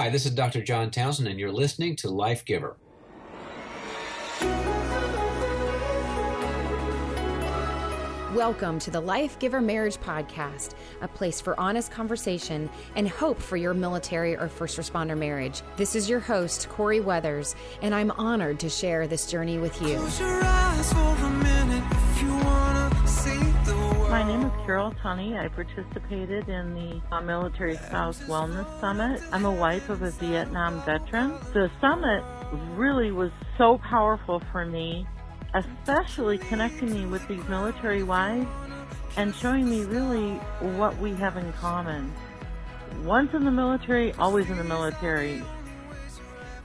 Hi, 0.00 0.08
this 0.08 0.24
is 0.24 0.32
Dr. 0.32 0.62
John 0.62 0.90
Townsend, 0.90 1.28
and 1.28 1.38
you're 1.38 1.52
listening 1.52 1.94
to 1.96 2.08
Life 2.08 2.46
Giver. 2.46 2.78
Welcome 8.34 8.78
to 8.78 8.90
the 8.90 8.98
Life 8.98 9.38
Giver 9.38 9.60
Marriage 9.60 9.98
Podcast, 9.98 10.70
a 11.02 11.08
place 11.08 11.42
for 11.42 11.60
honest 11.60 11.90
conversation 11.90 12.70
and 12.96 13.10
hope 13.10 13.42
for 13.42 13.58
your 13.58 13.74
military 13.74 14.38
or 14.38 14.48
first 14.48 14.78
responder 14.78 15.18
marriage. 15.18 15.60
This 15.76 15.94
is 15.94 16.08
your 16.08 16.20
host, 16.20 16.70
Corey 16.70 17.00
Weathers, 17.00 17.54
and 17.82 17.94
I'm 17.94 18.10
honored 18.12 18.58
to 18.60 18.70
share 18.70 19.06
this 19.06 19.30
journey 19.30 19.58
with 19.58 19.82
you. 19.82 19.98
My 24.20 24.26
name 24.26 24.42
is 24.42 24.52
Carol 24.66 24.92
Tunney. 25.02 25.40
I 25.40 25.48
participated 25.48 26.46
in 26.50 26.74
the 26.74 27.00
uh, 27.10 27.22
Military 27.22 27.76
Spouse 27.76 28.20
Wellness 28.24 28.68
Summit. 28.78 29.22
I'm 29.32 29.46
a 29.46 29.50
wife 29.50 29.88
of 29.88 30.02
a 30.02 30.10
Vietnam 30.10 30.82
veteran. 30.82 31.38
The 31.54 31.70
summit 31.80 32.22
really 32.76 33.12
was 33.12 33.30
so 33.56 33.78
powerful 33.78 34.42
for 34.52 34.66
me 34.66 35.06
especially 35.54 36.36
connecting 36.36 36.92
me 36.92 37.06
with 37.06 37.26
these 37.28 37.42
military 37.48 38.02
wives 38.02 38.46
and 39.16 39.34
showing 39.34 39.70
me 39.70 39.84
really 39.84 40.34
what 40.76 40.94
we 40.98 41.14
have 41.14 41.38
in 41.38 41.50
common. 41.54 42.12
Once 43.04 43.32
in 43.32 43.46
the 43.46 43.50
military, 43.50 44.12
always 44.12 44.50
in 44.50 44.58
the 44.58 44.64
military. 44.64 45.42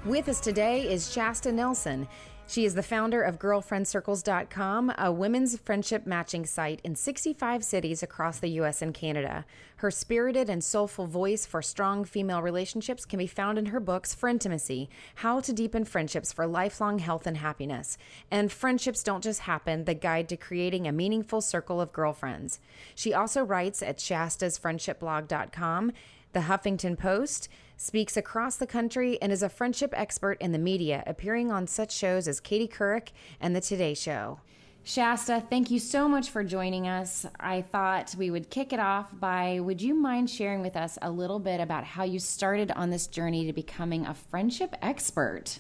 With 0.04 0.28
us 0.28 0.42
today 0.42 0.92
is 0.92 1.10
Shasta 1.10 1.54
Nelson. 1.54 2.10
She 2.48 2.64
is 2.64 2.76
the 2.76 2.84
founder 2.84 3.24
of 3.24 3.40
GirlfriendCircles.com, 3.40 4.94
a 5.00 5.12
women's 5.12 5.58
friendship 5.58 6.06
matching 6.06 6.46
site 6.46 6.80
in 6.84 6.96
65 6.96 7.64
cities 7.64 8.04
across 8.04 8.38
the 8.38 8.50
U.S. 8.50 8.84
and 8.84 8.94
Canada. 8.94 9.46
Her 9.78 9.90
spirited 9.90 10.48
and 10.48 10.64
soulful 10.64 11.08
voice 11.08 11.48
for 11.48 11.64
strong 11.64 12.06
female 12.06 12.44
relationships 12.44 13.04
can 13.04 13.18
be 13.18 13.26
found 13.26 13.58
in 13.58 13.66
her 13.68 13.80
books 13.80 14.14
Frientimacy, 14.14 14.90
How 15.16 15.40
to 15.40 15.52
Deepen 15.52 15.86
Friendships 15.86 16.32
for 16.32 16.46
Lifelong 16.46 17.00
Health 17.00 17.26
and 17.26 17.38
Happiness, 17.38 17.98
and 18.30 18.52
Friendships 18.52 19.02
Don't 19.02 19.24
Just 19.24 19.42
Happen 19.42 19.86
The 19.86 19.96
Guide 19.96 20.30
to 20.30 20.38
Creating 20.38 20.88
a 20.88 20.92
Meaningful 20.92 21.42
Circle 21.42 21.82
of 21.82 21.92
Girlfriends. 21.92 22.60
She 22.94 23.12
also 23.12 23.44
writes 23.44 23.82
at 23.82 23.98
ShastasFriendshipBlog.com, 23.98 25.92
The 26.34 26.42
Huffington 26.42 26.98
Post, 26.98 27.50
speaks 27.78 28.18
across 28.18 28.56
the 28.56 28.68
country, 28.68 29.22
and 29.22 29.32
is 29.32 29.44
a 29.44 29.50
friendship 29.50 29.94
expert 29.96 30.40
in 30.42 30.52
the 30.52 30.58
media, 30.58 31.04
appearing 31.06 31.52
on 31.52 31.68
such 31.68 31.92
shows 31.92 32.28
as 32.28 32.40
Katie 32.40 32.68
Couric 32.68 33.10
and 33.40 33.56
The 33.56 33.62
Today 33.62 33.94
Show. 33.94 34.40
Shasta, 34.88 35.44
thank 35.50 35.72
you 35.72 35.80
so 35.80 36.08
much 36.08 36.30
for 36.30 36.44
joining 36.44 36.88
us. 36.88 37.26
I 37.40 37.64
thought 37.64 38.14
we 38.18 38.30
would 38.30 38.52
kick 38.52 38.72
it 38.72 38.80
off 38.80 39.10
by 39.20 39.60
would 39.60 39.82
you 39.82 39.96
mind 39.96 40.30
sharing 40.30 40.62
with 40.62 40.78
us 40.78 41.00
a 41.02 41.10
little 41.10 41.40
bit 41.40 41.60
about 41.60 41.84
how 41.84 42.04
you 42.04 42.20
started 42.20 42.72
on 42.72 42.92
this 42.92 43.08
journey 43.08 43.48
to 43.48 43.54
becoming 43.54 44.06
a 44.06 44.14
friendship 44.14 44.76
expert? 44.84 45.58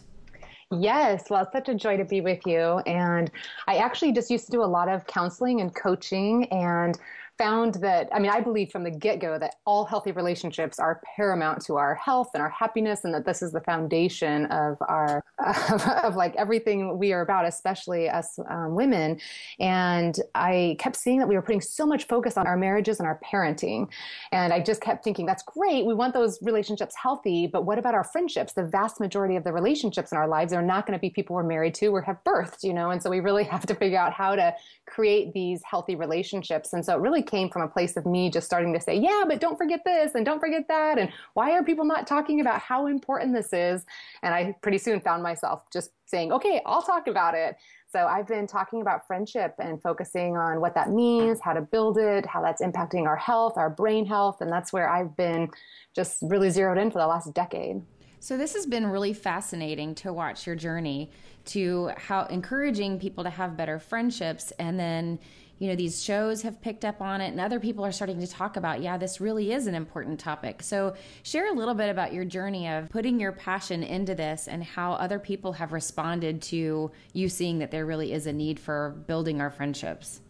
Yes, 0.71 1.25
well, 1.29 1.43
it's 1.43 1.51
such 1.53 1.69
a 1.69 1.75
joy 1.75 1.97
to 1.97 2.05
be 2.05 2.21
with 2.21 2.45
you. 2.45 2.79
And 2.85 3.31
I 3.67 3.77
actually 3.77 4.11
just 4.11 4.29
used 4.29 4.45
to 4.45 4.51
do 4.51 4.63
a 4.63 4.65
lot 4.65 4.89
of 4.89 5.07
counseling 5.07 5.61
and 5.61 5.73
coaching 5.73 6.45
and 6.51 6.97
found 7.37 7.75
that, 7.75 8.09
I 8.13 8.19
mean, 8.19 8.31
I 8.31 8.39
believe 8.39 8.71
from 8.71 8.83
the 8.83 8.91
get 8.91 9.19
go 9.19 9.37
that 9.37 9.55
all 9.65 9.85
healthy 9.85 10.11
relationships 10.11 10.79
are 10.79 11.01
paramount 11.15 11.61
to 11.65 11.75
our 11.75 11.95
health 11.95 12.31
and 12.33 12.41
our 12.41 12.49
happiness, 12.49 13.03
and 13.03 13.13
that 13.13 13.25
this 13.25 13.41
is 13.41 13.51
the 13.51 13.61
foundation 13.61 14.45
of 14.47 14.77
our, 14.81 15.23
of, 15.45 15.81
of 16.03 16.15
like 16.15 16.35
everything 16.35 16.97
we 16.97 17.11
are 17.13 17.21
about, 17.21 17.45
especially 17.45 18.09
us 18.09 18.39
um, 18.49 18.75
women. 18.75 19.19
And 19.59 20.17
I 20.33 20.77
kept 20.79 20.95
seeing 20.95 21.19
that 21.19 21.27
we 21.27 21.35
were 21.35 21.41
putting 21.41 21.61
so 21.61 21.85
much 21.85 22.05
focus 22.05 22.37
on 22.37 22.47
our 22.47 22.57
marriages 22.57 22.99
and 22.99 23.07
our 23.07 23.19
parenting. 23.23 23.89
And 24.31 24.53
I 24.53 24.61
just 24.61 24.81
kept 24.81 25.03
thinking, 25.03 25.25
that's 25.25 25.43
great. 25.43 25.85
We 25.85 25.93
want 25.93 26.13
those 26.13 26.39
relationships 26.41 26.95
healthy, 26.95 27.47
but 27.47 27.65
what 27.65 27.77
about 27.77 27.95
our 27.95 28.03
friendships? 28.03 28.53
The 28.53 28.63
vast 28.63 28.99
majority 28.99 29.35
of 29.35 29.43
the 29.43 29.51
relationships 29.51 30.11
in 30.11 30.17
our 30.17 30.27
lives 30.27 30.53
are 30.53 30.61
not 30.61 30.85
going 30.85 30.97
to 30.97 31.01
be 31.01 31.09
people 31.09 31.35
we're 31.35 31.43
married 31.43 31.75
to 31.75 31.87
or 31.87 32.01
have 32.01 32.23
birthed, 32.23 32.63
you 32.63 32.73
know? 32.73 32.91
And 32.91 33.01
so 33.01 33.09
we 33.09 33.19
really 33.19 33.43
have 33.55 33.65
to 33.65 33.75
figure 33.75 33.99
out 33.99 34.13
how 34.13 34.35
to 34.35 34.53
create 34.85 35.33
these 35.33 35.61
healthy 35.63 35.95
relationships. 35.95 36.73
And 36.73 36.85
so 36.85 36.95
it 36.95 37.01
really 37.01 37.24
came 37.25 37.49
from 37.49 37.61
a 37.61 37.67
place 37.67 37.97
of 37.97 38.05
me 38.05 38.29
just 38.29 38.45
starting 38.45 38.73
to 38.73 38.79
say, 38.79 38.97
yeah, 38.97 39.23
but 39.27 39.39
don't 39.39 39.57
forget 39.57 39.81
this 39.85 40.15
and 40.15 40.25
don't 40.25 40.39
forget 40.39 40.67
that. 40.67 40.97
And 40.97 41.11
why 41.33 41.51
are 41.51 41.63
people 41.63 41.85
not 41.85 42.07
talking 42.07 42.41
about 42.41 42.59
how 42.59 42.87
important 42.87 43.33
this 43.33 43.51
is? 43.53 43.85
And 44.23 44.33
I 44.33 44.55
pretty 44.61 44.77
soon 44.77 44.99
found 45.01 45.23
myself 45.23 45.63
just 45.71 45.91
saying, 46.05 46.31
okay, 46.31 46.61
I'll 46.65 46.81
talk 46.81 47.07
about 47.07 47.35
it. 47.35 47.57
So 47.91 48.05
I've 48.07 48.27
been 48.27 48.45
talking 48.45 48.81
about 48.81 49.07
friendship 49.07 49.55
and 49.57 49.81
focusing 49.81 50.35
on 50.35 50.59
what 50.59 50.75
that 50.75 50.89
means, 50.89 51.39
how 51.39 51.53
to 51.53 51.61
build 51.61 51.97
it, 51.97 52.25
how 52.25 52.41
that's 52.41 52.61
impacting 52.61 53.05
our 53.05 53.15
health, 53.15 53.53
our 53.57 53.69
brain 53.69 54.05
health. 54.05 54.41
And 54.41 54.51
that's 54.51 54.73
where 54.73 54.89
I've 54.89 55.15
been 55.15 55.49
just 55.95 56.17
really 56.21 56.49
zeroed 56.49 56.77
in 56.77 56.91
for 56.91 56.99
the 56.99 57.07
last 57.07 57.33
decade. 57.33 57.81
So 58.19 58.37
this 58.37 58.53
has 58.53 58.65
been 58.65 58.87
really 58.87 59.13
fascinating 59.13 59.93
to 59.95 60.11
watch 60.11 60.47
your 60.47 60.55
journey 60.55 61.11
to 61.45 61.91
how 61.95 62.25
encouraging 62.25 62.99
people 62.99 63.23
to 63.23 63.29
have 63.29 63.55
better 63.55 63.79
friendships 63.79 64.51
and 64.57 64.79
then 64.79 65.19
you 65.59 65.67
know 65.67 65.75
these 65.75 66.03
shows 66.03 66.41
have 66.41 66.61
picked 66.61 66.83
up 66.83 67.01
on 67.01 67.21
it 67.21 67.29
and 67.29 67.39
other 67.39 67.59
people 67.59 67.85
are 67.85 67.91
starting 67.91 68.19
to 68.19 68.27
talk 68.27 68.57
about 68.57 68.81
yeah 68.81 68.97
this 68.97 69.21
really 69.21 69.51
is 69.51 69.67
an 69.67 69.75
important 69.75 70.19
topic. 70.19 70.61
So 70.61 70.95
share 71.23 71.49
a 71.51 71.53
little 71.53 71.73
bit 71.73 71.89
about 71.89 72.13
your 72.13 72.25
journey 72.25 72.67
of 72.67 72.89
putting 72.89 73.19
your 73.19 73.31
passion 73.31 73.83
into 73.83 74.15
this 74.15 74.47
and 74.47 74.63
how 74.63 74.93
other 74.93 75.19
people 75.19 75.53
have 75.53 75.71
responded 75.71 76.41
to 76.43 76.91
you 77.13 77.29
seeing 77.29 77.59
that 77.59 77.71
there 77.71 77.85
really 77.85 78.13
is 78.13 78.27
a 78.27 78.33
need 78.33 78.59
for 78.59 79.03
building 79.07 79.41
our 79.41 79.49
friendships. 79.49 80.21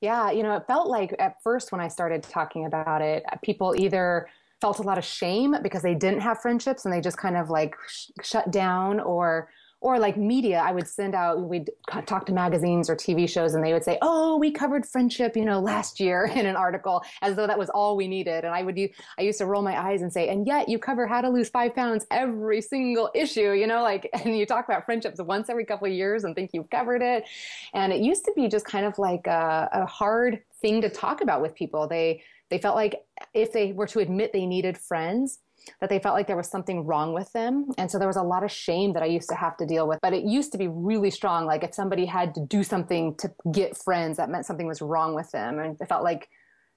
Yeah 0.00 0.30
you 0.30 0.42
know 0.42 0.56
it 0.56 0.66
felt 0.66 0.88
like 0.88 1.14
at 1.18 1.42
first 1.42 1.72
when 1.72 1.80
i 1.80 1.88
started 1.88 2.22
talking 2.22 2.66
about 2.66 3.00
it 3.00 3.24
people 3.42 3.74
either 3.76 4.28
felt 4.60 4.78
a 4.78 4.82
lot 4.82 4.98
of 4.98 5.04
shame 5.04 5.54
because 5.62 5.82
they 5.82 5.94
didn't 5.94 6.20
have 6.20 6.40
friendships 6.40 6.84
and 6.84 6.94
they 6.94 7.00
just 7.00 7.18
kind 7.18 7.36
of 7.36 7.50
like 7.50 7.74
sh- 7.86 8.10
shut 8.22 8.50
down 8.50 9.00
or 9.00 9.48
or 9.84 9.98
like 9.98 10.16
media 10.16 10.58
i 10.64 10.72
would 10.72 10.88
send 10.88 11.14
out 11.14 11.40
we'd 11.42 11.70
talk 12.06 12.26
to 12.26 12.32
magazines 12.32 12.90
or 12.90 12.96
tv 12.96 13.28
shows 13.28 13.54
and 13.54 13.64
they 13.64 13.72
would 13.72 13.84
say 13.84 13.98
oh 14.02 14.36
we 14.36 14.50
covered 14.50 14.84
friendship 14.84 15.36
you 15.36 15.44
know 15.44 15.60
last 15.60 16.00
year 16.00 16.24
in 16.34 16.46
an 16.46 16.56
article 16.56 17.02
as 17.22 17.36
though 17.36 17.46
that 17.46 17.58
was 17.58 17.70
all 17.70 17.96
we 17.96 18.08
needed. 18.08 18.44
And 18.44 18.54
i 18.54 18.62
would 18.62 18.78
i 19.18 19.22
used 19.22 19.38
to 19.38 19.46
roll 19.46 19.62
my 19.62 19.78
eyes 19.80 20.02
and 20.02 20.12
say 20.12 20.28
and 20.28 20.46
yet 20.46 20.68
you 20.68 20.78
cover 20.78 21.06
how 21.06 21.20
to 21.20 21.28
lose 21.28 21.48
five 21.48 21.74
pounds 21.74 22.06
every 22.10 22.60
single 22.60 23.10
issue 23.14 23.52
you 23.52 23.66
know 23.66 23.82
like 23.82 24.08
and 24.24 24.36
you 24.36 24.46
talk 24.46 24.64
about 24.64 24.84
friendships 24.84 25.20
once 25.22 25.48
every 25.48 25.64
couple 25.64 25.86
of 25.86 25.92
years 25.92 26.24
and 26.24 26.34
think 26.34 26.50
you've 26.52 26.70
covered 26.70 27.02
it. 27.02 27.24
And 27.72 27.92
it 27.92 28.00
used 28.00 28.24
to 28.24 28.32
be 28.34 28.48
just 28.48 28.66
kind 28.66 28.86
of 28.86 28.98
like 28.98 29.26
a, 29.26 29.68
a 29.72 29.86
hard 29.86 30.42
thing 30.60 30.80
to 30.82 30.88
talk 30.88 31.20
about 31.20 31.42
with 31.42 31.54
people. 31.54 31.86
They 31.86 32.22
they 32.50 32.58
felt 32.58 32.76
like 32.76 33.04
if 33.32 33.52
they 33.52 33.72
were 33.72 33.86
to 33.88 34.00
admit 34.00 34.32
they 34.32 34.46
needed 34.46 34.76
friends 34.76 35.38
that 35.80 35.90
they 35.90 35.98
felt 35.98 36.14
like 36.14 36.26
there 36.26 36.36
was 36.36 36.48
something 36.48 36.84
wrong 36.84 37.12
with 37.12 37.32
them. 37.32 37.70
And 37.78 37.90
so 37.90 37.98
there 37.98 38.08
was 38.08 38.16
a 38.16 38.22
lot 38.22 38.44
of 38.44 38.50
shame 38.50 38.92
that 38.92 39.02
I 39.02 39.06
used 39.06 39.28
to 39.28 39.34
have 39.34 39.56
to 39.58 39.66
deal 39.66 39.88
with. 39.88 39.98
But 40.02 40.12
it 40.12 40.24
used 40.24 40.52
to 40.52 40.58
be 40.58 40.68
really 40.68 41.10
strong. 41.10 41.46
Like 41.46 41.64
if 41.64 41.74
somebody 41.74 42.06
had 42.06 42.34
to 42.34 42.40
do 42.40 42.62
something 42.62 43.14
to 43.16 43.32
get 43.50 43.76
friends, 43.76 44.16
that 44.16 44.30
meant 44.30 44.46
something 44.46 44.66
was 44.66 44.82
wrong 44.82 45.14
with 45.14 45.30
them. 45.30 45.58
And 45.58 45.76
it 45.80 45.88
felt 45.88 46.04
like 46.04 46.28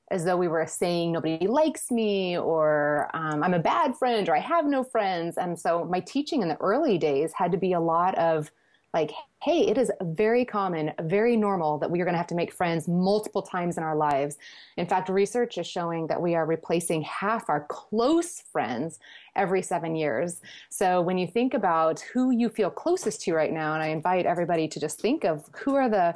as 0.10 0.24
though 0.24 0.38
we 0.38 0.48
were 0.48 0.66
saying 0.66 1.12
nobody 1.12 1.48
likes 1.48 1.92
me 1.92 2.38
or 2.38 3.10
um, 3.14 3.44
I'm 3.44 3.54
a 3.54 3.60
bad 3.60 3.96
friend 3.98 4.28
or 4.30 4.36
I 4.36 4.40
have 4.40 4.66
no 4.66 4.84
friends. 4.84 5.38
And 5.38 5.60
so 5.60 5.84
my 5.86 6.00
teaching 6.00 6.42
in 6.42 6.48
the 6.48 6.58
early 6.58 6.98
days 6.98 7.34
had 7.34 7.52
to 7.52 7.58
be 7.58 7.74
a 7.74 7.80
lot 7.80 8.18
of 8.18 8.50
like, 8.94 9.12
hey, 9.44 9.68
it 9.68 9.78
is 9.78 9.92
very 10.02 10.44
common, 10.44 10.92
very 11.02 11.38
normal 11.38 11.78
that 11.78 11.92
we 11.92 12.02
are 12.02 12.06
going 12.06 12.14
to 12.14 12.18
have 12.18 12.28
to 12.28 12.36
make 12.36 12.52
friends 12.52 12.88
multiple 12.88 13.42
times 13.42 13.78
in 13.78 13.84
our 13.84 13.96
lives. 13.96 14.38
In 14.78 14.88
fact, 14.88 15.10
research 15.10 15.58
is 15.58 15.68
showing 15.68 16.08
that 16.08 16.22
we 16.22 16.36
are 16.36 16.46
replacing 16.46 17.04
half 17.04 17.50
our 17.50 17.66
close 17.70 18.42
friends 18.42 19.00
every 19.36 19.62
seven 19.62 19.96
years. 19.96 20.42
So 20.70 21.02
when 21.02 21.18
you 21.18 21.28
think 21.28 21.54
about 21.54 22.00
who 22.00 22.32
you 22.32 22.50
feel 22.50 22.70
closest 22.70 23.22
to 23.22 23.34
right 23.34 23.54
now, 23.54 23.74
and 23.74 23.84
I 23.84 23.88
invite 23.88 24.26
everybody 24.26 24.68
to 24.70 24.80
just 24.80 25.00
think 25.00 25.24
of 25.24 25.46
who 25.64 25.76
are 25.76 25.90
the 25.90 26.16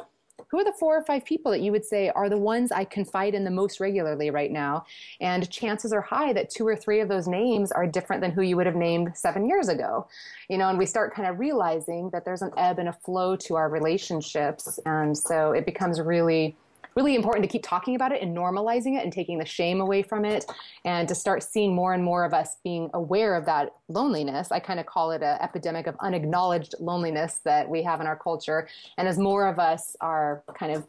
who 0.50 0.60
are 0.60 0.64
the 0.64 0.74
four 0.80 0.98
or 0.98 1.04
five 1.04 1.26
people 1.26 1.52
that 1.52 1.62
you 1.62 1.72
would 1.72 1.86
say 1.86 2.10
are 2.10 2.30
the 2.30 2.38
ones 2.38 2.72
I 2.72 2.86
confide 2.86 3.34
in 3.34 3.44
the 3.44 3.52
most 3.52 3.80
regularly 3.80 4.30
right 4.30 4.52
now? 4.52 4.86
And 5.20 5.50
chances 5.50 5.94
are 5.94 6.02
high 6.02 6.34
that 6.34 6.50
two 6.50 6.68
or 6.68 6.76
three 6.76 7.00
of 7.00 7.08
those 7.08 7.28
names 7.28 7.72
are 7.72 7.88
different 7.88 8.22
than 8.22 8.32
who 8.32 8.42
you 8.42 8.56
would 8.58 8.66
have 8.66 8.76
named 8.76 9.16
seven 9.16 9.46
years 9.48 9.70
ago. 9.70 10.08
You 10.50 10.58
know, 10.58 10.70
and 10.70 10.78
we 10.78 10.86
start 10.86 11.14
kind 11.14 11.28
of 11.28 11.40
realizing 11.40 12.10
that 12.12 12.26
there's 12.26 12.42
an 12.42 12.52
ebb 12.58 12.80
and 12.80 12.90
a 12.90 12.94
flow 12.94 13.36
to 13.38 13.56
our 13.56 13.70
relationships. 13.70 14.80
And 14.86 15.18
so 15.18 15.52
it 15.52 15.66
becomes 15.66 16.00
really 16.02 16.56
really 16.96 17.16
important 17.16 17.44
to 17.44 17.50
keep 17.50 17.64
talking 17.64 17.96
about 17.96 18.12
it 18.12 18.22
and 18.22 18.36
normalizing 18.36 18.98
it 18.98 19.04
and 19.04 19.14
taking 19.14 19.38
the 19.38 19.46
shame 19.46 19.80
away 19.82 20.02
from 20.04 20.26
it 20.26 20.46
and 20.86 21.08
to 21.08 21.16
start 21.16 21.44
seeing 21.44 21.74
more 21.74 21.94
and 21.94 22.04
more 22.04 22.26
of 22.26 22.34
us 22.34 22.58
being 22.64 22.90
aware 22.94 23.36
of 23.36 23.46
that 23.46 23.74
loneliness. 23.88 24.52
I 24.52 24.60
kind 24.60 24.80
of 24.80 24.86
call 24.86 25.12
it 25.12 25.22
an 25.22 25.38
epidemic 25.42 25.88
of 25.88 25.96
unacknowledged 26.00 26.76
loneliness 26.80 27.40
that 27.46 27.70
we 27.70 27.84
have 27.84 28.02
in 28.02 28.08
our 28.08 28.18
culture. 28.18 28.68
And 28.98 29.08
as 29.08 29.18
more 29.18 29.48
of 29.48 29.60
us 29.60 29.96
are 30.02 30.44
kind 30.54 30.74
of 30.74 30.86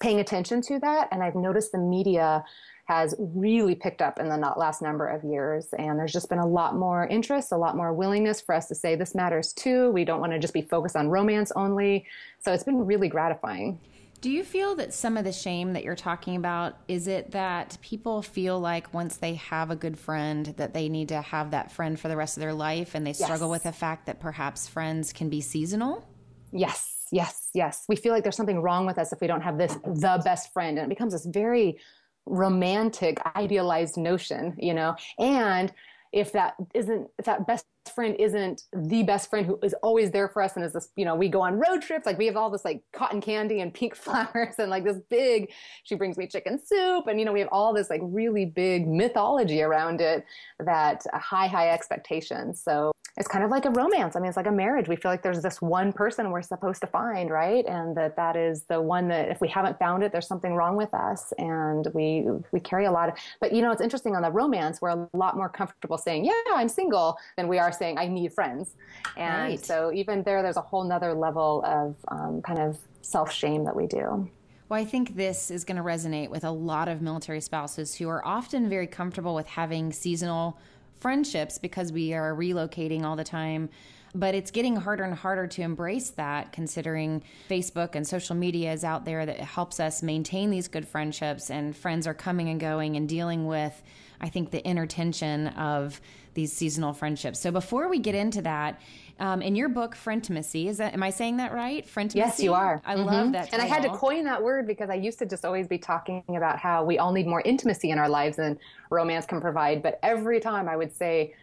paying 0.00 0.20
attention 0.20 0.60
to 0.62 0.78
that, 0.80 1.08
and 1.12 1.22
I've 1.22 1.36
noticed 1.36 1.72
the 1.72 1.78
media 1.78 2.44
has 2.86 3.14
really 3.18 3.74
picked 3.74 4.02
up 4.02 4.18
in 4.18 4.28
the 4.28 4.36
last 4.36 4.82
number 4.82 5.06
of 5.06 5.24
years. 5.24 5.72
And 5.78 5.98
there's 5.98 6.12
just 6.12 6.28
been 6.28 6.38
a 6.38 6.46
lot 6.46 6.76
more 6.76 7.06
interest, 7.06 7.50
a 7.50 7.56
lot 7.56 7.76
more 7.76 7.94
willingness 7.94 8.42
for 8.42 8.54
us 8.54 8.68
to 8.68 8.74
say 8.74 8.94
this 8.94 9.14
matters 9.14 9.54
too. 9.54 9.90
We 9.90 10.04
don't 10.04 10.20
want 10.20 10.32
to 10.32 10.38
just 10.38 10.52
be 10.52 10.60
focused 10.60 10.94
on 10.94 11.08
romance 11.08 11.50
only. 11.56 12.04
So 12.40 12.52
it's 12.52 12.64
been 12.64 12.84
really 12.84 13.08
gratifying. 13.08 13.78
Do 14.20 14.30
you 14.30 14.42
feel 14.42 14.74
that 14.76 14.94
some 14.94 15.16
of 15.18 15.24
the 15.24 15.32
shame 15.32 15.74
that 15.74 15.84
you're 15.84 15.94
talking 15.94 16.36
about 16.36 16.78
is 16.88 17.08
it 17.08 17.32
that 17.32 17.76
people 17.82 18.22
feel 18.22 18.58
like 18.58 18.94
once 18.94 19.18
they 19.18 19.34
have 19.34 19.70
a 19.70 19.76
good 19.76 19.98
friend 19.98 20.46
that 20.56 20.72
they 20.72 20.88
need 20.88 21.08
to 21.08 21.20
have 21.20 21.50
that 21.50 21.70
friend 21.70 22.00
for 22.00 22.08
the 22.08 22.16
rest 22.16 22.36
of 22.36 22.40
their 22.40 22.54
life 22.54 22.94
and 22.94 23.06
they 23.06 23.12
struggle 23.12 23.48
yes. 23.48 23.50
with 23.50 23.62
the 23.64 23.72
fact 23.72 24.06
that 24.06 24.20
perhaps 24.20 24.66
friends 24.66 25.12
can 25.12 25.28
be 25.28 25.42
seasonal? 25.42 26.06
Yes, 26.52 27.06
yes, 27.12 27.50
yes. 27.52 27.84
We 27.88 27.96
feel 27.96 28.12
like 28.12 28.22
there's 28.22 28.36
something 28.36 28.62
wrong 28.62 28.86
with 28.86 28.98
us 28.98 29.12
if 29.12 29.20
we 29.20 29.26
don't 29.26 29.42
have 29.42 29.58
this 29.58 29.74
the 29.84 30.22
best 30.24 30.52
friend 30.52 30.78
and 30.78 30.86
it 30.86 30.88
becomes 30.88 31.12
this 31.12 31.26
very 31.26 31.78
romantic 32.26 33.20
idealized 33.36 33.96
notion, 33.96 34.56
you 34.58 34.72
know. 34.72 34.96
And 35.18 35.72
if 36.12 36.32
that 36.32 36.54
isn't 36.74 37.08
if 37.18 37.26
that 37.26 37.46
best 37.46 37.66
friend 37.90 38.16
isn't 38.18 38.62
the 38.72 39.02
best 39.02 39.30
friend 39.30 39.46
who 39.46 39.58
is 39.62 39.74
always 39.82 40.10
there 40.10 40.28
for 40.28 40.42
us 40.42 40.56
and 40.56 40.64
is 40.64 40.72
this 40.72 40.88
you 40.96 41.04
know 41.04 41.14
we 41.14 41.28
go 41.28 41.42
on 41.42 41.58
road 41.58 41.82
trips 41.82 42.06
like 42.06 42.18
we 42.18 42.26
have 42.26 42.36
all 42.36 42.50
this 42.50 42.64
like 42.64 42.82
cotton 42.92 43.20
candy 43.20 43.60
and 43.60 43.74
pink 43.74 43.94
flowers 44.04 44.54
and 44.58 44.70
like 44.70 44.84
this 44.84 44.98
big 45.10 45.50
she 45.84 45.94
brings 45.94 46.16
me 46.16 46.26
chicken 46.26 46.58
soup 46.64 47.06
and 47.06 47.18
you 47.18 47.24
know 47.24 47.32
we 47.32 47.40
have 47.40 47.48
all 47.52 47.72
this 47.72 47.90
like 47.90 48.00
really 48.04 48.46
big 48.46 48.86
mythology 48.86 49.62
around 49.62 50.00
it 50.00 50.24
that 50.60 51.04
high 51.12 51.46
high 51.46 51.70
expectations 51.70 52.62
so 52.62 52.92
it's 53.16 53.28
kind 53.28 53.44
of 53.44 53.50
like 53.50 53.64
a 53.64 53.70
romance. 53.70 54.16
I 54.16 54.20
mean, 54.20 54.28
it's 54.28 54.36
like 54.36 54.48
a 54.48 54.52
marriage. 54.52 54.88
We 54.88 54.96
feel 54.96 55.10
like 55.10 55.22
there's 55.22 55.40
this 55.40 55.62
one 55.62 55.92
person 55.92 56.30
we're 56.30 56.42
supposed 56.42 56.80
to 56.80 56.88
find, 56.88 57.30
right? 57.30 57.64
And 57.64 57.96
that 57.96 58.16
that 58.16 58.34
is 58.34 58.64
the 58.64 58.80
one 58.80 59.06
that 59.08 59.28
if 59.28 59.40
we 59.40 59.46
haven't 59.46 59.78
found 59.78 60.02
it, 60.02 60.10
there's 60.10 60.26
something 60.26 60.54
wrong 60.54 60.76
with 60.76 60.92
us. 60.92 61.32
And 61.38 61.86
we 61.94 62.26
we 62.50 62.58
carry 62.58 62.86
a 62.86 62.90
lot 62.90 63.08
of. 63.08 63.14
But 63.40 63.52
you 63.52 63.62
know, 63.62 63.70
it's 63.70 63.80
interesting 63.80 64.16
on 64.16 64.22
the 64.22 64.32
romance. 64.32 64.80
We're 64.80 64.90
a 64.90 65.08
lot 65.12 65.36
more 65.36 65.48
comfortable 65.48 65.96
saying, 65.96 66.24
"Yeah, 66.24 66.32
I'm 66.54 66.68
single," 66.68 67.16
than 67.36 67.46
we 67.46 67.58
are 67.58 67.70
saying, 67.74 67.98
"I 67.98 68.08
need 68.08 68.32
friends." 68.32 68.74
And 69.16 69.50
right. 69.50 69.64
so 69.64 69.92
even 69.92 70.22
there, 70.22 70.42
there's 70.42 70.56
a 70.56 70.62
whole 70.62 70.84
nother 70.84 71.14
level 71.14 71.62
of 71.64 71.96
um, 72.08 72.42
kind 72.42 72.58
of 72.58 72.78
self 73.02 73.32
shame 73.32 73.64
that 73.64 73.76
we 73.76 73.86
do. 73.86 74.28
Well, 74.68 74.80
I 74.80 74.84
think 74.86 75.14
this 75.14 75.50
is 75.50 75.64
going 75.64 75.76
to 75.76 75.82
resonate 75.82 76.30
with 76.30 76.42
a 76.42 76.50
lot 76.50 76.88
of 76.88 77.02
military 77.02 77.40
spouses 77.40 77.94
who 77.94 78.08
are 78.08 78.26
often 78.26 78.68
very 78.68 78.86
comfortable 78.86 79.34
with 79.34 79.46
having 79.46 79.92
seasonal 79.92 80.58
friendships 81.00 81.58
because 81.58 81.92
we 81.92 82.14
are 82.14 82.34
relocating 82.34 83.04
all 83.04 83.14
the 83.14 83.24
time. 83.24 83.68
But 84.14 84.34
it's 84.34 84.50
getting 84.50 84.76
harder 84.76 85.02
and 85.02 85.14
harder 85.14 85.46
to 85.48 85.62
embrace 85.62 86.10
that 86.10 86.52
considering 86.52 87.22
Facebook 87.50 87.94
and 87.94 88.06
social 88.06 88.36
media 88.36 88.72
is 88.72 88.84
out 88.84 89.04
there 89.04 89.26
that 89.26 89.40
helps 89.40 89.80
us 89.80 90.02
maintain 90.02 90.50
these 90.50 90.68
good 90.68 90.86
friendships 90.88 91.50
and 91.50 91.76
friends 91.76 92.06
are 92.06 92.14
coming 92.14 92.48
and 92.48 92.58
going 92.58 92.96
and 92.96 93.08
dealing 93.08 93.46
with, 93.46 93.82
I 94.20 94.28
think, 94.28 94.50
the 94.50 94.62
inner 94.64 94.86
tension 94.86 95.48
of 95.48 96.00
these 96.34 96.52
seasonal 96.52 96.92
friendships. 96.92 97.38
So 97.38 97.50
before 97.50 97.88
we 97.88 97.98
get 97.98 98.14
into 98.14 98.42
that, 98.42 98.80
um, 99.20 99.42
in 99.42 99.54
your 99.54 99.68
book, 99.68 99.94
Frientimacy, 99.94 100.68
is 100.68 100.78
that 100.78 100.92
am 100.92 101.02
I 101.02 101.10
saying 101.10 101.36
that 101.36 101.52
right? 101.52 101.86
Frientimacy. 101.86 102.18
Yes, 102.18 102.40
you 102.40 102.52
are. 102.52 102.82
I 102.84 102.96
mm-hmm. 102.96 103.04
love 103.04 103.32
that. 103.32 103.50
Title. 103.50 103.60
And 103.60 103.62
I 103.62 103.72
had 103.72 103.82
to 103.84 103.90
coin 103.90 104.24
that 104.24 104.42
word 104.42 104.66
because 104.66 104.90
I 104.90 104.94
used 104.94 105.18
to 105.20 105.26
just 105.26 105.44
always 105.44 105.68
be 105.68 105.78
talking 105.78 106.24
about 106.28 106.58
how 106.58 106.84
we 106.84 106.98
all 106.98 107.12
need 107.12 107.26
more 107.26 107.40
intimacy 107.42 107.90
in 107.90 107.98
our 107.98 108.08
lives 108.08 108.36
than 108.36 108.58
romance 108.90 109.24
can 109.26 109.40
provide. 109.40 109.82
But 109.82 110.00
every 110.02 110.40
time 110.40 110.68
I 110.68 110.76
would 110.76 110.92
say 110.92 111.34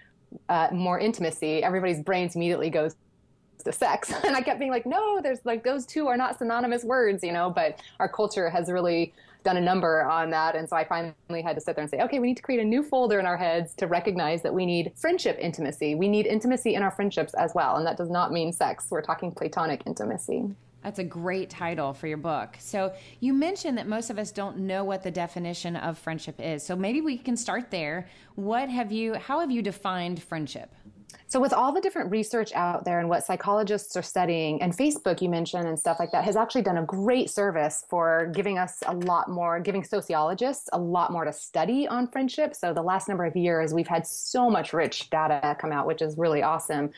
uh, 0.50 0.68
more 0.74 1.00
intimacy, 1.00 1.64
everybody's 1.64 2.02
brains 2.02 2.36
immediately 2.36 2.70
goes 2.70 2.96
to 3.64 3.72
sex. 3.72 4.12
And 4.26 4.36
I 4.36 4.42
kept 4.42 4.60
being 4.60 4.72
like, 4.72 4.86
no, 4.86 5.22
there's 5.22 5.40
like 5.46 5.64
those 5.64 5.86
two 5.86 6.08
are 6.08 6.18
not 6.18 6.38
synonymous 6.38 6.84
words, 6.84 7.24
you 7.24 7.32
know, 7.32 7.50
but 7.50 7.80
our 8.00 8.10
culture 8.10 8.50
has 8.50 8.70
really 8.70 9.14
done 9.44 9.58
a 9.58 9.62
number 9.62 10.04
on 10.04 10.30
that. 10.32 10.56
And 10.56 10.68
so 10.68 10.76
I 10.76 10.84
finally 10.84 11.42
had 11.44 11.56
to 11.56 11.62
sit 11.62 11.76
there 11.76 11.84
and 11.84 11.90
say, 11.90 12.02
okay, 12.02 12.20
we 12.20 12.28
need 12.28 12.38
to 12.38 12.44
create 12.44 12.62
a 12.62 12.66
new 12.66 12.84
folder 12.84 13.20
in 13.20 13.26
our 13.26 13.38
heads 13.38 13.74
to 13.76 13.88
recognize 13.88 14.42
that 14.44 14.54
we 14.54 14.66
need 14.66 14.94
friendship 14.96 15.38
intimacy. 15.40 15.96
We 15.96 16.08
need 16.08 16.26
intimacy 16.26 16.76
in 16.76 16.84
our 16.84 16.92
friendships 16.92 17.34
as 17.34 17.54
well. 17.56 17.78
And 17.78 17.86
that 17.86 17.98
does 17.98 18.10
not 18.10 18.32
mean 18.32 18.54
sex. 18.54 18.88
We're 18.90 19.02
talking 19.02 19.32
platonic 19.32 19.82
intimacy. 19.86 20.56
That's 20.84 21.00
a 21.00 21.04
great 21.04 21.50
title 21.50 21.94
for 21.94 22.08
your 22.08 22.18
book. 22.18 22.56
So, 22.60 22.94
you 23.20 23.34
mentioned 23.34 23.78
that 23.78 23.88
most 23.88 24.10
of 24.10 24.18
us 24.18 24.32
don't 24.32 24.58
know 24.58 24.84
what 24.84 25.04
the 25.04 25.12
definition 25.12 25.76
of 25.76 25.98
friendship 25.98 26.40
is. 26.40 26.66
So, 26.66 26.76
maybe 26.76 27.02
we 27.02 27.20
can 27.20 27.38
start 27.38 27.70
there. 27.70 28.08
What 28.34 28.68
have 28.70 28.92
you 28.92 29.14
how 29.14 29.42
have 29.42 29.52
you 29.52 29.62
defined 29.62 30.24
friendship? 30.24 30.74
So, 31.28 31.40
with 31.40 31.54
all 31.54 31.72
the 31.72 31.82
different 31.82 32.12
research 32.12 32.52
out 32.54 32.86
there 32.86 33.00
and 33.00 33.08
what 33.08 33.24
psychologists 33.24 33.96
are 33.96 34.02
studying, 34.02 34.62
and 34.62 34.76
Facebook 34.76 35.22
you 35.22 35.30
mentioned 35.30 35.68
and 35.68 35.80
stuff 35.80 35.98
like 36.00 36.12
that, 36.12 36.24
has 36.26 36.36
actually 36.36 36.64
done 36.64 36.78
a 36.78 36.86
great 36.86 37.30
service 37.30 37.86
for 37.90 38.32
giving 38.36 38.58
us 38.58 38.80
a 38.86 38.94
lot 38.94 39.30
more, 39.30 39.60
giving 39.60 39.84
sociologists 39.84 40.70
a 40.74 40.78
lot 40.78 41.12
more 41.12 41.26
to 41.26 41.34
study 41.34 41.88
on 41.88 42.08
friendship. 42.08 42.56
So, 42.56 42.74
the 42.74 42.82
last 42.82 43.08
number 43.08 43.26
of 43.26 43.36
years, 43.36 43.74
we've 43.74 43.88
had 43.88 44.06
so 44.06 44.50
much 44.50 44.74
rich 44.74 45.10
data 45.10 45.56
come 45.60 45.72
out, 45.72 45.88
which 45.88 46.02
is 46.02 46.18
really 46.18 46.44
awesome. 46.44 46.92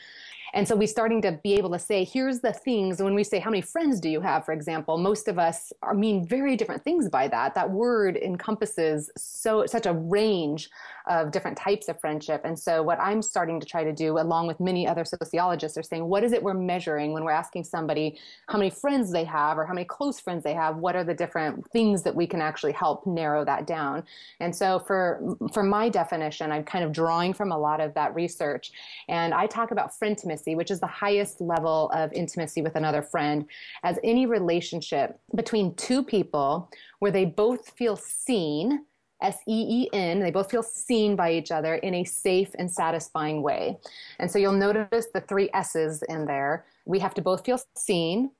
And 0.54 0.68
so 0.68 0.76
we're 0.76 0.86
starting 0.86 1.20
to 1.22 1.32
be 1.42 1.54
able 1.54 1.70
to 1.70 1.80
say, 1.80 2.04
here's 2.04 2.38
the 2.38 2.52
things. 2.52 3.02
When 3.02 3.16
we 3.16 3.24
say, 3.24 3.40
how 3.40 3.50
many 3.50 3.60
friends 3.60 3.98
do 3.98 4.08
you 4.08 4.20
have, 4.20 4.44
for 4.44 4.52
example, 4.52 4.98
most 4.98 5.26
of 5.26 5.36
us 5.36 5.72
are, 5.82 5.94
mean 5.94 6.24
very 6.24 6.56
different 6.56 6.84
things 6.84 7.08
by 7.08 7.26
that. 7.28 7.56
That 7.56 7.70
word 7.70 8.16
encompasses 8.16 9.10
so 9.16 9.66
such 9.66 9.86
a 9.86 9.92
range 9.92 10.70
of 11.06 11.30
different 11.30 11.56
types 11.56 11.88
of 11.88 12.00
friendship. 12.00 12.42
And 12.44 12.58
so 12.58 12.82
what 12.82 13.00
I'm 13.00 13.22
starting 13.22 13.60
to 13.60 13.66
try 13.66 13.84
to 13.84 13.92
do, 13.92 14.18
along 14.18 14.46
with 14.46 14.60
many 14.60 14.86
other 14.86 15.04
sociologists, 15.04 15.78
are 15.78 15.82
saying, 15.82 16.04
what 16.04 16.24
is 16.24 16.32
it 16.32 16.42
we're 16.42 16.54
measuring 16.54 17.12
when 17.12 17.24
we're 17.24 17.30
asking 17.30 17.64
somebody 17.64 18.18
how 18.48 18.58
many 18.58 18.70
friends 18.70 19.10
they 19.10 19.24
have 19.24 19.58
or 19.58 19.66
how 19.66 19.74
many 19.74 19.84
close 19.84 20.20
friends 20.20 20.44
they 20.44 20.54
have? 20.54 20.76
What 20.76 20.96
are 20.96 21.04
the 21.04 21.14
different 21.14 21.70
things 21.70 22.02
that 22.02 22.14
we 22.14 22.26
can 22.26 22.40
actually 22.40 22.72
help 22.72 23.06
narrow 23.06 23.44
that 23.44 23.66
down? 23.66 24.04
And 24.40 24.54
so 24.54 24.78
for 24.78 25.36
for 25.52 25.62
my 25.62 25.88
definition, 25.88 26.52
I'm 26.52 26.64
kind 26.64 26.84
of 26.84 26.92
drawing 26.92 27.32
from 27.32 27.52
a 27.52 27.58
lot 27.58 27.80
of 27.80 27.94
that 27.94 28.14
research. 28.14 28.72
And 29.08 29.32
I 29.32 29.46
talk 29.46 29.70
about 29.70 29.98
frientimacy 29.98 30.34
intimacy, 30.34 30.54
which 30.54 30.70
is 30.70 30.80
the 30.80 30.86
highest 30.86 31.40
level 31.40 31.90
of 31.90 32.12
intimacy 32.12 32.62
with 32.62 32.76
another 32.76 33.02
friend, 33.02 33.46
as 33.82 33.98
any 34.02 34.26
relationship 34.26 35.18
between 35.34 35.74
two 35.74 36.02
people 36.02 36.70
where 36.98 37.10
they 37.10 37.24
both 37.24 37.70
feel 37.70 37.96
seen. 37.96 38.84
S 39.22 39.38
E 39.46 39.84
E 39.84 39.90
N, 39.92 40.20
they 40.20 40.30
both 40.30 40.50
feel 40.50 40.62
seen 40.62 41.16
by 41.16 41.32
each 41.32 41.50
other 41.50 41.76
in 41.76 41.94
a 41.94 42.04
safe 42.04 42.50
and 42.58 42.70
satisfying 42.70 43.42
way. 43.42 43.78
And 44.18 44.30
so 44.30 44.38
you'll 44.38 44.52
notice 44.52 45.06
the 45.12 45.20
three 45.20 45.50
S's 45.54 46.02
in 46.08 46.26
there. 46.26 46.64
We 46.84 46.98
have 46.98 47.14
to 47.14 47.22
both 47.22 47.44
feel 47.44 47.60
seen, 47.74 48.30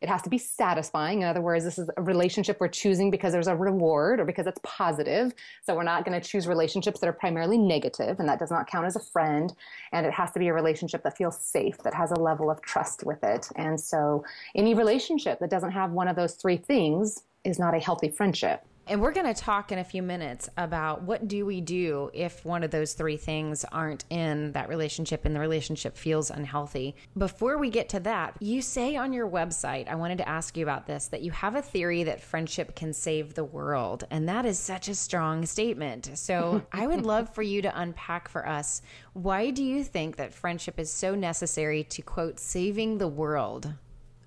it 0.00 0.08
has 0.08 0.22
to 0.22 0.30
be 0.30 0.38
satisfying. 0.38 1.22
In 1.22 1.28
other 1.28 1.40
words, 1.40 1.64
this 1.64 1.78
is 1.78 1.88
a 1.96 2.02
relationship 2.02 2.58
we're 2.60 2.68
choosing 2.68 3.10
because 3.10 3.32
there's 3.32 3.46
a 3.46 3.56
reward 3.56 4.20
or 4.20 4.24
because 4.24 4.46
it's 4.46 4.60
positive. 4.62 5.32
So 5.64 5.74
we're 5.74 5.82
not 5.82 6.04
going 6.04 6.20
to 6.20 6.26
choose 6.26 6.46
relationships 6.46 7.00
that 7.00 7.08
are 7.08 7.12
primarily 7.12 7.58
negative, 7.58 8.18
and 8.18 8.28
that 8.28 8.38
does 8.38 8.50
not 8.50 8.66
count 8.66 8.86
as 8.86 8.96
a 8.96 9.00
friend. 9.00 9.52
And 9.92 10.06
it 10.06 10.12
has 10.12 10.30
to 10.32 10.38
be 10.38 10.48
a 10.48 10.52
relationship 10.52 11.02
that 11.04 11.16
feels 11.16 11.38
safe, 11.38 11.78
that 11.78 11.94
has 11.94 12.10
a 12.10 12.16
level 12.16 12.50
of 12.50 12.60
trust 12.62 13.04
with 13.04 13.22
it. 13.22 13.48
And 13.56 13.78
so 13.78 14.24
any 14.54 14.74
relationship 14.74 15.38
that 15.40 15.50
doesn't 15.50 15.72
have 15.72 15.92
one 15.92 16.08
of 16.08 16.16
those 16.16 16.34
three 16.34 16.56
things 16.56 17.22
is 17.44 17.58
not 17.58 17.74
a 17.74 17.80
healthy 17.80 18.08
friendship. 18.08 18.64
And 18.88 19.00
we're 19.00 19.12
going 19.12 19.32
to 19.32 19.40
talk 19.40 19.70
in 19.70 19.78
a 19.78 19.84
few 19.84 20.02
minutes 20.02 20.48
about 20.56 21.02
what 21.02 21.28
do 21.28 21.46
we 21.46 21.60
do 21.60 22.10
if 22.12 22.44
one 22.44 22.64
of 22.64 22.72
those 22.72 22.94
three 22.94 23.16
things 23.16 23.64
aren't 23.70 24.04
in 24.10 24.52
that 24.52 24.68
relationship 24.68 25.24
and 25.24 25.36
the 25.36 25.40
relationship 25.40 25.96
feels 25.96 26.30
unhealthy. 26.30 26.96
Before 27.16 27.58
we 27.58 27.70
get 27.70 27.88
to 27.90 28.00
that, 28.00 28.36
you 28.40 28.60
say 28.60 28.96
on 28.96 29.12
your 29.12 29.28
website, 29.28 29.88
I 29.88 29.94
wanted 29.94 30.18
to 30.18 30.28
ask 30.28 30.56
you 30.56 30.64
about 30.64 30.86
this, 30.86 31.06
that 31.08 31.22
you 31.22 31.30
have 31.30 31.54
a 31.54 31.62
theory 31.62 32.02
that 32.04 32.20
friendship 32.20 32.74
can 32.74 32.92
save 32.92 33.34
the 33.34 33.44
world. 33.44 34.04
And 34.10 34.28
that 34.28 34.46
is 34.46 34.58
such 34.58 34.88
a 34.88 34.94
strong 34.94 35.46
statement. 35.46 36.10
So 36.14 36.62
I 36.72 36.86
would 36.88 37.06
love 37.06 37.32
for 37.32 37.42
you 37.42 37.62
to 37.62 37.80
unpack 37.80 38.28
for 38.28 38.48
us 38.48 38.82
why 39.12 39.50
do 39.50 39.62
you 39.62 39.84
think 39.84 40.16
that 40.16 40.32
friendship 40.32 40.78
is 40.78 40.90
so 40.90 41.14
necessary 41.14 41.84
to 41.84 42.02
quote, 42.02 42.40
saving 42.40 42.98
the 42.98 43.08
world? 43.08 43.74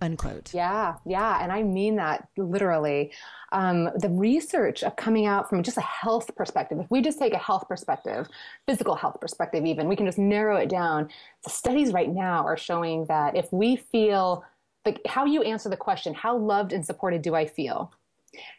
Unquote. 0.06 0.54
Yeah, 0.54 0.96
yeah. 1.06 1.44
And 1.44 1.52
I 1.52 1.64
mean 1.64 1.98
that 1.98 2.28
literally. 2.38 3.12
Um, 3.52 3.90
the 3.96 4.10
research 4.10 4.84
of 4.84 4.96
coming 4.96 5.26
out 5.26 5.50
from 5.50 5.64
just 5.64 5.78
a 5.78 5.82
health 5.82 6.34
perspective, 6.36 6.80
if 6.80 6.90
we 6.90 7.02
just 7.02 7.20
take 7.20 7.34
a 7.34 7.38
health 7.38 7.68
perspective, 7.68 8.28
physical 8.68 8.96
health 8.96 9.20
perspective, 9.20 9.66
even, 9.66 9.88
we 9.88 9.96
can 9.96 10.06
just 10.06 10.18
narrow 10.18 10.58
it 10.58 10.70
down. 10.70 11.10
The 11.44 11.50
studies 11.50 11.92
right 11.92 12.10
now 12.10 12.46
are 12.46 12.58
showing 12.58 13.06
that 13.06 13.36
if 13.36 13.52
we 13.52 13.76
feel 13.76 14.46
like 14.86 15.02
how 15.08 15.26
you 15.26 15.42
answer 15.44 15.70
the 15.70 15.78
question, 15.78 16.14
how 16.14 16.38
loved 16.38 16.72
and 16.72 16.86
supported 16.86 17.22
do 17.22 17.36
I 17.36 17.46
feel? 17.46 17.92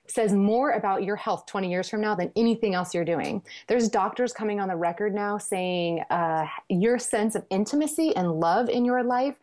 says 0.07 0.33
more 0.33 0.71
about 0.73 1.05
your 1.05 1.17
health 1.17 1.47
20 1.47 1.71
years 1.71 1.89
from 1.89 2.01
now 2.01 2.15
than 2.15 2.33
anything 2.37 2.75
else 2.75 2.95
you're 2.95 3.05
doing. 3.05 3.43
There's 3.67 3.89
doctors 3.89 4.33
coming 4.33 4.61
on 4.61 4.69
the 4.69 4.77
record 4.77 5.15
now 5.15 5.39
saying 5.39 6.01
uh, 6.11 6.47
your 6.69 6.99
sense 6.99 7.35
of 7.35 7.45
intimacy 7.51 8.15
and 8.17 8.41
love 8.41 8.69
in 8.69 8.85
your 8.85 9.03
life 9.03 9.37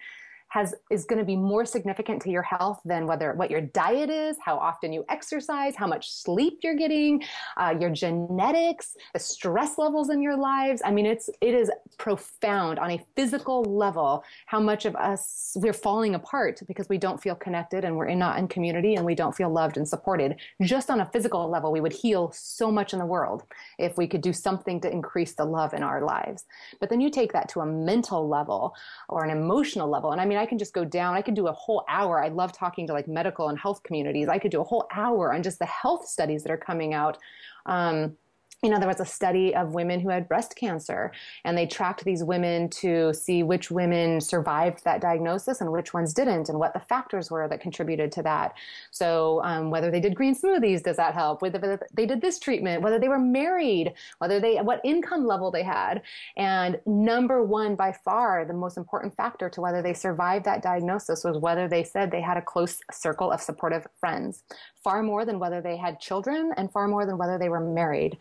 has 0.54 0.76
is 0.92 1.04
going 1.06 1.18
to 1.18 1.26
be 1.26 1.36
more 1.36 1.66
significant 1.66 2.22
to 2.22 2.30
your 2.30 2.44
health 2.44 2.80
than 2.86 3.08
whether 3.08 3.34
what 3.34 3.50
your 3.50 3.60
diet 3.60 4.12
is, 4.12 4.38
how 4.40 4.56
often 4.56 4.94
you 4.94 5.04
exercise, 5.10 5.76
how 5.76 5.88
much 5.88 6.12
sleep 6.12 6.60
you're 6.62 6.76
getting, 6.76 7.24
uh, 7.58 7.74
your 7.80 7.90
genetics, 7.90 8.96
the 9.14 9.20
stress 9.20 9.80
levels 9.80 10.12
in 10.12 10.22
your 10.22 10.38
lives. 10.38 10.80
I 10.86 10.92
mean, 10.92 11.08
it's 11.08 11.28
it 11.42 11.56
is 11.56 11.72
profound 11.98 12.78
on 12.78 12.92
a 12.92 13.04
physical 13.16 13.64
level 13.64 14.24
how 14.46 14.60
much 14.60 14.86
of 14.86 14.96
us 14.96 15.54
we're 15.56 15.74
falling 15.74 16.14
apart 16.14 16.62
because 16.68 16.88
we 16.88 17.00
don't 17.00 17.20
feel 17.20 17.34
connected 17.34 17.84
and 17.84 17.98
we're 17.98 18.14
not 18.14 18.38
in 18.38 18.48
community 18.48 18.94
and 18.94 19.04
we 19.04 19.16
don't 19.16 19.36
feel 19.36 19.50
loved 19.50 19.78
and 19.78 19.88
supported. 19.88 20.36
Just 20.62 20.92
on 20.92 21.00
a 21.00 21.06
physical 21.08 21.50
level, 21.50 21.72
we 21.72 21.82
would 21.82 21.94
heal 21.94 22.32
so 22.32 22.72
much 22.72 22.94
in 22.94 23.00
the 23.00 23.08
world 23.08 23.42
if 23.80 23.98
we 23.98 24.08
could 24.08 24.22
do 24.22 24.32
something 24.32 24.80
to 24.82 24.92
increase 24.92 25.34
the 25.34 25.46
love 25.46 25.74
in 25.74 25.82
our 25.82 26.04
lives. 26.04 26.46
But 26.80 26.92
then 26.92 27.02
you 27.02 27.10
take 27.10 27.34
that 27.34 27.50
to 27.50 27.62
a 27.62 27.66
mental 27.66 28.30
level 28.30 28.76
or 29.10 29.24
an 29.24 29.32
emotional 29.32 29.90
level, 29.90 30.12
and 30.12 30.22
I 30.22 30.26
mean. 30.26 30.43
Can 30.46 30.58
just 30.58 30.74
go 30.74 30.86
down. 30.86 31.16
I 31.16 31.22
could 31.22 31.34
do 31.34 31.48
a 31.48 31.52
whole 31.52 31.86
hour. 31.88 32.24
I 32.24 32.30
love 32.30 32.52
talking 32.52 32.88
to 32.88 32.94
like 32.94 33.08
medical 33.08 33.50
and 33.50 33.58
health 33.58 33.84
communities. 33.84 34.28
I 34.28 34.40
could 34.40 34.52
do 34.52 34.62
a 34.62 34.64
whole 34.64 34.88
hour 34.94 35.34
on 35.34 35.44
just 35.44 35.60
the 35.60 35.66
health 35.66 36.08
studies 36.08 36.44
that 36.44 36.52
are 36.52 36.58
coming 36.58 36.94
out. 36.94 37.18
Um, 37.66 38.18
you 38.64 38.70
know, 38.70 38.80
there 38.80 38.88
was 38.88 39.02
a 39.02 39.06
study 39.06 39.54
of 39.54 39.74
women 39.74 40.00
who 40.00 40.10
had 40.10 40.28
breast 40.30 40.56
cancer, 40.56 41.12
and 41.44 41.58
they 41.58 41.68
tracked 41.68 42.06
these 42.06 42.24
women 42.24 42.70
to 42.70 43.14
see 43.14 43.44
which 43.44 43.70
women 43.70 44.22
survived 44.22 44.84
that 44.86 45.02
diagnosis 45.02 45.60
and 45.60 45.70
which 45.72 45.94
ones 45.94 46.14
didn't, 46.14 46.48
and 46.48 46.58
what 46.58 46.74
the 46.74 46.80
factors 46.80 47.30
were 47.30 47.48
that 47.50 47.60
contributed 47.60 48.10
to 48.14 48.24
that. 48.24 48.54
So, 48.90 49.42
um, 49.44 49.70
whether 49.70 49.92
they 49.92 50.00
did 50.00 50.16
green 50.16 50.34
smoothies, 50.34 50.82
does 50.82 50.96
that 50.96 51.14
help? 51.14 51.42
Whether 51.42 51.80
they 51.94 52.06
did 52.06 52.22
this 52.22 52.40
treatment, 52.40 52.82
whether 52.82 53.00
they 53.00 53.10
were 53.10 53.20
married, 53.20 53.94
whether 54.20 54.40
they, 54.40 54.56
what 54.58 54.80
income 54.86 55.28
level 55.28 55.52
they 55.52 55.64
had. 55.64 56.02
And 56.38 56.80
number 56.86 57.44
one, 57.44 57.76
by 57.76 57.92
far, 57.92 58.46
the 58.46 58.54
most 58.54 58.78
important 58.78 59.16
factor 59.16 59.50
to 59.50 59.62
whether 59.62 59.82
they 59.82 59.94
survived 59.94 60.46
that 60.46 60.64
diagnosis 60.64 61.26
was 61.26 61.38
whether 61.38 61.68
they 61.68 61.84
said 61.84 62.12
they 62.12 62.22
had 62.22 62.38
a 62.38 62.42
close 62.42 62.80
circle 62.92 63.30
of 63.30 63.42
supportive 63.42 63.86
friends, 64.00 64.44
far 64.84 65.04
more 65.04 65.26
than 65.26 65.38
whether 65.38 65.62
they 65.62 65.76
had 65.76 66.00
children 66.00 66.52
and 66.56 66.72
far 66.72 66.88
more 66.88 67.06
than 67.06 67.18
whether 67.18 67.38
they 67.38 67.50
were 67.50 67.60
married. 67.60 68.18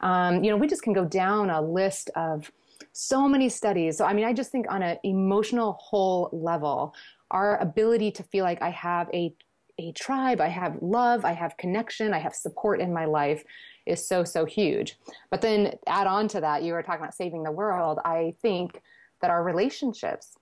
Um, 0.00 0.42
you 0.44 0.50
know, 0.50 0.56
we 0.56 0.66
just 0.66 0.82
can 0.82 0.92
go 0.92 1.04
down 1.04 1.50
a 1.50 1.60
list 1.60 2.10
of 2.16 2.50
so 2.92 3.28
many 3.28 3.48
studies. 3.48 3.98
So, 3.98 4.04
I 4.04 4.12
mean, 4.12 4.24
I 4.24 4.32
just 4.32 4.50
think 4.50 4.66
on 4.70 4.82
an 4.82 4.98
emotional 5.02 5.78
whole 5.80 6.30
level, 6.32 6.94
our 7.30 7.58
ability 7.58 8.10
to 8.12 8.22
feel 8.22 8.44
like 8.44 8.62
I 8.62 8.70
have 8.70 9.08
a 9.12 9.34
a 9.78 9.92
tribe, 9.92 10.40
I 10.40 10.48
have 10.48 10.78
love, 10.80 11.26
I 11.26 11.32
have 11.32 11.56
connection, 11.58 12.14
I 12.14 12.18
have 12.18 12.34
support 12.34 12.80
in 12.80 12.94
my 12.94 13.04
life 13.04 13.44
is 13.84 14.06
so, 14.06 14.24
so 14.24 14.44
huge. 14.44 14.98
But 15.30 15.42
then 15.42 15.74
add 15.86 16.06
on 16.06 16.28
to 16.28 16.40
that, 16.40 16.62
you 16.62 16.72
were 16.72 16.82
talking 16.82 17.02
about 17.02 17.14
saving 17.14 17.42
the 17.42 17.52
world. 17.52 17.98
I 18.04 18.34
think 18.42 18.80
that 19.20 19.30
our 19.30 19.44
relationships 19.44 20.36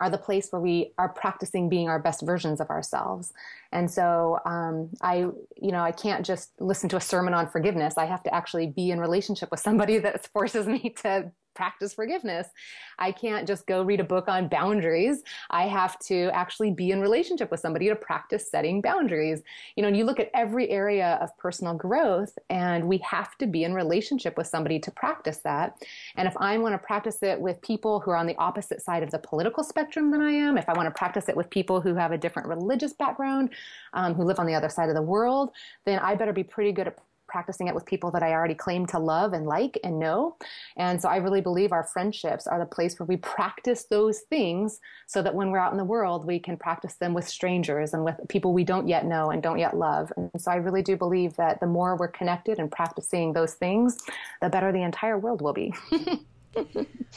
are 0.00 0.10
the 0.10 0.18
place 0.18 0.50
where 0.50 0.60
we 0.60 0.92
are 0.98 1.08
practicing 1.08 1.68
being 1.68 1.88
our 1.88 1.98
best 1.98 2.22
versions 2.22 2.60
of 2.60 2.70
ourselves. 2.70 3.32
And 3.72 3.90
so 3.90 4.40
um, 4.44 4.90
I, 5.00 5.18
you 5.56 5.72
know, 5.72 5.82
I 5.82 5.92
can't 5.92 6.26
just 6.26 6.50
listen 6.60 6.88
to 6.90 6.96
a 6.96 7.00
sermon 7.00 7.34
on 7.34 7.48
forgiveness. 7.48 7.96
I 7.96 8.06
have 8.06 8.22
to 8.24 8.34
actually 8.34 8.66
be 8.66 8.90
in 8.90 9.00
relationship 9.00 9.50
with 9.50 9.60
somebody 9.60 9.98
that 10.00 10.26
forces 10.26 10.66
me 10.66 10.94
to 11.02 11.30
practice 11.54 11.94
forgiveness. 11.94 12.48
I 12.98 13.12
can't 13.12 13.46
just 13.46 13.66
go 13.66 13.82
read 13.82 14.00
a 14.00 14.04
book 14.04 14.28
on 14.28 14.48
boundaries. 14.48 15.22
I 15.50 15.64
have 15.64 15.98
to 16.00 16.30
actually 16.32 16.70
be 16.70 16.90
in 16.90 17.00
relationship 17.00 17.50
with 17.50 17.60
somebody 17.60 17.88
to 17.88 17.96
practice 17.96 18.50
setting 18.50 18.80
boundaries. 18.80 19.42
You 19.76 19.82
know, 19.82 19.88
and 19.88 19.96
you 19.96 20.04
look 20.04 20.20
at 20.20 20.30
every 20.34 20.70
area 20.70 21.18
of 21.20 21.36
personal 21.38 21.74
growth 21.74 22.38
and 22.50 22.88
we 22.88 22.98
have 22.98 23.36
to 23.38 23.46
be 23.46 23.64
in 23.64 23.74
relationship 23.74 24.36
with 24.36 24.46
somebody 24.46 24.78
to 24.80 24.90
practice 24.90 25.38
that. 25.38 25.76
And 26.16 26.28
if 26.28 26.36
I 26.38 26.58
want 26.58 26.74
to 26.74 26.78
practice 26.78 27.22
it 27.22 27.40
with 27.40 27.60
people 27.62 28.00
who 28.00 28.10
are 28.10 28.16
on 28.16 28.26
the 28.26 28.36
opposite 28.36 28.82
side 28.82 29.02
of 29.02 29.10
the 29.10 29.18
political 29.18 29.64
spectrum 29.64 30.10
than 30.10 30.20
I 30.20 30.32
am, 30.32 30.58
if 30.58 30.68
I 30.68 30.74
want 30.74 30.86
to 30.86 30.98
practice 30.98 31.28
it 31.28 31.36
with 31.36 31.50
people 31.50 31.80
who 31.80 31.94
have 31.94 32.12
a 32.12 32.18
different 32.18 32.48
religious 32.48 32.92
background, 32.92 33.50
um, 33.92 34.14
who 34.14 34.24
live 34.24 34.38
on 34.38 34.46
the 34.46 34.54
other 34.54 34.68
side 34.68 34.88
of 34.88 34.94
the 34.94 35.02
world, 35.02 35.50
then 35.84 35.98
I 35.98 36.14
better 36.14 36.32
be 36.32 36.44
pretty 36.44 36.72
good 36.72 36.88
at 36.88 36.98
practicing 37.34 37.66
it 37.66 37.74
with 37.74 37.84
people 37.84 38.12
that 38.12 38.22
I 38.22 38.30
already 38.30 38.54
claim 38.54 38.86
to 38.86 38.98
love 39.00 39.32
and 39.32 39.44
like 39.44 39.76
and 39.82 39.98
know. 39.98 40.36
And 40.76 41.02
so 41.02 41.08
I 41.08 41.16
really 41.16 41.40
believe 41.40 41.72
our 41.72 41.82
friendships 41.82 42.46
are 42.46 42.60
the 42.60 42.64
place 42.64 42.96
where 42.96 43.08
we 43.08 43.16
practice 43.16 43.86
those 43.90 44.20
things 44.30 44.78
so 45.08 45.20
that 45.20 45.34
when 45.34 45.50
we're 45.50 45.58
out 45.58 45.72
in 45.72 45.78
the 45.78 45.84
world, 45.84 46.28
we 46.28 46.38
can 46.38 46.56
practice 46.56 46.94
them 46.94 47.12
with 47.12 47.26
strangers 47.28 47.92
and 47.92 48.04
with 48.04 48.20
people 48.28 48.52
we 48.52 48.62
don't 48.62 48.86
yet 48.86 49.04
know 49.04 49.30
and 49.30 49.42
don't 49.42 49.58
yet 49.58 49.76
love. 49.76 50.12
And 50.16 50.30
so 50.38 50.52
I 50.52 50.56
really 50.56 50.82
do 50.82 50.96
believe 50.96 51.34
that 51.34 51.58
the 51.58 51.66
more 51.66 51.96
we're 51.96 52.06
connected 52.06 52.60
and 52.60 52.70
practicing 52.70 53.32
those 53.32 53.54
things, 53.54 53.98
the 54.40 54.48
better 54.48 54.70
the 54.70 54.84
entire 54.84 55.18
world 55.18 55.42
will 55.42 55.52
be. 55.52 55.74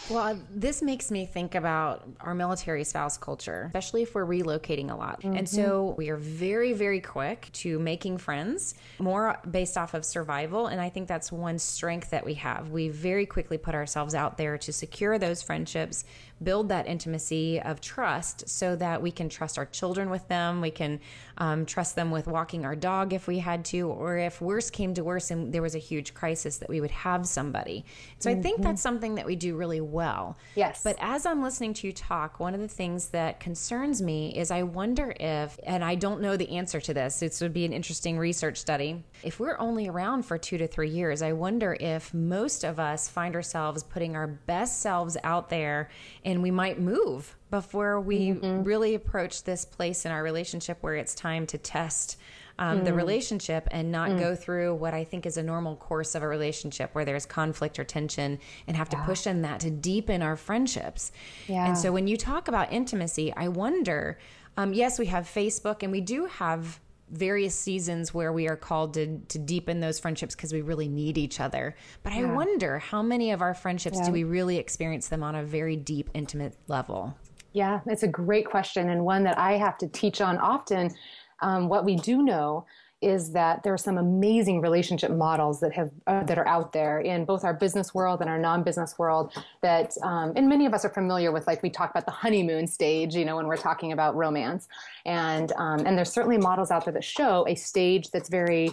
well, 0.10 0.38
this 0.50 0.82
makes 0.82 1.12
me 1.12 1.26
think 1.26 1.56
about 1.56 2.08
our 2.22 2.34
military 2.34 2.84
spouse 2.84 3.18
culture, 3.18 3.66
especially 3.68 4.04
if 4.04 4.16
we're 4.16 4.26
relocating 4.26 4.92
a 4.92 4.96
lot. 4.96 5.22
Mm-hmm. 5.22 5.38
And 5.38 5.50
so 5.50 5.96
we 5.98 6.10
are 6.10 6.18
very, 6.18 6.74
very 6.74 7.02
quick 7.02 7.50
to 7.54 7.80
making 7.80 8.18
friends, 8.18 8.76
more 9.00 9.40
based 9.50 9.78
off 9.78 9.94
of 9.94 10.06
survival. 10.06 10.68
And 10.68 10.80
I 10.80 10.90
think 10.90 11.08
that's 11.08 11.32
one 11.32 11.60
strength 11.60 12.12
that 12.12 12.26
we 12.26 12.36
have. 12.36 12.70
We 12.70 12.90
very 12.90 13.26
quickly 13.26 13.58
put 13.58 13.76
ourselves 13.76 14.16
out 14.16 14.38
there 14.38 14.58
to 14.60 14.74
secure 14.74 15.18
those 15.18 15.42
friendships 15.42 16.06
build 16.44 16.70
that 16.70 16.88
intimacy 16.88 17.60
of 17.62 17.82
trust 17.82 18.48
so 18.48 18.76
that 18.76 19.02
we 19.02 19.12
can 19.12 19.30
trust 19.30 19.58
our 19.58 19.66
children 19.66 20.10
with 20.10 20.28
them. 20.28 20.62
We 20.62 20.72
can 20.72 21.00
um, 21.38 21.66
trust 21.66 21.96
them 21.96 22.12
with 22.12 22.28
walking 22.28 22.66
our 22.66 22.76
dog 22.76 23.14
if 23.14 23.28
we 23.28 23.40
had 23.40 23.66
to, 23.66 23.90
or 23.90 24.18
if 24.18 24.42
worse 24.42 24.70
came 24.70 24.94
to 24.96 25.04
worse 25.04 25.32
and 25.32 25.54
there 25.54 25.62
was 25.62 25.76
a 25.76 25.80
huge 25.80 26.14
crisis, 26.14 26.58
that 26.58 26.70
we 26.70 26.82
would 26.82 26.92
have 26.92 27.28
somebody. 27.28 27.86
So 28.20 28.30
mm-hmm. 28.30 28.40
I 28.40 28.44
think 28.44 28.56
mm-hmm. 28.58 28.70
that's 28.70 28.82
something 28.82 29.16
that 29.16 29.26
we 29.26 29.36
do 29.36 29.56
really 29.56 29.82
well. 29.82 30.38
Yes. 30.56 30.82
But 30.84 30.98
as 31.00 31.26
I'm 31.26 31.42
listening 31.42 31.74
to 31.76 31.88
you 31.88 31.94
talk, 31.94 32.40
one 32.40 32.54
of 32.54 32.62
the 32.62 32.68
things 32.68 33.10
that 33.10 33.40
concerns 33.40 34.02
me 34.02 34.38
is 34.38 34.52
I 34.52 34.64
wonder 34.64 35.14
if, 35.20 35.60
and 35.64 35.84
I 35.84 35.96
don't 35.96 36.22
know 36.22 36.38
the 36.38 36.50
answer 36.58 36.80
to 36.82 36.94
this, 36.94 37.20
this 37.20 37.42
would 37.42 37.54
be 37.54 37.66
an 37.66 37.74
interesting 37.74 38.18
research 38.18 38.58
study. 38.58 39.04
If 39.24 39.40
we're 39.40 39.58
only 39.60 39.88
around 39.88 40.24
for 40.24 40.38
two 40.38 40.58
to 40.58 40.68
three 40.68 40.90
years, 40.90 41.22
I 41.22 41.34
wonder 41.34 41.78
if 41.80 42.14
most 42.14 42.64
of 42.64 42.80
us 42.80 43.10
find 43.10 43.36
ourselves 43.36 43.84
putting 43.84 44.16
our 44.16 44.28
best 44.28 44.82
selves 44.82 45.18
out 45.24 45.50
there 45.50 45.90
and 46.28 46.44
we 46.44 46.52
might 46.52 46.78
move 46.78 47.38
before 47.50 48.02
we 48.02 48.32
mm-hmm. 48.32 48.64
really 48.64 48.96
approach 48.96 49.44
this 49.44 49.64
place 49.64 50.06
in 50.06 50.12
our 50.12 50.22
relationship 50.22 50.78
where 50.82 50.96
it's 50.96 51.16
time 51.16 51.48
to 51.48 51.58
test 51.58 52.18
um, 52.60 52.82
mm. 52.82 52.84
the 52.86 52.94
relationship 52.94 53.66
and 53.72 53.94
not 53.94 54.10
mm. 54.10 54.20
go 54.20 54.36
through 54.36 54.76
what 54.76 54.94
I 54.94 55.06
think 55.06 55.26
is 55.26 55.38
a 55.38 55.44
normal 55.44 55.78
course 55.78 56.16
of 56.16 56.24
a 56.24 56.28
relationship 56.28 56.94
where 56.94 57.06
there's 57.06 57.26
conflict 57.26 57.80
or 57.80 57.86
tension 57.86 58.40
and 58.68 58.76
have 58.76 58.90
to 58.90 58.98
push 59.06 59.26
in 59.26 59.44
that 59.44 59.62
to 59.62 59.72
deepen 59.72 60.22
our 60.22 60.36
friendships. 60.36 61.14
Yeah. 61.48 61.66
And 61.66 61.78
so 61.78 61.94
when 61.94 62.10
you 62.10 62.18
talk 62.18 62.50
about 62.50 62.74
intimacy, 62.74 63.34
I 63.34 63.48
wonder 63.48 64.20
um, 64.58 64.74
yes, 64.74 65.00
we 65.00 65.06
have 65.06 65.26
Facebook 65.26 65.84
and 65.84 65.92
we 65.92 66.02
do 66.02 66.26
have 66.26 66.80
various 67.10 67.56
seasons 67.56 68.14
where 68.14 68.34
we 68.34 68.48
are 68.48 68.56
called 68.56 68.94
to, 68.96 69.20
to 69.20 69.40
deepen 69.40 69.80
those 69.80 70.00
friendships 70.00 70.36
because 70.36 70.54
we 70.54 70.62
really 70.62 70.88
need 70.88 71.18
each 71.18 71.40
other. 71.40 71.76
But 72.04 72.14
yeah. 72.14 72.22
I 72.22 72.34
wonder 72.34 72.80
how 72.80 73.02
many 73.02 73.32
of 73.32 73.42
our 73.42 73.54
friendships 73.54 73.98
yeah. 74.00 74.08
do 74.08 74.12
we 74.12 74.24
really 74.24 74.58
experience 74.58 75.08
them 75.08 75.24
on 75.24 75.36
a 75.36 75.44
very 75.44 75.76
deep, 75.76 76.10
intimate 76.14 76.56
level? 76.68 77.18
Yeah, 77.54 77.80
it's 77.88 78.04
a 78.04 78.08
great 78.08 78.46
question 78.46 78.90
and 78.90 79.04
one 79.04 79.24
that 79.24 79.38
I 79.38 79.54
have 79.54 79.78
to 79.80 79.88
teach 79.88 80.22
on 80.22 80.38
often. 80.38 80.94
Um, 81.42 81.70
what 81.70 81.86
we 81.86 81.96
do 81.96 82.24
know 82.24 82.66
is 83.02 83.32
that 83.32 83.62
there 83.64 83.74
are 83.74 83.78
some 83.78 83.98
amazing 83.98 84.60
relationship 84.60 85.12
models 85.12 85.60
that 85.60 85.72
have 85.72 85.92
uh, 86.08 86.24
that 86.24 86.38
are 86.38 86.48
out 86.48 86.74
there 86.74 87.00
in 87.00 87.26
both 87.26 87.44
our 87.44 87.54
business 87.54 87.94
world 87.94 88.22
and 88.22 88.30
our 88.30 88.40
non-business 88.40 88.98
world 88.98 89.32
that 89.62 89.94
um, 90.02 90.34
and 90.36 90.50
many 90.50 90.66
of 90.66 90.74
us 90.74 90.84
are 90.84 90.90
familiar 90.90 91.32
with 91.32 91.46
like 91.46 91.62
we 91.62 91.70
talk 91.70 91.92
about 91.92 92.06
the 92.06 92.12
honeymoon 92.12 92.66
stage 92.66 93.16
you 93.16 93.24
know 93.24 93.36
when 93.36 93.48
we're 93.48 93.58
talking 93.58 93.92
about 93.92 94.16
romance. 94.16 94.68
And 95.06 95.52
um, 95.58 95.86
and 95.86 95.98
there's 95.98 96.12
certainly 96.12 96.38
models 96.38 96.72
out 96.72 96.86
there 96.86 96.94
that 96.94 97.04
show 97.04 97.46
a 97.48 97.56
stage 97.56 98.10
that's 98.10 98.30
very 98.30 98.72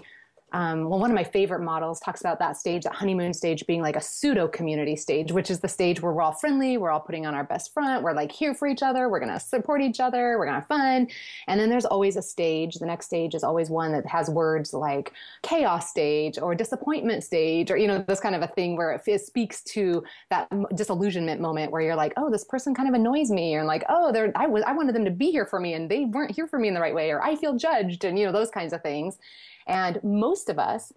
um, 0.54 0.88
well, 0.88 1.00
one 1.00 1.11
of 1.11 1.16
my 1.16 1.25
favorite 1.25 1.62
models 1.62 1.99
talks 1.99 2.20
about 2.20 2.38
that 2.38 2.56
stage, 2.56 2.84
that 2.84 2.94
honeymoon 2.94 3.34
stage, 3.34 3.66
being 3.66 3.82
like 3.82 3.96
a 3.96 4.00
pseudo 4.00 4.46
community 4.46 4.94
stage, 4.94 5.32
which 5.32 5.50
is 5.50 5.58
the 5.58 5.68
stage 5.68 6.00
where 6.00 6.12
we're 6.12 6.23
all 6.23 6.32
friendly, 6.32 6.78
we're 6.78 6.92
all 6.92 7.00
putting 7.00 7.26
on 7.26 7.34
our 7.34 7.42
best 7.42 7.75
front, 7.75 8.04
we're 8.04 8.12
like 8.12 8.30
here 8.30 8.54
for 8.54 8.68
each 8.68 8.80
other, 8.80 9.08
we're 9.08 9.18
to 9.18 9.40
support 9.40 9.82
each 9.82 9.99
other, 9.99 10.38
we're 10.38 10.46
to 10.46 10.52
have 10.52 10.68
fun. 10.68 11.08
And 11.49 11.58
then 11.58 11.70
there's 11.70 11.84
always 11.84 12.16
a 12.16 12.23
stage. 12.23 12.76
The 12.76 12.87
next 12.87 13.06
stage 13.06 13.34
is 13.34 13.42
always 13.42 13.68
one 13.68 13.90
that 13.92 14.06
has 14.06 14.30
words 14.30 14.73
like 14.73 15.12
chaos 15.42 15.90
stage 15.90 16.38
or 16.38 16.54
disappointment 16.54 17.25
stage, 17.25 17.73
or, 17.73 17.76
you 17.76 17.88
know, 17.88 18.04
this 18.06 18.20
kind 18.20 18.37
of 18.37 18.42
a 18.42 18.46
thing 18.46 18.76
where 18.76 18.92
it, 18.92 19.02
it 19.06 19.26
speaks 19.26 19.61
to 19.64 20.04
that 20.30 20.49
disillusionment 20.76 21.40
moment 21.40 21.73
where 21.73 21.82
you're 21.82 21.96
like, 21.96 22.12
oh, 22.16 22.30
this 22.30 22.44
person 22.44 22.76
kind 22.76 22.88
of 22.88 22.94
annoys 22.94 23.28
me, 23.28 23.54
and 23.54 23.66
like, 23.66 23.82
oh, 23.88 24.12
they're, 24.12 24.30
I, 24.37 24.46
was, 24.46 24.62
I 24.64 24.73
wanted 24.73 24.94
them 24.94 25.04
to 25.04 25.11
be 25.11 25.32
here 25.32 25.46
for 25.46 25.58
me 25.58 25.75
and 25.75 25.90
they 25.90 26.04
weren't 26.04 26.30
here 26.30 26.46
for 26.46 26.61
me 26.61 26.68
in 26.68 26.75
the 26.75 26.80
right 26.80 26.94
way, 26.94 27.11
or 27.11 27.20
I 27.20 27.34
feel 27.34 27.56
judged, 27.56 28.04
and, 28.04 28.16
you 28.16 28.25
know, 28.25 28.30
those 28.30 28.50
kinds 28.50 28.73
of 28.73 28.82
things. 28.82 29.18
And 29.66 30.02
most 30.02 30.49
of 30.49 30.59
us, 30.59 30.92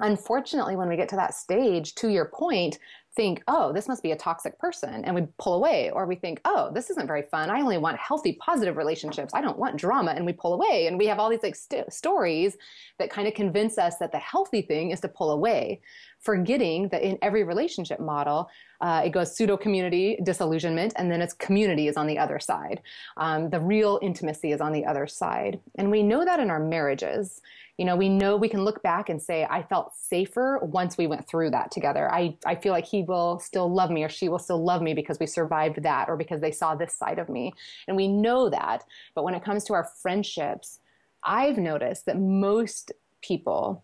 unfortunately, 0.00 0.76
when 0.76 0.88
we 0.88 0.96
get 0.96 1.08
to 1.10 1.16
that 1.16 1.34
stage, 1.34 1.94
to 1.96 2.08
your 2.08 2.26
point, 2.26 2.78
think, 3.16 3.42
oh, 3.48 3.72
this 3.72 3.88
must 3.88 4.02
be 4.04 4.12
a 4.12 4.16
toxic 4.16 4.56
person, 4.58 5.04
and 5.04 5.14
we 5.14 5.26
pull 5.38 5.54
away. 5.54 5.90
Or 5.90 6.06
we 6.06 6.14
think, 6.14 6.40
oh, 6.44 6.70
this 6.72 6.90
isn't 6.90 7.08
very 7.08 7.22
fun. 7.22 7.50
I 7.50 7.60
only 7.60 7.76
want 7.76 7.98
healthy, 7.98 8.34
positive 8.34 8.76
relationships. 8.76 9.34
I 9.34 9.40
don't 9.40 9.58
want 9.58 9.76
drama, 9.76 10.12
and 10.12 10.24
we 10.24 10.32
pull 10.32 10.54
away. 10.54 10.86
And 10.86 10.96
we 10.96 11.06
have 11.06 11.18
all 11.18 11.28
these 11.28 11.42
like 11.42 11.56
st- 11.56 11.92
stories 11.92 12.56
that 12.98 13.10
kind 13.10 13.26
of 13.26 13.34
convince 13.34 13.78
us 13.78 13.96
that 13.96 14.12
the 14.12 14.18
healthy 14.18 14.62
thing 14.62 14.92
is 14.92 15.00
to 15.00 15.08
pull 15.08 15.32
away, 15.32 15.80
forgetting 16.20 16.88
that 16.90 17.02
in 17.02 17.18
every 17.20 17.42
relationship 17.42 17.98
model, 17.98 18.48
uh, 18.80 19.02
it 19.04 19.10
goes 19.10 19.36
pseudo 19.36 19.56
community 19.56 20.16
disillusionment, 20.22 20.92
and 20.96 21.10
then 21.10 21.20
it's 21.20 21.34
community 21.34 21.88
is 21.88 21.96
on 21.96 22.06
the 22.06 22.18
other 22.18 22.38
side. 22.38 22.80
Um, 23.16 23.50
the 23.50 23.60
real 23.60 23.98
intimacy 24.02 24.52
is 24.52 24.60
on 24.60 24.72
the 24.72 24.86
other 24.86 25.08
side, 25.08 25.58
and 25.74 25.90
we 25.90 26.04
know 26.04 26.24
that 26.24 26.38
in 26.38 26.48
our 26.48 26.60
marriages 26.60 27.42
you 27.80 27.86
know, 27.86 27.96
we 27.96 28.10
know 28.10 28.36
we 28.36 28.50
can 28.50 28.62
look 28.62 28.82
back 28.82 29.08
and 29.08 29.22
say, 29.22 29.46
I 29.48 29.62
felt 29.62 29.94
safer 29.96 30.58
once 30.60 30.98
we 30.98 31.06
went 31.06 31.26
through 31.26 31.52
that 31.52 31.70
together. 31.70 32.12
I, 32.12 32.36
I 32.44 32.54
feel 32.54 32.74
like 32.74 32.84
he 32.84 33.04
will 33.04 33.38
still 33.38 33.72
love 33.72 33.90
me 33.90 34.04
or 34.04 34.10
she 34.10 34.28
will 34.28 34.38
still 34.38 34.62
love 34.62 34.82
me 34.82 34.92
because 34.92 35.18
we 35.18 35.26
survived 35.26 35.82
that 35.82 36.10
or 36.10 36.18
because 36.18 36.42
they 36.42 36.52
saw 36.52 36.74
this 36.74 36.92
side 36.92 37.18
of 37.18 37.30
me. 37.30 37.54
And 37.88 37.96
we 37.96 38.06
know 38.06 38.50
that. 38.50 38.84
But 39.14 39.24
when 39.24 39.32
it 39.32 39.42
comes 39.42 39.64
to 39.64 39.72
our 39.72 39.84
friendships, 40.02 40.80
I've 41.24 41.56
noticed 41.56 42.04
that 42.04 42.20
most 42.20 42.92
people 43.22 43.82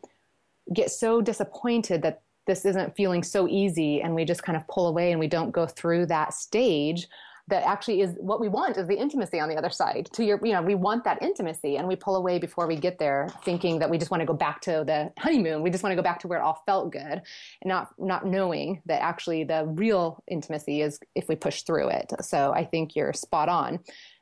get 0.74 0.90
so 0.90 1.22
disappointed 1.22 2.02
that 2.02 2.20
this 2.46 2.66
isn't 2.66 2.96
feeling 2.96 3.22
so 3.22 3.48
easy 3.48 4.02
and 4.02 4.14
we 4.14 4.26
just 4.26 4.42
kind 4.42 4.58
of 4.58 4.68
pull 4.68 4.88
away 4.88 5.10
and 5.10 5.18
we 5.18 5.26
don't 5.26 5.52
go 5.52 5.66
through 5.66 6.04
that 6.04 6.34
stage 6.34 7.08
that 7.48 7.62
actually 7.64 8.00
is 8.00 8.16
what 8.18 8.40
we 8.40 8.48
want 8.48 8.76
is 8.76 8.88
the 8.88 8.96
intimacy 8.96 9.38
on 9.38 9.48
the 9.48 9.56
other 9.56 9.70
side 9.70 10.08
to 10.12 10.24
your 10.24 10.44
you 10.44 10.52
know 10.52 10.62
we 10.62 10.74
want 10.74 11.04
that 11.04 11.20
intimacy 11.22 11.76
and 11.76 11.86
we 11.86 11.94
pull 11.94 12.16
away 12.16 12.38
before 12.38 12.66
we 12.66 12.76
get 12.76 12.98
there 12.98 13.28
thinking 13.44 13.78
that 13.78 13.88
we 13.88 13.98
just 13.98 14.10
want 14.10 14.20
to 14.20 14.26
go 14.26 14.34
back 14.34 14.60
to 14.60 14.82
the 14.86 15.12
honeymoon 15.18 15.62
we 15.62 15.70
just 15.70 15.82
want 15.82 15.92
to 15.92 15.96
go 15.96 16.02
back 16.02 16.18
to 16.18 16.28
where 16.28 16.38
it 16.38 16.42
all 16.42 16.62
felt 16.66 16.90
good 16.90 17.02
and 17.02 17.22
not 17.64 17.90
not 17.98 18.26
knowing 18.26 18.80
that 18.86 19.00
actually 19.00 19.44
the 19.44 19.64
real 19.66 20.22
intimacy 20.28 20.82
is 20.82 20.98
if 21.14 21.28
we 21.28 21.36
push 21.36 21.62
through 21.62 21.88
it 21.88 22.12
so 22.20 22.52
i 22.52 22.64
think 22.64 22.96
you're 22.96 23.12
spot 23.12 23.48
on 23.48 23.78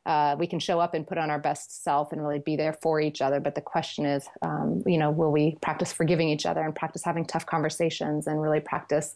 uh, 0.06 0.36
we 0.38 0.46
can 0.46 0.58
show 0.58 0.80
up 0.80 0.92
and 0.92 1.06
put 1.06 1.16
on 1.16 1.30
our 1.30 1.38
best 1.38 1.82
self 1.82 2.12
and 2.12 2.22
really 2.22 2.38
be 2.38 2.56
there 2.56 2.74
for 2.74 3.00
each 3.00 3.22
other. 3.22 3.40
But 3.40 3.54
the 3.54 3.62
question 3.62 4.04
is, 4.04 4.28
um, 4.42 4.82
you 4.86 4.98
know, 4.98 5.10
will 5.10 5.32
we 5.32 5.56
practice 5.62 5.94
forgiving 5.94 6.28
each 6.28 6.44
other 6.44 6.60
and 6.60 6.74
practice 6.74 7.02
having 7.02 7.24
tough 7.24 7.46
conversations 7.46 8.26
and 8.26 8.42
really 8.42 8.60
practice 8.60 9.14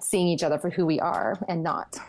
seeing 0.00 0.26
each 0.26 0.42
other 0.42 0.58
for 0.58 0.70
who 0.70 0.86
we 0.86 0.98
are 0.98 1.38
and 1.48 1.62
not? 1.62 2.00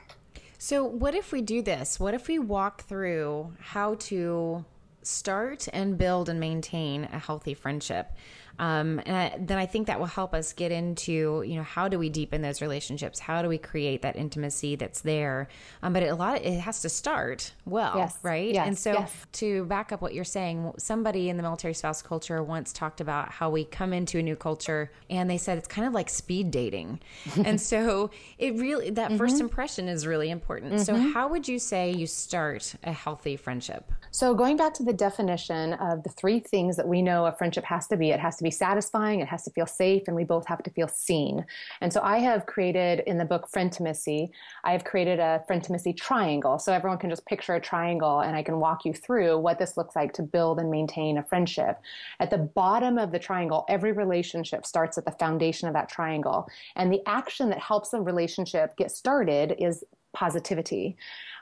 So, 0.58 0.84
what 0.84 1.14
if 1.16 1.32
we 1.32 1.42
do 1.42 1.62
this? 1.62 2.00
What 2.00 2.14
if 2.14 2.28
we 2.28 2.40
walk 2.40 2.84
through 2.84 3.54
how 3.60 3.96
to 3.96 4.66
start 5.04 5.68
and 5.74 5.98
build 5.98 6.30
and 6.30 6.40
maintain 6.40 7.06
a 7.06 7.20
healthy 7.20 7.54
friendship? 7.54 8.12
Um, 8.60 9.02
and 9.06 9.16
I, 9.16 9.38
then 9.40 9.58
I 9.58 9.66
think 9.66 9.88
that 9.88 10.00
will 10.00 10.06
help 10.06 10.34
us 10.34 10.54
get 10.54 10.72
into, 10.72 11.44
you 11.46 11.56
know, 11.56 11.64
how 11.64 11.88
do 11.88 12.00
we 12.00 12.10
deepen 12.10 12.42
those 12.42 12.62
relationships? 12.62 13.20
How 13.20 13.42
do 13.42 13.50
we 13.50 13.58
create 13.58 14.02
that 14.04 14.16
intimacy 14.16 14.76
that's 14.76 15.02
there? 15.02 15.48
Um, 15.84 15.94
but 15.94 16.04
it, 16.04 16.08
a 16.08 16.16
lot, 16.16 16.42
it 16.42 16.60
has 16.60 16.82
to 16.82 16.90
start 16.90 17.52
well, 17.66 17.94
yes. 17.98 18.18
right? 18.24 18.54
Yes. 18.54 18.68
And 18.68 18.78
so 18.78 18.94
yes. 18.94 19.26
to 19.34 19.66
back 19.66 19.92
up 19.92 20.02
what 20.02 20.14
you're 20.14 20.24
saying, 20.24 20.74
somebody 20.78 21.30
in 21.30 21.38
the 21.38 21.44
military 21.44 21.74
spouse 21.74 22.02
culture 22.02 22.42
once 22.44 22.72
talked 22.72 23.02
about 23.02 23.32
how 23.32 23.50
we 23.50 23.66
come 23.66 23.94
into 23.94 24.20
a 24.20 24.24
new 24.24 24.36
culture 24.36 24.92
and 25.10 25.30
they 25.30 25.38
said 25.38 25.58
it's 25.58 25.68
kind 25.68 25.88
of 25.88 25.94
like 25.94 26.10
speed 26.10 26.52
dating. 26.52 27.00
and 27.46 27.60
so 27.60 28.10
it 28.38 28.56
really, 28.56 28.90
that 28.92 29.10
mm-hmm. 29.10 29.18
first 29.18 29.40
impression 29.40 29.88
is 29.88 30.08
really 30.08 30.30
important. 30.30 30.74
Mm-hmm. 30.74 30.84
So 30.84 30.96
how 30.96 31.28
would 31.28 31.48
you 31.48 31.60
say 31.60 31.92
you 31.92 32.08
start 32.08 32.74
a 32.84 32.92
healthy 32.92 33.36
friendship? 33.36 33.92
So 34.12 34.34
going 34.34 34.56
back 34.56 34.74
to 34.76 34.84
the 34.84 34.94
definition 34.94 35.74
of 35.74 36.04
the 36.04 36.10
three 36.10 36.40
things 36.40 36.78
that 36.78 36.88
we 36.88 37.02
know 37.02 37.26
a 37.26 37.34
friendship 37.34 37.66
has 37.66 37.88
to 37.88 37.98
be, 37.98 38.12
it 38.12 38.20
has 38.20 38.38
to 38.38 38.45
be 38.46 38.52
satisfying, 38.52 39.20
it 39.20 39.28
has 39.28 39.44
to 39.44 39.52
feel 39.52 39.66
safe, 39.66 40.04
and 40.08 40.16
we 40.16 40.24
both 40.24 40.46
have 40.48 40.64
to 40.64 40.70
feel 40.70 40.88
seen. 40.88 41.46
And 41.82 41.92
so 41.92 42.00
I 42.02 42.20
have 42.20 42.46
created 42.46 43.02
in 43.08 43.18
the 43.18 43.26
book 43.26 43.50
Frientimacy, 43.52 44.30
I 44.64 44.72
have 44.72 44.84
created 44.84 45.20
a 45.20 45.44
Frientimacy 45.48 45.94
triangle. 45.98 46.60
So 46.60 46.72
everyone 46.72 47.00
can 47.00 47.10
just 47.10 47.26
picture 47.26 47.56
a 47.56 47.60
triangle 47.60 48.20
and 48.22 48.36
I 48.36 48.44
can 48.44 48.60
walk 48.60 48.86
you 48.86 48.94
through 48.94 49.40
what 49.40 49.60
this 49.60 49.78
looks 49.78 49.96
like 49.96 50.14
to 50.14 50.24
build 50.24 50.60
and 50.60 50.70
maintain 50.70 51.18
a 51.18 51.24
friendship. 51.24 51.80
At 52.20 52.30
the 52.30 52.38
bottom 52.38 52.98
of 52.98 53.12
the 53.12 53.20
triangle, 53.20 53.66
every 53.68 53.92
relationship 53.92 54.66
starts 54.66 54.98
at 54.98 55.06
the 55.06 55.12
foundation 55.12 55.68
of 55.68 55.74
that 55.74 55.90
triangle. 55.90 56.48
And 56.76 56.92
the 56.92 57.02
action 57.08 57.50
that 57.50 57.60
helps 57.60 57.94
a 57.94 58.02
relationship 58.02 58.78
get 58.78 58.92
started 58.92 59.56
is 59.60 59.84
positivity. 60.14 60.96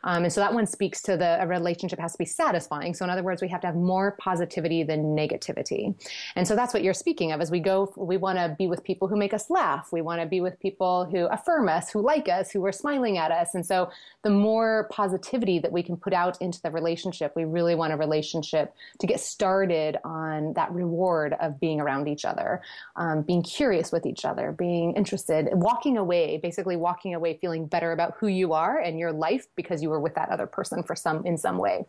Um, 0.03 0.23
and 0.23 0.33
so 0.33 0.41
that 0.41 0.53
one 0.53 0.65
speaks 0.65 1.01
to 1.03 1.17
the 1.17 1.41
a 1.41 1.47
relationship 1.47 1.99
has 1.99 2.13
to 2.13 2.17
be 2.17 2.25
satisfying. 2.25 2.93
So 2.93 3.05
in 3.05 3.11
other 3.11 3.23
words, 3.23 3.41
we 3.41 3.47
have 3.49 3.61
to 3.61 3.67
have 3.67 3.75
more 3.75 4.15
positivity 4.19 4.83
than 4.83 5.15
negativity. 5.15 5.95
And 6.35 6.47
so 6.47 6.55
that's 6.55 6.73
what 6.73 6.83
you're 6.83 6.93
speaking 6.93 7.31
of 7.31 7.41
as 7.41 7.51
we 7.51 7.59
go, 7.59 7.91
we 7.95 8.17
want 8.17 8.37
to 8.37 8.55
be 8.57 8.67
with 8.67 8.83
people 8.83 9.07
who 9.07 9.15
make 9.15 9.33
us 9.33 9.49
laugh. 9.49 9.89
We 9.91 10.01
want 10.01 10.21
to 10.21 10.27
be 10.27 10.41
with 10.41 10.59
people 10.59 11.05
who 11.05 11.25
affirm 11.27 11.69
us, 11.69 11.91
who 11.91 12.01
like 12.01 12.27
us, 12.27 12.51
who 12.51 12.65
are 12.65 12.71
smiling 12.71 13.17
at 13.17 13.31
us. 13.31 13.55
And 13.55 13.65
so 13.65 13.89
the 14.23 14.29
more 14.29 14.87
positivity 14.91 15.59
that 15.59 15.71
we 15.71 15.83
can 15.83 15.97
put 15.97 16.13
out 16.13 16.41
into 16.41 16.61
the 16.61 16.71
relationship, 16.71 17.33
we 17.35 17.45
really 17.45 17.75
want 17.75 17.93
a 17.93 17.97
relationship 17.97 18.73
to 18.99 19.07
get 19.07 19.19
started 19.19 19.97
on 20.03 20.53
that 20.53 20.71
reward 20.71 21.35
of 21.39 21.59
being 21.59 21.79
around 21.79 22.07
each 22.07 22.25
other, 22.25 22.61
um, 22.95 23.21
being 23.21 23.43
curious 23.43 23.91
with 23.91 24.05
each 24.05 24.25
other, 24.25 24.51
being 24.51 24.93
interested, 24.95 25.49
walking 25.53 25.97
away, 25.97 26.37
basically 26.37 26.75
walking 26.75 27.13
away 27.13 27.37
feeling 27.41 27.65
better 27.65 27.91
about 27.91 28.15
who 28.19 28.27
you 28.27 28.53
are 28.53 28.79
and 28.79 28.99
your 28.99 29.11
life 29.11 29.47
because 29.55 29.81
you 29.81 29.92
were 29.93 29.99
with 29.99 30.15
that 30.15 30.29
other 30.29 30.47
person 30.47 30.83
for 30.83 30.95
some 30.95 31.25
in 31.25 31.37
some 31.37 31.57
way. 31.57 31.85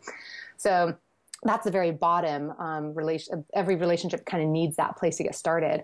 So 0.57 0.95
that's 1.43 1.65
the 1.65 1.71
very 1.71 1.91
bottom 1.91 2.51
um, 2.59 2.93
relation. 2.93 3.43
Every 3.53 3.75
relationship 3.75 4.25
kind 4.25 4.43
of 4.43 4.49
needs 4.49 4.75
that 4.77 4.95
place 4.97 5.17
to 5.17 5.23
get 5.23 5.35
started 5.35 5.83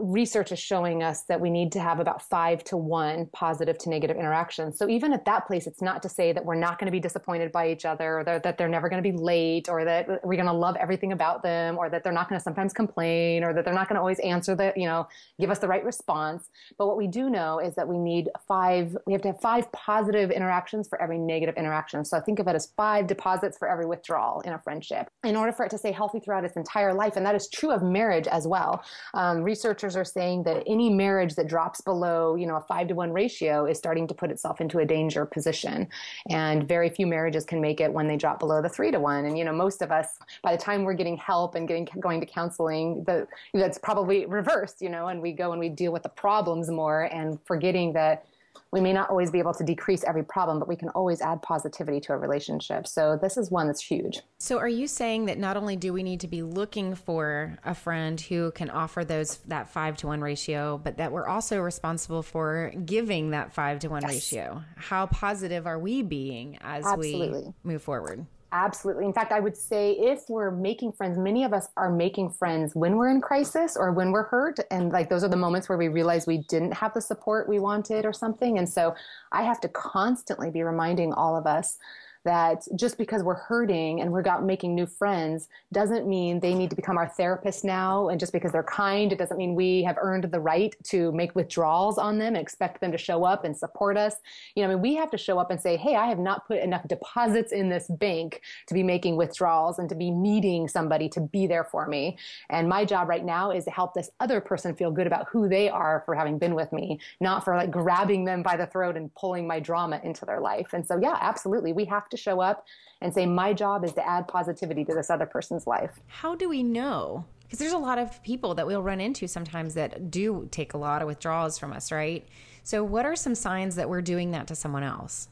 research 0.00 0.52
is 0.52 0.58
showing 0.58 1.02
us 1.02 1.22
that 1.24 1.40
we 1.40 1.50
need 1.50 1.70
to 1.72 1.80
have 1.80 2.00
about 2.00 2.22
five 2.22 2.64
to 2.64 2.76
one 2.76 3.26
positive 3.32 3.76
to 3.76 3.90
negative 3.90 4.16
interactions. 4.16 4.78
So 4.78 4.88
even 4.88 5.12
at 5.12 5.26
that 5.26 5.46
place, 5.46 5.66
it's 5.66 5.82
not 5.82 6.02
to 6.02 6.08
say 6.08 6.32
that 6.32 6.44
we're 6.44 6.54
not 6.54 6.78
going 6.78 6.86
to 6.86 6.92
be 6.92 7.00
disappointed 7.00 7.52
by 7.52 7.70
each 7.70 7.84
other 7.84 8.20
or 8.20 8.24
that, 8.24 8.56
they're 8.56 8.68
never 8.68 8.88
going 8.88 9.02
to 9.02 9.10
be 9.10 9.16
late 9.16 9.68
or 9.68 9.84
that 9.84 10.08
we're 10.24 10.36
going 10.36 10.46
to 10.46 10.52
love 10.52 10.76
everything 10.76 11.12
about 11.12 11.42
them 11.42 11.76
or 11.76 11.90
that 11.90 12.04
they're 12.04 12.12
not 12.12 12.28
going 12.28 12.38
to 12.38 12.42
sometimes 12.42 12.72
complain 12.72 13.44
or 13.44 13.52
that 13.52 13.64
they're 13.64 13.74
not 13.74 13.88
going 13.88 13.96
to 13.96 14.00
always 14.00 14.18
answer 14.20 14.54
the, 14.54 14.72
you 14.76 14.86
know, 14.86 15.06
give 15.38 15.50
us 15.50 15.58
the 15.58 15.68
right 15.68 15.84
response. 15.84 16.48
But 16.78 16.86
what 16.86 16.96
we 16.96 17.06
do 17.06 17.28
know 17.28 17.58
is 17.58 17.74
that 17.74 17.86
we 17.86 17.98
need 17.98 18.30
five, 18.48 18.96
we 19.06 19.12
have 19.12 19.22
to 19.22 19.28
have 19.28 19.40
five 19.40 19.70
positive 19.72 20.30
interactions 20.30 20.88
for 20.88 21.00
every 21.02 21.18
negative 21.18 21.56
interaction. 21.56 22.04
So 22.04 22.20
think 22.20 22.38
of 22.38 22.48
it 22.48 22.54
as 22.54 22.72
five 22.76 23.06
deposits 23.06 23.58
for 23.58 23.68
every 23.68 23.86
withdrawal 23.86 24.40
in 24.42 24.52
a 24.52 24.58
friendship 24.58 25.08
in 25.24 25.36
order 25.36 25.52
for 25.52 25.66
it 25.66 25.70
to 25.70 25.78
stay 25.78 25.92
healthy 25.92 26.20
throughout 26.20 26.44
its 26.44 26.56
entire 26.56 26.94
life. 26.94 27.16
And 27.16 27.26
that 27.26 27.34
is 27.34 27.48
true 27.52 27.70
of 27.70 27.82
marriage 27.82 28.26
as 28.26 28.46
well. 28.46 28.82
Um, 29.14 29.42
research 29.42 29.81
researchers 29.82 29.96
are 29.96 30.04
saying 30.04 30.44
that 30.44 30.62
any 30.66 30.88
marriage 30.90 31.34
that 31.34 31.48
drops 31.48 31.80
below, 31.80 32.36
you 32.36 32.46
know, 32.46 32.56
a 32.56 32.60
five 32.60 32.88
to 32.88 32.94
one 32.94 33.12
ratio 33.12 33.66
is 33.66 33.78
starting 33.78 34.06
to 34.06 34.14
put 34.14 34.30
itself 34.30 34.60
into 34.60 34.78
a 34.78 34.84
danger 34.84 35.26
position. 35.26 35.88
And 36.30 36.66
very 36.68 36.88
few 36.88 37.06
marriages 37.06 37.44
can 37.44 37.60
make 37.60 37.80
it 37.80 37.92
when 37.92 38.06
they 38.06 38.16
drop 38.16 38.38
below 38.38 38.62
the 38.62 38.68
three 38.68 38.90
to 38.92 39.00
one. 39.00 39.24
And, 39.24 39.36
you 39.36 39.44
know, 39.44 39.52
most 39.52 39.82
of 39.82 39.90
us, 39.90 40.18
by 40.42 40.54
the 40.54 40.62
time 40.62 40.84
we're 40.84 40.94
getting 40.94 41.16
help 41.16 41.54
and 41.56 41.66
getting, 41.66 41.88
going 41.98 42.20
to 42.20 42.26
counseling, 42.26 43.02
the, 43.04 43.26
that's 43.54 43.78
probably 43.78 44.26
reversed, 44.26 44.80
you 44.80 44.88
know, 44.88 45.08
and 45.08 45.20
we 45.20 45.32
go 45.32 45.50
and 45.52 45.58
we 45.58 45.68
deal 45.68 45.92
with 45.92 46.04
the 46.04 46.08
problems 46.08 46.70
more 46.70 47.02
and 47.12 47.38
forgetting 47.44 47.92
that 47.94 48.24
we 48.72 48.80
may 48.80 48.92
not 48.92 49.10
always 49.10 49.30
be 49.30 49.38
able 49.38 49.52
to 49.54 49.64
decrease 49.64 50.02
every 50.04 50.24
problem, 50.24 50.58
but 50.58 50.66
we 50.66 50.76
can 50.76 50.88
always 50.90 51.20
add 51.20 51.42
positivity 51.42 52.00
to 52.00 52.14
a 52.14 52.16
relationship. 52.16 52.86
So 52.86 53.18
this 53.20 53.36
is 53.36 53.50
one 53.50 53.66
that's 53.66 53.82
huge. 53.82 54.20
So 54.38 54.58
are 54.58 54.68
you 54.68 54.86
saying 54.86 55.26
that 55.26 55.38
not 55.38 55.56
only 55.58 55.76
do 55.76 55.92
we 55.92 56.02
need 56.02 56.20
to 56.20 56.28
be 56.28 56.42
looking 56.42 56.94
for 56.94 57.58
a 57.64 57.74
friend 57.74 58.18
who 58.20 58.50
can 58.52 58.70
offer 58.70 59.04
those 59.04 59.36
that 59.48 59.68
five 59.68 59.98
to 59.98 60.06
one 60.06 60.22
ratio, 60.22 60.80
but 60.82 60.96
that 60.96 61.12
we're 61.12 61.28
also 61.28 61.60
responsible 61.60 62.22
for 62.22 62.72
giving 62.84 63.30
that 63.30 63.52
five 63.52 63.78
to 63.80 63.88
one 63.88 64.02
yes. 64.02 64.10
ratio? 64.10 64.62
How 64.76 65.06
positive 65.06 65.66
are 65.66 65.78
we 65.78 66.02
being 66.02 66.58
as 66.62 66.86
Absolutely. 66.86 67.54
we 67.64 67.72
move 67.72 67.82
forward? 67.82 68.26
Absolutely. 68.54 69.06
In 69.06 69.14
fact, 69.14 69.32
I 69.32 69.40
would 69.40 69.56
say 69.56 69.92
if 69.92 70.28
we're 70.28 70.50
making 70.50 70.92
friends, 70.92 71.16
many 71.16 71.42
of 71.42 71.54
us 71.54 71.68
are 71.78 71.90
making 71.90 72.30
friends 72.30 72.74
when 72.74 72.96
we're 72.96 73.08
in 73.08 73.22
crisis 73.22 73.78
or 73.78 73.92
when 73.92 74.12
we're 74.12 74.24
hurt. 74.24 74.58
And 74.70 74.92
like 74.92 75.08
those 75.08 75.24
are 75.24 75.28
the 75.28 75.36
moments 75.36 75.70
where 75.70 75.78
we 75.78 75.88
realize 75.88 76.26
we 76.26 76.38
didn't 76.48 76.74
have 76.74 76.92
the 76.92 77.00
support 77.00 77.48
we 77.48 77.58
wanted 77.58 78.04
or 78.04 78.12
something. 78.12 78.58
And 78.58 78.68
so 78.68 78.94
I 79.32 79.42
have 79.42 79.58
to 79.62 79.68
constantly 79.68 80.50
be 80.50 80.62
reminding 80.62 81.14
all 81.14 81.34
of 81.34 81.46
us 81.46 81.78
that 82.24 82.64
just 82.76 82.98
because 82.98 83.22
we're 83.22 83.34
hurting 83.34 84.00
and 84.00 84.12
we're 84.12 84.22
making 84.40 84.74
new 84.74 84.86
friends 84.86 85.48
doesn't 85.72 86.06
mean 86.06 86.40
they 86.40 86.54
need 86.54 86.70
to 86.70 86.76
become 86.76 86.96
our 86.96 87.08
therapist 87.08 87.64
now. 87.64 88.08
And 88.08 88.20
just 88.20 88.32
because 88.32 88.52
they're 88.52 88.62
kind, 88.62 89.12
it 89.12 89.18
doesn't 89.18 89.36
mean 89.36 89.54
we 89.54 89.82
have 89.82 89.96
earned 90.00 90.24
the 90.24 90.40
right 90.40 90.74
to 90.84 91.12
make 91.12 91.34
withdrawals 91.34 91.98
on 91.98 92.18
them 92.18 92.34
and 92.34 92.42
expect 92.42 92.80
them 92.80 92.92
to 92.92 92.98
show 92.98 93.24
up 93.24 93.44
and 93.44 93.56
support 93.56 93.96
us. 93.96 94.16
You 94.54 94.62
know, 94.62 94.70
I 94.70 94.74
mean, 94.74 94.82
we 94.82 94.94
have 94.94 95.10
to 95.10 95.18
show 95.18 95.38
up 95.38 95.50
and 95.50 95.60
say, 95.60 95.76
hey, 95.76 95.96
I 95.96 96.06
have 96.06 96.18
not 96.18 96.46
put 96.46 96.58
enough 96.58 96.86
deposits 96.86 97.52
in 97.52 97.68
this 97.68 97.88
bank 97.88 98.42
to 98.68 98.74
be 98.74 98.82
making 98.82 99.16
withdrawals 99.16 99.78
and 99.78 99.88
to 99.88 99.94
be 99.94 100.10
needing 100.10 100.68
somebody 100.68 101.08
to 101.10 101.20
be 101.20 101.46
there 101.46 101.64
for 101.64 101.86
me. 101.86 102.18
And 102.50 102.68
my 102.68 102.84
job 102.84 103.08
right 103.08 103.24
now 103.24 103.50
is 103.50 103.64
to 103.64 103.70
help 103.70 103.94
this 103.94 104.10
other 104.20 104.40
person 104.40 104.74
feel 104.74 104.90
good 104.90 105.06
about 105.06 105.26
who 105.28 105.48
they 105.48 105.68
are 105.68 106.02
for 106.06 106.14
having 106.14 106.38
been 106.38 106.54
with 106.54 106.72
me, 106.72 107.00
not 107.20 107.44
for 107.44 107.56
like 107.56 107.70
grabbing 107.70 108.24
them 108.24 108.42
by 108.42 108.56
the 108.56 108.66
throat 108.66 108.96
and 108.96 109.12
pulling 109.14 109.46
my 109.46 109.60
drama 109.60 110.00
into 110.04 110.24
their 110.24 110.40
life. 110.40 110.72
And 110.72 110.86
so, 110.86 110.98
yeah, 111.00 111.16
absolutely. 111.20 111.72
We 111.72 111.84
have 111.86 112.08
to 112.12 112.16
show 112.16 112.40
up 112.40 112.64
and 113.00 113.12
say, 113.12 113.26
my 113.26 113.52
job 113.52 113.84
is 113.84 113.92
to 113.94 114.08
add 114.08 114.28
positivity 114.28 114.84
to 114.84 114.94
this 114.94 115.10
other 115.10 115.26
person's 115.26 115.66
life. 115.66 116.00
How 116.06 116.36
do 116.36 116.48
we 116.48 116.62
know? 116.62 117.24
Because 117.42 117.58
there's 117.58 117.72
a 117.72 117.78
lot 117.78 117.98
of 117.98 118.22
people 118.22 118.54
that 118.54 118.66
we'll 118.66 118.82
run 118.82 119.00
into 119.00 119.26
sometimes 119.28 119.74
that 119.74 120.10
do 120.10 120.48
take 120.50 120.72
a 120.72 120.78
lot 120.78 121.02
of 121.02 121.08
withdrawals 121.08 121.58
from 121.58 121.72
us, 121.72 121.92
right? 121.92 122.26
So, 122.62 122.82
what 122.84 123.04
are 123.04 123.16
some 123.16 123.34
signs 123.34 123.74
that 123.74 123.90
we're 123.90 124.00
doing 124.00 124.30
that 124.30 124.46
to 124.46 124.54
someone 124.54 124.84
else? 124.84 125.28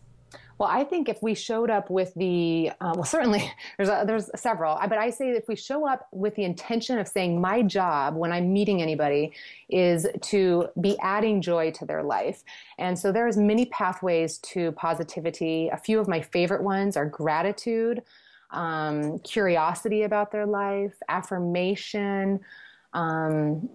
Well, 0.60 0.68
I 0.70 0.84
think 0.84 1.08
if 1.08 1.22
we 1.22 1.34
showed 1.34 1.70
up 1.70 1.88
with 1.88 2.12
the, 2.16 2.70
uh, 2.82 2.92
well, 2.94 3.04
certainly 3.04 3.50
there's 3.78 3.88
a, 3.88 4.04
there's 4.06 4.28
several, 4.36 4.78
but 4.90 4.98
I 4.98 5.08
say 5.08 5.30
if 5.30 5.48
we 5.48 5.56
show 5.56 5.88
up 5.88 6.06
with 6.12 6.34
the 6.34 6.44
intention 6.44 6.98
of 6.98 7.08
saying 7.08 7.40
my 7.40 7.62
job 7.62 8.14
when 8.14 8.30
I'm 8.30 8.52
meeting 8.52 8.82
anybody 8.82 9.32
is 9.70 10.06
to 10.20 10.68
be 10.78 10.98
adding 11.00 11.40
joy 11.40 11.70
to 11.70 11.86
their 11.86 12.02
life, 12.02 12.44
and 12.76 12.98
so 12.98 13.10
there's 13.10 13.38
many 13.38 13.64
pathways 13.66 14.36
to 14.52 14.72
positivity. 14.72 15.70
A 15.72 15.78
few 15.78 15.98
of 15.98 16.08
my 16.08 16.20
favorite 16.20 16.62
ones 16.62 16.94
are 16.94 17.06
gratitude, 17.06 18.02
um, 18.50 19.18
curiosity 19.20 20.02
about 20.02 20.30
their 20.30 20.44
life, 20.44 20.92
affirmation. 21.08 22.38
Um, 22.92 23.70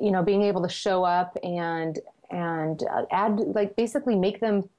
you 0.00 0.10
know, 0.10 0.22
being 0.22 0.42
able 0.42 0.62
to 0.62 0.68
show 0.70 1.04
up 1.04 1.36
and 1.42 1.98
and 2.30 2.82
uh, 2.90 3.02
add 3.10 3.38
like 3.38 3.76
basically 3.76 4.16
make 4.16 4.40
them 4.40 4.70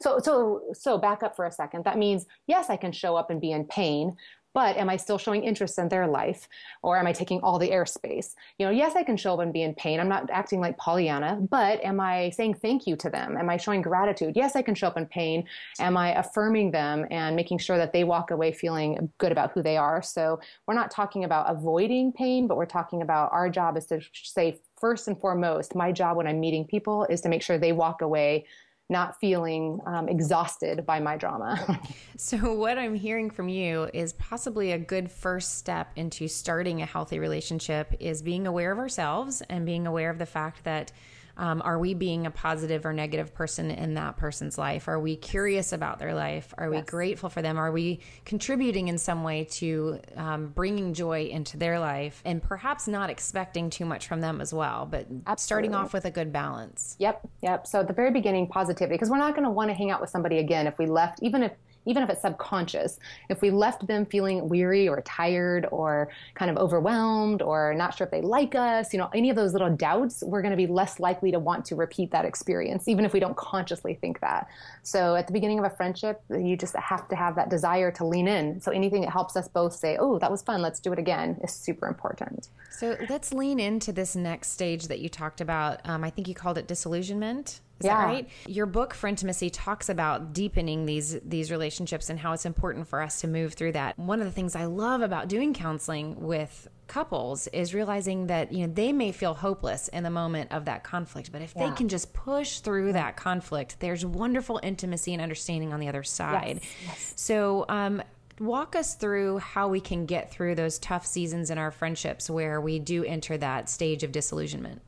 so, 0.00 0.18
so, 0.18 0.62
so 0.72 0.98
back 0.98 1.22
up 1.22 1.36
for 1.36 1.46
a 1.46 1.52
second. 1.52 1.84
That 1.84 1.98
means, 1.98 2.26
yes, 2.46 2.70
I 2.70 2.76
can 2.76 2.92
show 2.92 3.16
up 3.16 3.30
and 3.30 3.40
be 3.40 3.52
in 3.52 3.64
pain, 3.66 4.16
but 4.52 4.76
am 4.76 4.88
I 4.88 4.96
still 4.96 5.18
showing 5.18 5.44
interest 5.44 5.78
in 5.78 5.88
their 5.88 6.06
life 6.06 6.48
or 6.82 6.96
am 6.96 7.06
I 7.06 7.12
taking 7.12 7.40
all 7.40 7.58
the 7.58 7.70
airspace? 7.70 8.34
You 8.58 8.66
know, 8.66 8.72
yes, 8.72 8.96
I 8.96 9.04
can 9.04 9.16
show 9.16 9.34
up 9.34 9.40
and 9.40 9.52
be 9.52 9.62
in 9.62 9.74
pain. 9.74 10.00
I'm 10.00 10.08
not 10.08 10.28
acting 10.30 10.60
like 10.60 10.76
Pollyanna, 10.76 11.38
but 11.48 11.82
am 11.84 12.00
I 12.00 12.30
saying 12.30 12.54
thank 12.54 12.86
you 12.86 12.96
to 12.96 13.10
them? 13.10 13.36
Am 13.36 13.48
I 13.48 13.56
showing 13.56 13.82
gratitude? 13.82 14.34
Yes, 14.36 14.56
I 14.56 14.62
can 14.62 14.74
show 14.74 14.88
up 14.88 14.96
in 14.96 15.06
pain. 15.06 15.44
Am 15.78 15.96
I 15.96 16.18
affirming 16.18 16.72
them 16.72 17.06
and 17.10 17.36
making 17.36 17.58
sure 17.58 17.78
that 17.78 17.92
they 17.92 18.02
walk 18.02 18.32
away 18.32 18.52
feeling 18.52 19.12
good 19.18 19.30
about 19.30 19.52
who 19.52 19.62
they 19.62 19.76
are? 19.76 20.02
So 20.02 20.40
we're 20.66 20.74
not 20.74 20.90
talking 20.90 21.24
about 21.24 21.48
avoiding 21.48 22.12
pain, 22.12 22.48
but 22.48 22.56
we're 22.56 22.66
talking 22.66 23.02
about 23.02 23.32
our 23.32 23.48
job 23.50 23.76
is 23.76 23.86
to 23.86 24.00
say, 24.12 24.60
first 24.80 25.06
and 25.06 25.20
foremost, 25.20 25.74
my 25.74 25.92
job 25.92 26.16
when 26.16 26.26
I'm 26.26 26.40
meeting 26.40 26.64
people 26.64 27.04
is 27.04 27.20
to 27.20 27.28
make 27.28 27.42
sure 27.42 27.58
they 27.58 27.72
walk 27.72 28.00
away 28.02 28.46
not 28.90 29.18
feeling 29.20 29.80
um, 29.86 30.08
exhausted 30.08 30.84
by 30.84 30.98
my 31.00 31.16
drama. 31.16 31.80
so, 32.16 32.52
what 32.52 32.76
I'm 32.76 32.94
hearing 32.94 33.30
from 33.30 33.48
you 33.48 33.88
is 33.94 34.12
possibly 34.14 34.72
a 34.72 34.78
good 34.78 35.10
first 35.10 35.58
step 35.58 35.92
into 35.96 36.28
starting 36.28 36.82
a 36.82 36.86
healthy 36.86 37.18
relationship 37.18 37.94
is 38.00 38.20
being 38.20 38.46
aware 38.46 38.72
of 38.72 38.78
ourselves 38.78 39.42
and 39.48 39.64
being 39.64 39.86
aware 39.86 40.10
of 40.10 40.18
the 40.18 40.26
fact 40.26 40.64
that 40.64 40.92
um, 41.40 41.62
are 41.64 41.78
we 41.78 41.94
being 41.94 42.26
a 42.26 42.30
positive 42.30 42.84
or 42.84 42.92
negative 42.92 43.32
person 43.32 43.70
in 43.70 43.94
that 43.94 44.18
person's 44.18 44.58
life? 44.58 44.88
Are 44.88 45.00
we 45.00 45.16
curious 45.16 45.72
about 45.72 45.98
their 45.98 46.12
life? 46.12 46.52
Are 46.58 46.70
yes. 46.70 46.82
we 46.82 46.86
grateful 46.86 47.30
for 47.30 47.40
them? 47.40 47.56
Are 47.56 47.72
we 47.72 48.00
contributing 48.26 48.88
in 48.88 48.98
some 48.98 49.22
way 49.22 49.44
to 49.52 50.00
um, 50.18 50.48
bringing 50.48 50.92
joy 50.92 51.24
into 51.24 51.56
their 51.56 51.80
life 51.80 52.20
and 52.26 52.42
perhaps 52.42 52.86
not 52.86 53.08
expecting 53.08 53.70
too 53.70 53.86
much 53.86 54.06
from 54.06 54.20
them 54.20 54.42
as 54.42 54.52
well, 54.52 54.84
but 54.84 55.06
Absolutely. 55.26 55.36
starting 55.38 55.74
off 55.74 55.94
with 55.94 56.04
a 56.04 56.10
good 56.10 56.30
balance? 56.30 56.94
Yep, 56.98 57.26
yep. 57.42 57.66
So 57.66 57.80
at 57.80 57.88
the 57.88 57.94
very 57.94 58.10
beginning, 58.10 58.46
positivity, 58.46 58.96
because 58.96 59.08
we're 59.08 59.16
not 59.16 59.34
going 59.34 59.44
to 59.44 59.50
want 59.50 59.70
to 59.70 59.74
hang 59.74 59.90
out 59.90 60.02
with 60.02 60.10
somebody 60.10 60.40
again 60.40 60.66
if 60.66 60.78
we 60.78 60.84
left, 60.84 61.22
even 61.22 61.42
if 61.42 61.52
even 61.86 62.02
if 62.02 62.10
it's 62.10 62.22
subconscious, 62.22 62.98
if 63.28 63.40
we 63.42 63.50
left 63.50 63.86
them 63.86 64.04
feeling 64.06 64.48
weary 64.48 64.88
or 64.88 65.00
tired 65.02 65.66
or 65.70 66.10
kind 66.34 66.50
of 66.50 66.56
overwhelmed 66.56 67.42
or 67.42 67.74
not 67.74 67.94
sure 67.94 68.04
if 68.04 68.10
they 68.10 68.20
like 68.20 68.54
us, 68.54 68.92
you 68.92 68.98
know, 68.98 69.08
any 69.14 69.30
of 69.30 69.36
those 69.36 69.52
little 69.52 69.74
doubts, 69.74 70.22
we're 70.22 70.42
going 70.42 70.50
to 70.50 70.56
be 70.56 70.66
less 70.66 71.00
likely 71.00 71.30
to 71.30 71.38
want 71.38 71.64
to 71.64 71.74
repeat 71.74 72.10
that 72.10 72.24
experience, 72.24 72.88
even 72.88 73.04
if 73.04 73.12
we 73.12 73.20
don't 73.20 73.36
consciously 73.36 73.94
think 73.94 74.20
that. 74.20 74.48
So 74.82 75.14
at 75.16 75.26
the 75.26 75.32
beginning 75.32 75.58
of 75.58 75.64
a 75.64 75.70
friendship, 75.70 76.22
you 76.30 76.56
just 76.56 76.76
have 76.76 77.08
to 77.08 77.16
have 77.16 77.34
that 77.36 77.48
desire 77.48 77.90
to 77.92 78.04
lean 78.04 78.28
in. 78.28 78.60
So 78.60 78.70
anything 78.72 79.00
that 79.02 79.10
helps 79.10 79.36
us 79.36 79.48
both 79.48 79.74
say, 79.74 79.96
oh, 79.98 80.18
that 80.18 80.30
was 80.30 80.42
fun, 80.42 80.62
let's 80.62 80.80
do 80.80 80.92
it 80.92 80.98
again, 80.98 81.38
is 81.42 81.52
super 81.52 81.86
important. 81.86 82.48
So 82.70 82.96
let's 83.08 83.32
lean 83.32 83.58
into 83.58 83.92
this 83.92 84.14
next 84.14 84.48
stage 84.48 84.88
that 84.88 85.00
you 85.00 85.08
talked 85.08 85.40
about. 85.40 85.80
Um, 85.84 86.04
I 86.04 86.10
think 86.10 86.28
you 86.28 86.34
called 86.34 86.58
it 86.58 86.66
disillusionment. 86.66 87.60
Is 87.80 87.86
yeah. 87.86 87.96
that 87.96 88.04
right? 88.04 88.28
Your 88.46 88.66
book 88.66 88.94
Frientimacy, 88.94 89.50
talks 89.52 89.88
about 89.88 90.32
deepening 90.32 90.84
these 90.86 91.18
these 91.24 91.50
relationships 91.50 92.10
and 92.10 92.18
how 92.18 92.32
it's 92.32 92.44
important 92.44 92.86
for 92.86 93.00
us 93.00 93.22
to 93.22 93.28
move 93.28 93.54
through 93.54 93.72
that. 93.72 93.98
One 93.98 94.20
of 94.20 94.26
the 94.26 94.32
things 94.32 94.54
I 94.54 94.66
love 94.66 95.00
about 95.00 95.28
doing 95.28 95.54
counseling 95.54 96.20
with 96.20 96.68
couples 96.86 97.46
is 97.48 97.72
realizing 97.72 98.26
that 98.26 98.52
you 98.52 98.66
know 98.66 98.72
they 98.72 98.92
may 98.92 99.12
feel 99.12 99.32
hopeless 99.32 99.88
in 99.88 100.02
the 100.02 100.10
moment 100.10 100.52
of 100.52 100.66
that 100.66 100.84
conflict, 100.84 101.32
but 101.32 101.40
if 101.40 101.54
yeah. 101.56 101.68
they 101.68 101.74
can 101.74 101.88
just 101.88 102.12
push 102.12 102.60
through 102.60 102.92
that 102.92 103.16
conflict, 103.16 103.76
there's 103.80 104.04
wonderful 104.04 104.60
intimacy 104.62 105.14
and 105.14 105.22
understanding 105.22 105.72
on 105.72 105.80
the 105.80 105.88
other 105.88 106.02
side. 106.02 106.60
Yes. 106.62 106.74
Yes. 106.86 107.12
So, 107.16 107.64
um, 107.68 108.02
walk 108.40 108.74
us 108.74 108.94
through 108.94 109.38
how 109.38 109.68
we 109.68 109.80
can 109.80 110.06
get 110.06 110.30
through 110.30 110.54
those 110.54 110.78
tough 110.78 111.06
seasons 111.06 111.50
in 111.50 111.58
our 111.58 111.70
friendships 111.70 112.28
where 112.28 112.60
we 112.60 112.78
do 112.78 113.04
enter 113.04 113.36
that 113.36 113.68
stage 113.68 114.02
of 114.02 114.12
disillusionment. 114.12 114.82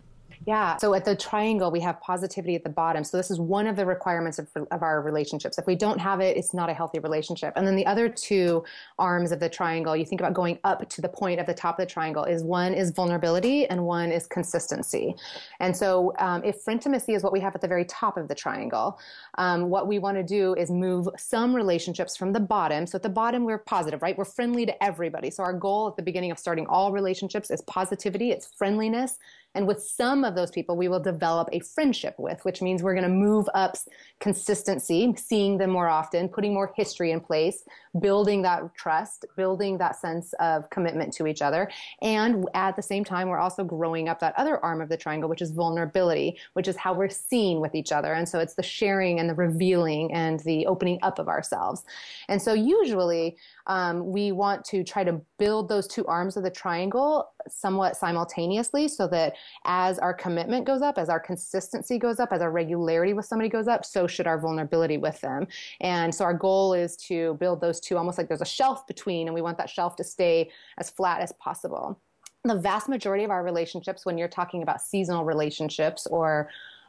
Yeah. 0.46 0.76
So 0.78 0.94
at 0.94 1.04
the 1.04 1.14
triangle, 1.14 1.70
we 1.70 1.80
have 1.80 2.00
positivity 2.00 2.54
at 2.54 2.64
the 2.64 2.70
bottom. 2.70 3.04
So 3.04 3.16
this 3.16 3.30
is 3.30 3.38
one 3.38 3.66
of 3.66 3.76
the 3.76 3.86
requirements 3.86 4.38
of, 4.38 4.48
of 4.70 4.82
our 4.82 5.02
relationships. 5.02 5.58
If 5.58 5.66
we 5.66 5.76
don't 5.76 5.98
have 6.00 6.20
it, 6.20 6.36
it's 6.36 6.52
not 6.54 6.68
a 6.68 6.74
healthy 6.74 6.98
relationship. 6.98 7.52
And 7.54 7.66
then 7.66 7.76
the 7.76 7.86
other 7.86 8.08
two 8.08 8.64
arms 8.98 9.30
of 9.30 9.40
the 9.40 9.48
triangle, 9.48 9.96
you 9.96 10.04
think 10.04 10.20
about 10.20 10.32
going 10.32 10.58
up 10.64 10.88
to 10.88 11.00
the 11.00 11.08
point 11.08 11.38
of 11.38 11.46
the 11.46 11.54
top 11.54 11.78
of 11.78 11.86
the 11.86 11.92
triangle, 11.92 12.24
is 12.24 12.42
one 12.42 12.74
is 12.74 12.90
vulnerability 12.90 13.66
and 13.66 13.84
one 13.84 14.10
is 14.10 14.26
consistency. 14.26 15.14
And 15.60 15.76
so 15.76 16.12
um, 16.18 16.42
if 16.44 16.62
frientimacy 16.62 17.14
is 17.14 17.22
what 17.22 17.32
we 17.32 17.40
have 17.40 17.54
at 17.54 17.60
the 17.60 17.68
very 17.68 17.84
top 17.84 18.16
of 18.16 18.28
the 18.28 18.34
triangle, 18.34 18.98
um, 19.38 19.68
what 19.68 19.86
we 19.86 19.98
want 19.98 20.16
to 20.16 20.24
do 20.24 20.54
is 20.54 20.70
move 20.70 21.08
some 21.16 21.54
relationships 21.54 22.16
from 22.16 22.32
the 22.32 22.40
bottom. 22.40 22.86
So 22.86 22.96
at 22.96 23.02
the 23.02 23.08
bottom, 23.08 23.44
we're 23.44 23.58
positive, 23.58 24.02
right? 24.02 24.16
We're 24.16 24.24
friendly 24.24 24.66
to 24.66 24.82
everybody. 24.82 25.30
So 25.30 25.42
our 25.42 25.52
goal 25.52 25.88
at 25.88 25.96
the 25.96 26.02
beginning 26.02 26.30
of 26.30 26.38
starting 26.38 26.66
all 26.66 26.90
relationships 26.92 27.50
is 27.50 27.62
positivity, 27.62 28.30
it's 28.30 28.46
friendliness, 28.56 29.18
and 29.54 29.66
with 29.66 29.82
some 29.82 30.24
of 30.24 30.34
those 30.34 30.50
people, 30.50 30.76
we 30.76 30.88
will 30.88 31.00
develop 31.00 31.48
a 31.52 31.60
friendship 31.60 32.14
with, 32.18 32.44
which 32.44 32.62
means 32.62 32.82
we're 32.82 32.94
going 32.94 33.02
to 33.02 33.08
move 33.08 33.48
up 33.54 33.76
consistency, 34.18 35.12
seeing 35.16 35.58
them 35.58 35.70
more 35.70 35.88
often, 35.88 36.28
putting 36.28 36.54
more 36.54 36.72
history 36.76 37.10
in 37.10 37.20
place, 37.20 37.64
building 38.00 38.42
that 38.42 38.74
trust, 38.74 39.26
building 39.36 39.76
that 39.78 39.96
sense 39.96 40.32
of 40.40 40.70
commitment 40.70 41.12
to 41.14 41.26
each 41.26 41.42
other. 41.42 41.70
And 42.00 42.48
at 42.54 42.76
the 42.76 42.82
same 42.82 43.04
time, 43.04 43.28
we're 43.28 43.38
also 43.38 43.64
growing 43.64 44.08
up 44.08 44.20
that 44.20 44.34
other 44.38 44.58
arm 44.64 44.80
of 44.80 44.88
the 44.88 44.96
triangle, 44.96 45.28
which 45.28 45.42
is 45.42 45.50
vulnerability, 45.50 46.38
which 46.54 46.68
is 46.68 46.76
how 46.76 46.94
we're 46.94 47.10
seen 47.10 47.60
with 47.60 47.74
each 47.74 47.92
other. 47.92 48.14
And 48.14 48.28
so 48.28 48.38
it's 48.38 48.54
the 48.54 48.62
sharing 48.62 49.20
and 49.20 49.28
the 49.28 49.34
revealing 49.34 50.12
and 50.12 50.40
the 50.40 50.66
opening 50.66 50.98
up 51.02 51.18
of 51.18 51.28
ourselves. 51.28 51.84
And 52.28 52.40
so 52.40 52.54
usually 52.54 53.36
um, 53.66 54.10
we 54.10 54.32
want 54.32 54.64
to 54.66 54.82
try 54.82 55.04
to 55.04 55.20
build 55.38 55.68
those 55.68 55.86
two 55.86 56.06
arms 56.06 56.36
of 56.36 56.42
the 56.42 56.50
triangle 56.50 57.32
somewhat 57.48 57.96
simultaneously 57.96 58.88
so 58.88 59.06
that 59.08 59.34
as 59.64 59.98
our 59.98 60.14
commitment 60.14 60.66
goes 60.66 60.82
up, 60.82 60.98
as 60.98 61.08
our 61.08 61.20
consistency 61.20 61.98
goes 61.98 62.20
up, 62.20 62.32
as 62.32 62.42
our 62.42 62.50
regularity 62.50 63.12
with 63.12 63.24
somebody 63.24 63.48
goes 63.48 63.68
up, 63.68 63.84
so 63.84 64.06
should 64.06 64.26
our 64.26 64.38
vulnerability 64.38 64.98
with 64.98 65.20
them. 65.20 65.46
And 65.80 66.14
so 66.14 66.24
our 66.24 66.34
goal 66.34 66.74
is 66.74 66.96
to 67.08 67.34
build 67.34 67.60
those 67.60 67.80
two 67.80 67.96
almost 67.96 68.18
like 68.18 68.28
there's 68.28 68.40
a 68.40 68.46
shelf 68.46 68.86
between, 68.86 69.28
and 69.28 69.34
we 69.34 69.42
want 69.42 69.58
that 69.58 69.70
shelf 69.70 69.96
to 69.96 70.04
stay 70.04 70.50
as 70.78 70.90
flat 70.90 71.20
as 71.20 71.32
possible. 71.32 72.00
The 72.44 72.58
vast 72.58 72.88
majority 72.88 73.22
of 73.22 73.30
our 73.30 73.44
relationships, 73.44 74.04
when 74.04 74.18
you're 74.18 74.26
talking 74.26 74.62
about 74.62 74.80
seasonal 74.80 75.24
relationships 75.24 76.06
or 76.08 76.48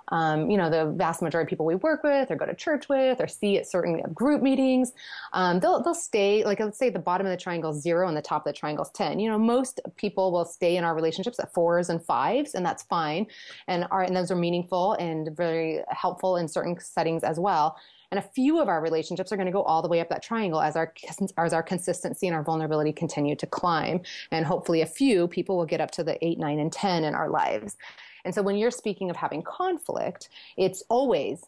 um, 0.10 0.50
you 0.50 0.58
know, 0.58 0.70
the 0.70 0.92
vast 0.92 1.22
majority 1.22 1.46
of 1.46 1.50
people 1.50 1.66
we 1.66 1.76
work 1.76 2.04
with 2.04 2.30
or 2.30 2.36
go 2.36 2.46
to 2.46 2.54
church 2.54 2.90
with 2.90 3.22
or 3.22 3.28
see 3.28 3.58
at 3.58 3.68
certain 3.68 4.02
group 4.14 4.42
meetings, 4.42 4.92
um, 5.34 5.60
they'll, 5.60 5.82
they'll 5.82 5.94
stay, 5.94 6.44
like 6.44 6.60
let's 6.60 6.78
say 6.78 6.90
the 6.90 7.00
bottom 7.00 7.26
of 7.26 7.32
the 7.32 7.38
triangle 7.38 7.72
is 7.72 7.82
zero 7.82 8.08
and 8.08 8.18
the 8.18 8.22
top 8.22 8.46
of 8.46 8.54
the 8.54 8.58
triangle 8.58 8.84
is 8.84 8.92
10. 8.92 9.20
You 9.20 9.30
know, 9.30 9.40
most 9.40 9.80
people 9.96 10.32
will 10.32 10.46
stay 10.46 10.78
in 10.78 10.84
our 10.84 10.96
relationships 10.96 11.40
at 11.40 11.54
fours 11.54 11.90
and 11.90 12.04
fives, 12.04 12.54
and 12.56 12.66
that's 12.66 12.84
fine. 12.84 13.28
And, 13.68 13.88
our, 13.92 14.04
and 14.04 14.16
those 14.16 14.32
are 14.32 14.36
meaningful 14.36 14.94
and 14.94 15.36
very 15.36 15.82
helpful 15.90 16.38
in 16.38 16.48
certain 16.48 16.80
settings 16.80 17.24
as 17.24 17.40
well. 17.40 17.78
And 18.12 18.20
a 18.20 18.30
few 18.36 18.62
of 18.62 18.68
our 18.68 18.80
relationships 18.80 19.32
are 19.32 19.38
going 19.38 19.48
to 19.48 19.52
go 19.52 19.64
all 19.64 19.82
the 19.82 19.88
way 19.88 20.00
up 20.00 20.10
that 20.10 20.22
triangle 20.22 20.62
as 20.62 20.76
our 20.76 20.94
as 21.36 21.52
our 21.52 21.64
consistency 21.64 22.28
and 22.28 22.36
our 22.36 22.44
vulnerability 22.44 22.94
continue 22.94 23.36
to 23.36 23.48
climb. 23.48 24.02
And 24.30 24.46
hopefully, 24.46 24.82
a 24.82 24.86
few 24.86 25.28
people 25.28 25.58
will 25.58 25.66
get 25.66 25.82
up 25.82 25.90
to 25.92 26.04
the 26.04 26.24
eight, 26.24 26.38
nine, 26.38 26.60
and 26.60 26.72
ten 26.72 27.06
in 27.06 27.16
our 27.16 27.28
lives. 27.28 27.76
And 28.26 28.34
so 28.34 28.42
when 28.42 28.56
you're 28.56 28.72
speaking 28.72 29.10
of 29.10 29.16
having 29.16 29.42
conflict, 29.42 30.30
it's 30.58 30.84
always, 30.90 31.44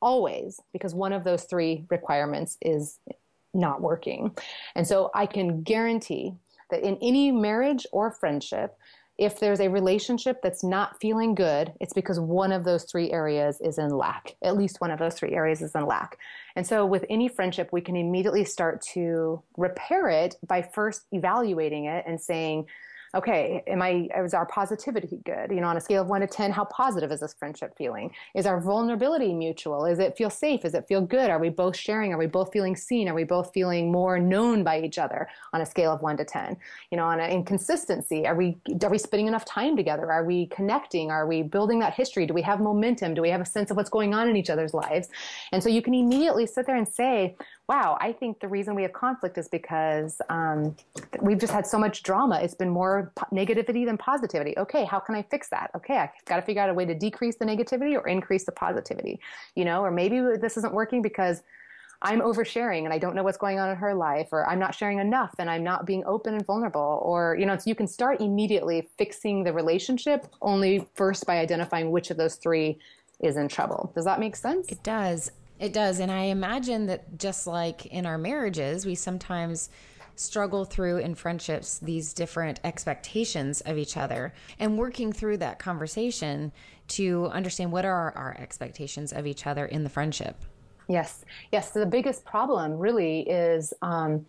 always 0.00 0.60
because 0.72 0.94
one 0.94 1.12
of 1.12 1.24
those 1.24 1.44
three 1.44 1.84
requirements 1.90 2.56
is 2.60 2.98
not 3.54 3.80
working. 3.80 4.36
And 4.74 4.86
so 4.86 5.10
I 5.14 5.26
can 5.26 5.62
guarantee 5.62 6.34
that 6.70 6.82
in 6.82 6.98
any 7.00 7.30
marriage 7.30 7.86
or 7.92 8.10
friendship, 8.10 8.76
if 9.18 9.40
there's 9.40 9.60
a 9.60 9.70
relationship 9.70 10.42
that's 10.42 10.62
not 10.62 11.00
feeling 11.00 11.34
good, 11.34 11.72
it's 11.80 11.94
because 11.94 12.20
one 12.20 12.52
of 12.52 12.64
those 12.64 12.84
three 12.84 13.10
areas 13.10 13.60
is 13.62 13.78
in 13.78 13.88
lack. 13.88 14.36
At 14.42 14.58
least 14.58 14.80
one 14.80 14.90
of 14.90 14.98
those 14.98 15.14
three 15.14 15.32
areas 15.32 15.62
is 15.62 15.74
in 15.74 15.86
lack. 15.86 16.18
And 16.54 16.66
so 16.66 16.84
with 16.84 17.06
any 17.08 17.28
friendship, 17.28 17.70
we 17.72 17.80
can 17.80 17.96
immediately 17.96 18.44
start 18.44 18.82
to 18.92 19.42
repair 19.56 20.08
it 20.08 20.36
by 20.46 20.60
first 20.60 21.06
evaluating 21.12 21.86
it 21.86 22.04
and 22.06 22.20
saying, 22.20 22.66
okay, 23.16 23.62
am 23.66 23.80
I, 23.80 24.08
is 24.18 24.34
our 24.34 24.46
positivity 24.46 25.18
good? 25.24 25.50
You 25.50 25.60
know, 25.60 25.68
on 25.68 25.76
a 25.76 25.80
scale 25.80 26.02
of 26.02 26.08
one 26.08 26.20
to 26.20 26.26
10, 26.26 26.52
how 26.52 26.64
positive 26.66 27.10
is 27.10 27.20
this 27.20 27.34
friendship 27.34 27.74
feeling? 27.76 28.10
Is 28.34 28.46
our 28.46 28.60
vulnerability 28.60 29.32
mutual? 29.32 29.86
Is 29.86 29.98
it 29.98 30.16
feel 30.16 30.28
safe? 30.28 30.60
Does 30.60 30.74
it 30.74 30.86
feel 30.86 31.00
good? 31.00 31.30
Are 31.30 31.38
we 31.38 31.48
both 31.48 31.76
sharing? 31.76 32.12
Are 32.12 32.18
we 32.18 32.26
both 32.26 32.52
feeling 32.52 32.76
seen? 32.76 33.08
Are 33.08 33.14
we 33.14 33.24
both 33.24 33.52
feeling 33.54 33.90
more 33.90 34.18
known 34.18 34.62
by 34.62 34.80
each 34.80 34.98
other 34.98 35.28
on 35.54 35.62
a 35.62 35.66
scale 35.66 35.92
of 35.92 36.02
one 36.02 36.18
to 36.18 36.24
10? 36.24 36.56
You 36.90 36.98
know, 36.98 37.04
on 37.04 37.18
an 37.18 37.30
inconsistency, 37.30 38.26
are 38.26 38.36
we, 38.36 38.58
are 38.82 38.90
we 38.90 38.98
spending 38.98 39.28
enough 39.28 39.46
time 39.46 39.76
together? 39.76 40.12
Are 40.12 40.24
we 40.24 40.46
connecting? 40.48 41.10
Are 41.10 41.26
we 41.26 41.42
building 41.42 41.78
that 41.80 41.94
history? 41.94 42.26
Do 42.26 42.34
we 42.34 42.42
have 42.42 42.60
momentum? 42.60 43.14
Do 43.14 43.22
we 43.22 43.30
have 43.30 43.40
a 43.40 43.46
sense 43.46 43.70
of 43.70 43.78
what's 43.78 43.90
going 43.90 44.12
on 44.12 44.28
in 44.28 44.36
each 44.36 44.50
other's 44.50 44.74
lives? 44.74 45.08
And 45.52 45.62
so 45.62 45.70
you 45.70 45.80
can 45.80 45.94
immediately 45.94 46.46
sit 46.46 46.66
there 46.66 46.76
and 46.76 46.86
say, 46.86 47.36
wow, 47.68 47.98
I 48.00 48.12
think 48.12 48.40
the 48.40 48.48
reason 48.48 48.74
we 48.74 48.82
have 48.82 48.92
conflict 48.92 49.38
is 49.38 49.48
because 49.48 50.20
um, 50.28 50.76
we've 51.20 51.38
just 51.38 51.52
had 51.52 51.66
so 51.66 51.78
much 51.78 52.02
drama. 52.02 52.38
It's 52.40 52.54
been 52.54 52.70
more 52.70 53.12
po- 53.16 53.26
negativity 53.34 53.84
than 53.84 53.98
positivity. 53.98 54.56
Okay, 54.56 54.84
how 54.84 55.00
can 55.00 55.14
I 55.14 55.22
fix 55.22 55.48
that? 55.48 55.70
Okay, 55.74 55.96
I've 55.96 56.10
got 56.26 56.36
to 56.36 56.42
figure 56.42 56.62
out 56.62 56.70
a 56.70 56.74
way 56.74 56.84
to 56.84 56.94
decrease 56.94 57.36
the 57.36 57.44
negativity 57.44 57.94
or 57.94 58.06
increase 58.06 58.44
the 58.44 58.52
positivity, 58.52 59.18
you 59.56 59.64
know, 59.64 59.82
or 59.82 59.90
maybe 59.90 60.20
this 60.20 60.56
isn't 60.56 60.72
working 60.72 61.02
because 61.02 61.42
I'm 62.02 62.20
oversharing 62.20 62.84
and 62.84 62.92
I 62.92 62.98
don't 62.98 63.16
know 63.16 63.24
what's 63.24 63.38
going 63.38 63.58
on 63.58 63.70
in 63.70 63.76
her 63.76 63.94
life, 63.94 64.28
or 64.30 64.48
I'm 64.48 64.58
not 64.58 64.74
sharing 64.74 64.98
enough 64.98 65.34
and 65.38 65.50
I'm 65.50 65.64
not 65.64 65.86
being 65.86 66.04
open 66.06 66.34
and 66.34 66.46
vulnerable, 66.46 67.00
or, 67.02 67.36
you 67.38 67.46
know, 67.46 67.56
so 67.56 67.64
you 67.66 67.74
can 67.74 67.88
start 67.88 68.20
immediately 68.20 68.88
fixing 68.96 69.42
the 69.42 69.52
relationship 69.52 70.26
only 70.42 70.86
first 70.94 71.26
by 71.26 71.38
identifying 71.38 71.90
which 71.90 72.10
of 72.10 72.16
those 72.16 72.36
three 72.36 72.78
is 73.18 73.36
in 73.36 73.48
trouble. 73.48 73.90
Does 73.94 74.04
that 74.04 74.20
make 74.20 74.36
sense? 74.36 74.68
It 74.68 74.82
does. 74.82 75.32
It 75.58 75.72
does. 75.72 76.00
And 76.00 76.12
I 76.12 76.24
imagine 76.24 76.86
that 76.86 77.18
just 77.18 77.46
like 77.46 77.86
in 77.86 78.06
our 78.06 78.18
marriages, 78.18 78.84
we 78.84 78.94
sometimes 78.94 79.70
struggle 80.16 80.64
through 80.64 80.98
in 80.98 81.14
friendships 81.14 81.78
these 81.78 82.12
different 82.12 82.58
expectations 82.64 83.60
of 83.62 83.76
each 83.76 83.96
other 83.96 84.32
and 84.58 84.78
working 84.78 85.12
through 85.12 85.36
that 85.36 85.58
conversation 85.58 86.50
to 86.88 87.26
understand 87.26 87.70
what 87.70 87.84
are 87.84 88.12
our 88.16 88.36
expectations 88.38 89.12
of 89.12 89.26
each 89.26 89.46
other 89.46 89.66
in 89.66 89.84
the 89.84 89.90
friendship. 89.90 90.36
Yes, 90.88 91.24
yes. 91.52 91.72
So 91.72 91.80
the 91.80 91.86
biggest 91.86 92.24
problem 92.24 92.72
really 92.72 93.28
is 93.28 93.74
um, 93.82 94.24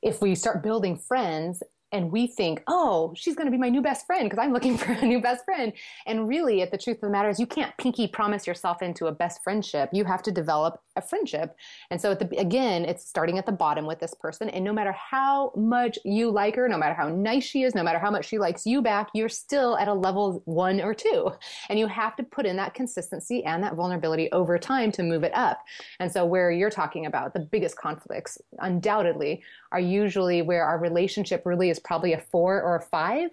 if 0.00 0.20
we 0.20 0.34
start 0.34 0.62
building 0.62 0.96
friends 0.96 1.62
and 1.92 2.10
we 2.10 2.26
think, 2.26 2.62
oh, 2.66 3.12
she's 3.14 3.36
going 3.36 3.46
to 3.46 3.50
be 3.50 3.58
my 3.58 3.68
new 3.68 3.82
best 3.82 4.06
friend 4.06 4.28
because 4.28 4.42
I'm 4.42 4.52
looking 4.52 4.76
for 4.78 4.92
a 4.92 5.04
new 5.04 5.20
best 5.20 5.44
friend. 5.44 5.72
And 6.06 6.26
really, 6.26 6.62
at 6.62 6.70
the 6.70 6.78
truth 6.78 6.96
of 6.96 7.02
the 7.02 7.10
matter 7.10 7.28
is, 7.28 7.38
you 7.38 7.46
can't 7.46 7.76
pinky 7.76 8.08
promise 8.08 8.46
yourself 8.46 8.82
into 8.82 9.06
a 9.06 9.12
best 9.12 9.42
friendship. 9.44 9.90
You 9.92 10.04
have 10.04 10.22
to 10.22 10.32
develop 10.32 10.80
a 10.96 11.02
friendship. 11.02 11.56
And 11.90 12.00
so, 12.00 12.10
at 12.10 12.18
the 12.18 12.38
again, 12.38 12.84
it's 12.84 13.06
starting 13.06 13.38
at 13.38 13.46
the 13.46 13.52
bottom 13.52 13.86
with 13.86 14.00
this 14.00 14.14
person. 14.14 14.48
And 14.48 14.64
no 14.64 14.72
matter 14.72 14.92
how 14.92 15.52
much 15.56 15.98
you 16.04 16.30
like 16.30 16.56
her, 16.56 16.68
no 16.68 16.78
matter 16.78 16.94
how 16.94 17.08
nice 17.08 17.44
she 17.44 17.62
is, 17.62 17.74
no 17.74 17.82
matter 17.82 17.98
how 17.98 18.10
much 18.10 18.26
she 18.26 18.38
likes 18.38 18.66
you 18.66 18.82
back, 18.82 19.10
you're 19.14 19.28
still 19.28 19.76
at 19.76 19.88
a 19.88 19.94
level 19.94 20.42
one 20.46 20.80
or 20.80 20.94
two. 20.94 21.30
And 21.68 21.78
you 21.78 21.86
have 21.86 22.16
to 22.16 22.22
put 22.22 22.46
in 22.46 22.56
that 22.56 22.74
consistency 22.74 23.44
and 23.44 23.62
that 23.62 23.74
vulnerability 23.74 24.30
over 24.32 24.58
time 24.58 24.92
to 24.92 25.02
move 25.02 25.24
it 25.24 25.34
up. 25.34 25.60
And 26.00 26.10
so, 26.10 26.24
where 26.24 26.50
you're 26.50 26.70
talking 26.70 27.06
about 27.06 27.34
the 27.34 27.40
biggest 27.40 27.76
conflicts, 27.76 28.38
undoubtedly, 28.58 29.42
are 29.72 29.80
usually 29.80 30.42
where 30.42 30.64
our 30.64 30.78
relationship 30.78 31.42
really 31.44 31.70
is 31.70 31.80
probably 31.80 32.12
a 32.12 32.18
four 32.18 32.62
or 32.62 32.76
a 32.76 32.80
five, 32.80 33.30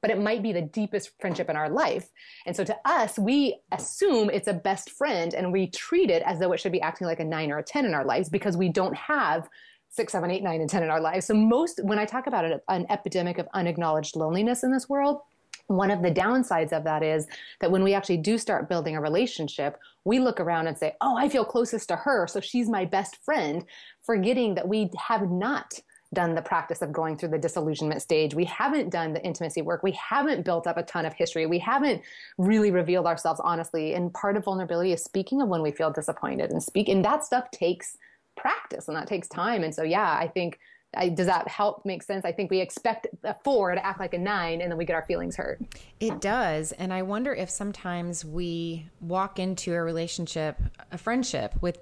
but 0.00 0.10
it 0.10 0.20
might 0.20 0.42
be 0.42 0.52
the 0.52 0.62
deepest 0.62 1.10
friendship 1.20 1.50
in 1.50 1.56
our 1.56 1.68
life. 1.68 2.08
And 2.46 2.54
so 2.54 2.62
to 2.64 2.76
us, 2.84 3.18
we 3.18 3.58
assume 3.72 4.30
it's 4.30 4.48
a 4.48 4.52
best 4.52 4.90
friend 4.90 5.34
and 5.34 5.52
we 5.52 5.68
treat 5.68 6.10
it 6.10 6.22
as 6.24 6.38
though 6.38 6.52
it 6.52 6.60
should 6.60 6.72
be 6.72 6.80
acting 6.80 7.06
like 7.06 7.20
a 7.20 7.24
nine 7.24 7.50
or 7.50 7.58
a 7.58 7.62
10 7.64 7.84
in 7.84 7.94
our 7.94 8.04
lives 8.04 8.28
because 8.28 8.56
we 8.56 8.68
don't 8.68 8.96
have 8.96 9.48
six, 9.90 10.12
seven, 10.12 10.30
eight, 10.30 10.42
nine, 10.42 10.60
and 10.60 10.70
10 10.70 10.82
in 10.82 10.90
our 10.90 11.00
lives. 11.00 11.26
So 11.26 11.34
most, 11.34 11.80
when 11.82 11.98
I 11.98 12.04
talk 12.04 12.26
about 12.26 12.44
it, 12.44 12.62
an 12.68 12.86
epidemic 12.90 13.38
of 13.38 13.48
unacknowledged 13.54 14.16
loneliness 14.16 14.62
in 14.62 14.70
this 14.70 14.88
world, 14.88 15.20
one 15.68 15.90
of 15.90 16.02
the 16.02 16.10
downsides 16.10 16.72
of 16.72 16.84
that 16.84 17.02
is 17.02 17.26
that 17.60 17.70
when 17.70 17.84
we 17.84 17.94
actually 17.94 18.16
do 18.16 18.36
start 18.36 18.68
building 18.68 18.96
a 18.96 19.00
relationship, 19.00 19.78
we 20.04 20.18
look 20.18 20.40
around 20.40 20.66
and 20.66 20.76
say, 20.76 20.94
Oh, 21.00 21.16
I 21.16 21.28
feel 21.28 21.44
closest 21.44 21.88
to 21.88 21.96
her, 21.96 22.26
so 22.26 22.40
she's 22.40 22.68
my 22.68 22.84
best 22.84 23.16
friend, 23.24 23.64
forgetting 24.02 24.54
that 24.56 24.66
we 24.66 24.90
have 24.98 25.30
not 25.30 25.78
done 26.14 26.34
the 26.34 26.42
practice 26.42 26.80
of 26.80 26.90
going 26.90 27.18
through 27.18 27.28
the 27.28 27.38
disillusionment 27.38 28.00
stage. 28.00 28.34
We 28.34 28.46
haven't 28.46 28.88
done 28.88 29.12
the 29.12 29.22
intimacy 29.22 29.60
work. 29.60 29.82
We 29.82 29.92
haven't 29.92 30.44
built 30.44 30.66
up 30.66 30.78
a 30.78 30.82
ton 30.82 31.04
of 31.04 31.12
history. 31.12 31.44
We 31.44 31.58
haven't 31.58 32.02
really 32.38 32.70
revealed 32.70 33.06
ourselves 33.06 33.40
honestly. 33.44 33.94
And 33.94 34.12
part 34.14 34.36
of 34.36 34.44
vulnerability 34.44 34.92
is 34.92 35.04
speaking 35.04 35.42
of 35.42 35.48
when 35.48 35.60
we 35.60 35.70
feel 35.70 35.90
disappointed 35.90 36.50
and 36.50 36.62
speak. 36.62 36.88
And 36.88 37.04
that 37.04 37.24
stuff 37.24 37.50
takes 37.50 37.98
practice 38.38 38.88
and 38.88 38.96
that 38.96 39.06
takes 39.06 39.28
time. 39.28 39.62
And 39.64 39.74
so, 39.74 39.82
yeah, 39.82 40.16
I 40.18 40.28
think 40.28 40.58
I, 40.96 41.10
does 41.10 41.26
that 41.26 41.46
help 41.48 41.84
make 41.84 42.02
sense? 42.02 42.24
I 42.24 42.32
think 42.32 42.50
we 42.50 42.60
expect 42.60 43.06
a 43.22 43.34
four 43.44 43.74
to 43.74 43.84
act 43.84 44.00
like 44.00 44.14
a 44.14 44.18
nine 44.18 44.62
and 44.62 44.70
then 44.70 44.78
we 44.78 44.84
get 44.84 44.94
our 44.94 45.04
feelings 45.04 45.36
hurt. 45.36 45.60
It 46.00 46.20
does. 46.20 46.72
And 46.72 46.92
I 46.92 47.02
wonder 47.02 47.34
if 47.34 47.50
sometimes 47.50 48.24
we 48.24 48.86
walk 49.00 49.38
into 49.38 49.74
a 49.74 49.82
relationship, 49.82 50.56
a 50.90 50.98
friendship 50.98 51.54
with 51.60 51.78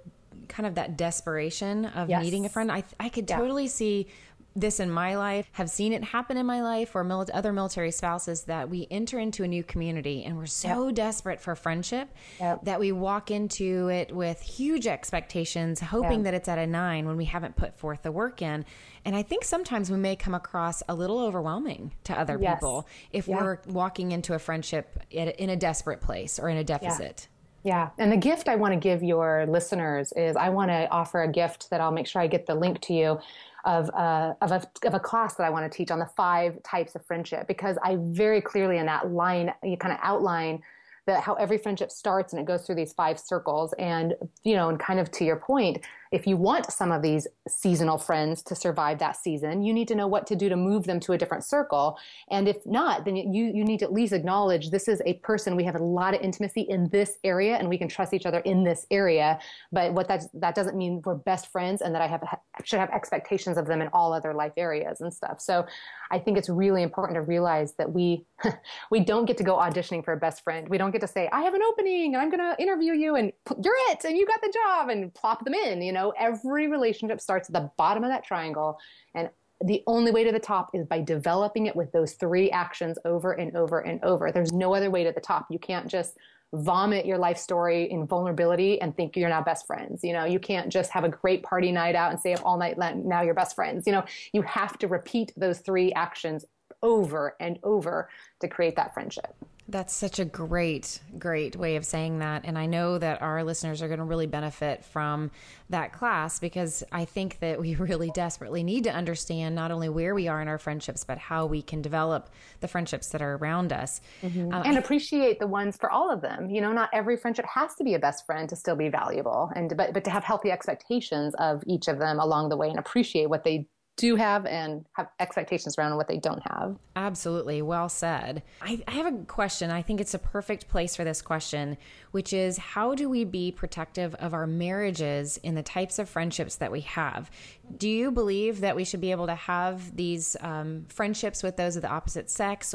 kind 0.48 0.66
of 0.66 0.74
that 0.74 0.96
desperation 0.96 1.86
of 1.86 2.10
yes. 2.10 2.22
needing 2.22 2.46
a 2.46 2.48
friend. 2.48 2.70
I, 2.70 2.84
I 2.98 3.08
could 3.08 3.30
yeah. 3.30 3.38
totally 3.38 3.68
see 3.68 4.08
this 4.56 4.80
in 4.80 4.90
my 4.90 5.16
life, 5.16 5.48
have 5.52 5.70
seen 5.70 5.92
it 5.92 6.02
happen 6.02 6.36
in 6.36 6.46
my 6.46 6.62
life 6.62 6.96
or 6.96 7.04
mil- 7.04 7.26
other 7.32 7.52
military 7.52 7.90
spouses 7.90 8.44
that 8.44 8.68
we 8.68 8.88
enter 8.90 9.18
into 9.18 9.44
a 9.44 9.48
new 9.48 9.62
community 9.62 10.24
and 10.24 10.36
we're 10.36 10.46
so 10.46 10.86
yep. 10.86 10.96
desperate 10.96 11.40
for 11.40 11.54
friendship 11.54 12.08
yep. 12.40 12.64
that 12.64 12.80
we 12.80 12.90
walk 12.90 13.30
into 13.30 13.88
it 13.88 14.14
with 14.14 14.40
huge 14.40 14.86
expectations, 14.86 15.80
hoping 15.80 16.20
yep. 16.20 16.24
that 16.24 16.34
it's 16.34 16.48
at 16.48 16.58
a 16.58 16.66
nine 16.66 17.06
when 17.06 17.16
we 17.16 17.26
haven't 17.26 17.54
put 17.54 17.78
forth 17.78 18.02
the 18.02 18.10
work 18.10 18.40
in. 18.40 18.64
And 19.04 19.14
I 19.14 19.22
think 19.22 19.44
sometimes 19.44 19.90
we 19.90 19.98
may 19.98 20.16
come 20.16 20.34
across 20.34 20.82
a 20.88 20.94
little 20.94 21.20
overwhelming 21.20 21.92
to 22.04 22.18
other 22.18 22.38
yes. 22.40 22.56
people 22.56 22.88
if 23.12 23.28
yeah. 23.28 23.40
we're 23.40 23.58
walking 23.66 24.12
into 24.12 24.34
a 24.34 24.38
friendship 24.38 24.98
in 25.10 25.50
a 25.50 25.56
desperate 25.56 26.00
place 26.00 26.38
or 26.38 26.48
in 26.48 26.56
a 26.56 26.64
deficit. 26.64 27.28
Yeah. 27.28 27.32
Yeah. 27.66 27.90
And 27.98 28.12
the 28.12 28.16
gift 28.16 28.48
I 28.48 28.54
want 28.54 28.74
to 28.74 28.78
give 28.78 29.02
your 29.02 29.44
listeners 29.46 30.12
is 30.12 30.36
I 30.36 30.50
want 30.50 30.70
to 30.70 30.88
offer 30.90 31.22
a 31.22 31.28
gift 31.28 31.68
that 31.70 31.80
I'll 31.80 31.90
make 31.90 32.06
sure 32.06 32.22
I 32.22 32.28
get 32.28 32.46
the 32.46 32.54
link 32.54 32.80
to 32.82 32.94
you 32.94 33.18
of, 33.66 33.90
uh, 33.90 34.34
of, 34.40 34.52
a, 34.52 34.62
of 34.84 34.94
a 34.94 35.00
class 35.00 35.34
that 35.34 35.44
I 35.44 35.50
want 35.50 35.70
to 35.70 35.76
teach 35.76 35.90
on 35.90 35.98
the 35.98 36.08
five 36.16 36.62
types 36.62 36.94
of 36.94 37.04
friendship 37.04 37.46
because 37.48 37.76
I 37.82 37.98
very 38.00 38.40
clearly 38.40 38.78
in 38.78 38.86
that 38.86 39.10
line, 39.10 39.52
you 39.62 39.76
kind 39.76 39.92
of 39.92 39.98
outline 40.02 40.62
that 41.06 41.22
how 41.22 41.34
every 41.34 41.58
friendship 41.58 41.90
starts 41.90 42.32
and 42.32 42.40
it 42.40 42.46
goes 42.46 42.64
through 42.64 42.76
these 42.76 42.92
five 42.92 43.18
circles. 43.18 43.74
And, 43.78 44.14
you 44.44 44.54
know, 44.54 44.68
and 44.68 44.78
kind 44.78 45.00
of 45.00 45.10
to 45.12 45.24
your 45.24 45.36
point, 45.36 45.84
if 46.12 46.26
you 46.26 46.36
want 46.36 46.72
some 46.72 46.92
of 46.92 47.02
these 47.02 47.26
seasonal 47.48 47.98
friends 47.98 48.42
to 48.42 48.54
survive 48.54 48.98
that 48.98 49.16
season, 49.16 49.62
you 49.62 49.72
need 49.72 49.88
to 49.88 49.94
know 49.94 50.06
what 50.06 50.26
to 50.26 50.36
do 50.36 50.48
to 50.48 50.56
move 50.56 50.84
them 50.84 51.00
to 51.00 51.12
a 51.12 51.18
different 51.18 51.44
circle. 51.44 51.98
And 52.30 52.48
if 52.48 52.64
not, 52.66 53.04
then 53.04 53.16
you, 53.16 53.46
you 53.46 53.64
need 53.64 53.78
to 53.80 53.84
at 53.84 53.92
least 53.92 54.12
acknowledge 54.12 54.70
this 54.70 54.88
is 54.88 55.02
a 55.04 55.14
person, 55.14 55.56
we 55.56 55.64
have 55.64 55.74
a 55.74 55.82
lot 55.82 56.14
of 56.14 56.20
intimacy 56.20 56.62
in 56.62 56.88
this 56.90 57.18
area 57.24 57.56
and 57.56 57.68
we 57.68 57.78
can 57.78 57.88
trust 57.88 58.12
each 58.12 58.26
other 58.26 58.38
in 58.40 58.64
this 58.64 58.86
area. 58.90 59.38
But 59.72 59.92
what 59.92 60.08
that, 60.08 60.24
that 60.34 60.54
doesn't 60.54 60.76
mean 60.76 61.02
we're 61.04 61.14
best 61.14 61.50
friends 61.50 61.82
and 61.82 61.94
that 61.94 62.02
I 62.02 62.06
have, 62.06 62.22
should 62.64 62.78
have 62.78 62.90
expectations 62.90 63.56
of 63.56 63.66
them 63.66 63.80
in 63.80 63.88
all 63.88 64.12
other 64.12 64.34
life 64.34 64.52
areas 64.56 65.00
and 65.00 65.12
stuff. 65.12 65.40
So 65.40 65.66
I 66.10 66.18
think 66.18 66.38
it's 66.38 66.48
really 66.48 66.82
important 66.82 67.16
to 67.16 67.22
realize 67.22 67.74
that 67.74 67.92
we, 67.92 68.24
we 68.90 69.00
don't 69.00 69.24
get 69.24 69.36
to 69.38 69.44
go 69.44 69.56
auditioning 69.56 70.04
for 70.04 70.12
a 70.12 70.16
best 70.16 70.44
friend. 70.44 70.68
We 70.68 70.78
don't 70.78 70.90
get 70.90 71.00
to 71.00 71.08
say, 71.08 71.28
I 71.32 71.42
have 71.42 71.54
an 71.54 71.62
opening 71.62 72.14
and 72.14 72.22
I'm 72.22 72.30
going 72.30 72.40
to 72.40 72.62
interview 72.62 72.92
you 72.92 73.16
and 73.16 73.32
you're 73.62 73.74
it 73.90 74.04
and 74.04 74.16
you 74.16 74.26
got 74.26 74.40
the 74.40 74.52
job 74.52 74.88
and 74.88 75.12
plop 75.14 75.44
them 75.44 75.54
in, 75.54 75.82
you 75.82 75.92
know, 75.92 75.95
know 75.96 76.12
every 76.18 76.68
relationship 76.68 77.20
starts 77.20 77.48
at 77.48 77.52
the 77.52 77.70
bottom 77.76 78.04
of 78.04 78.10
that 78.10 78.24
triangle 78.24 78.78
and 79.14 79.30
the 79.64 79.82
only 79.86 80.12
way 80.12 80.22
to 80.24 80.32
the 80.32 80.38
top 80.38 80.70
is 80.74 80.84
by 80.86 81.00
developing 81.00 81.66
it 81.66 81.74
with 81.74 81.90
those 81.92 82.12
three 82.12 82.50
actions 82.50 82.98
over 83.04 83.32
and 83.32 83.56
over 83.56 83.80
and 83.80 84.02
over. 84.04 84.30
There's 84.30 84.52
no 84.52 84.74
other 84.74 84.90
way 84.90 85.02
to 85.04 85.12
the 85.12 85.20
top. 85.20 85.46
You 85.50 85.58
can't 85.58 85.88
just 85.88 86.18
vomit 86.52 87.06
your 87.06 87.18
life 87.18 87.38
story 87.38 87.90
in 87.90 88.06
vulnerability 88.06 88.80
and 88.80 88.96
think 88.96 89.16
you're 89.16 89.28
now 89.28 89.42
best 89.42 89.66
friends. 89.66 90.04
You 90.04 90.12
know, 90.12 90.24
you 90.24 90.38
can't 90.38 90.70
just 90.70 90.90
have 90.90 91.04
a 91.04 91.08
great 91.08 91.42
party 91.42 91.72
night 91.72 91.94
out 91.94 92.10
and 92.10 92.20
stay 92.20 92.34
up 92.34 92.42
all 92.44 92.56
night, 92.56 92.78
now 92.78 93.22
you're 93.22 93.34
best 93.34 93.54
friends. 93.54 93.86
You 93.86 93.92
know, 93.92 94.04
you 94.32 94.42
have 94.42 94.78
to 94.78 94.88
repeat 94.88 95.32
those 95.36 95.58
three 95.58 95.92
actions 95.94 96.44
over 96.82 97.36
and 97.40 97.58
over 97.62 98.08
to 98.40 98.48
create 98.48 98.76
that 98.76 98.94
friendship. 98.94 99.34
That's 99.68 99.92
such 99.92 100.20
a 100.20 100.24
great, 100.24 101.00
great 101.18 101.56
way 101.56 101.74
of 101.74 101.84
saying 101.84 102.20
that. 102.20 102.42
And 102.44 102.56
I 102.56 102.66
know 102.66 102.98
that 102.98 103.20
our 103.20 103.42
listeners 103.42 103.82
are 103.82 103.88
going 103.88 103.98
to 103.98 104.04
really 104.04 104.28
benefit 104.28 104.84
from 104.84 105.32
that 105.70 105.92
class 105.92 106.38
because 106.38 106.84
I 106.92 107.04
think 107.04 107.40
that 107.40 107.60
we 107.60 107.74
really 107.74 108.10
desperately 108.14 108.62
need 108.62 108.84
to 108.84 108.92
understand 108.92 109.56
not 109.56 109.72
only 109.72 109.88
where 109.88 110.14
we 110.14 110.28
are 110.28 110.40
in 110.40 110.46
our 110.46 110.58
friendships, 110.58 111.02
but 111.02 111.18
how 111.18 111.46
we 111.46 111.62
can 111.62 111.82
develop 111.82 112.30
the 112.60 112.68
friendships 112.68 113.08
that 113.08 113.20
are 113.20 113.34
around 113.36 113.72
us. 113.72 114.00
Mm-hmm. 114.22 114.54
Um, 114.54 114.62
and 114.64 114.78
appreciate 114.78 115.40
the 115.40 115.48
ones 115.48 115.76
for 115.76 115.90
all 115.90 116.12
of 116.12 116.20
them. 116.20 116.48
You 116.48 116.60
know, 116.60 116.72
not 116.72 116.90
every 116.92 117.16
friendship 117.16 117.46
has 117.52 117.74
to 117.76 117.84
be 117.84 117.94
a 117.94 117.98
best 117.98 118.24
friend 118.24 118.48
to 118.48 118.54
still 118.54 118.76
be 118.76 118.88
valuable. 118.88 119.50
And, 119.56 119.76
but, 119.76 119.92
but 119.92 120.04
to 120.04 120.10
have 120.10 120.22
healthy 120.22 120.52
expectations 120.52 121.34
of 121.40 121.64
each 121.66 121.88
of 121.88 121.98
them 121.98 122.20
along 122.20 122.50
the 122.50 122.56
way 122.56 122.68
and 122.68 122.78
appreciate 122.78 123.28
what 123.28 123.42
they 123.42 123.66
do 123.96 124.14
have 124.16 124.44
and 124.44 124.84
have 124.92 125.08
expectations 125.20 125.76
around 125.78 125.96
what 125.96 126.06
they 126.06 126.18
don't 126.18 126.42
have. 126.50 126.76
Absolutely. 126.94 127.62
Well 127.62 127.88
said. 127.88 128.42
I, 128.60 128.82
I, 128.86 128.92
have 128.92 129.06
a 129.06 129.24
question. 129.24 129.70
I 129.70 129.80
think 129.80 130.00
it's 130.00 130.12
a 130.12 130.18
perfect 130.18 130.68
place 130.68 130.94
for 130.94 131.02
this 131.02 131.22
question, 131.22 131.78
which 132.10 132.34
is 132.34 132.58
how 132.58 132.94
do 132.94 133.08
we 133.08 133.24
be 133.24 133.50
protective 133.50 134.14
of 134.16 134.34
our 134.34 134.46
marriages 134.46 135.38
in 135.38 135.54
the 135.54 135.62
types 135.62 135.98
of 135.98 136.10
friendships 136.10 136.56
that 136.56 136.70
we 136.70 136.82
have? 136.82 137.30
Do 137.76 137.88
you 137.88 138.10
believe 138.10 138.60
that 138.60 138.76
we 138.76 138.84
should 138.84 139.00
be 139.00 139.12
able 139.12 139.26
to 139.26 139.34
have 139.34 139.96
these 139.96 140.36
um, 140.40 140.84
friendships 140.88 141.42
with 141.42 141.56
those 141.56 141.76
of 141.76 141.82
the 141.82 141.90
opposite 141.90 142.30
sex? 142.30 142.74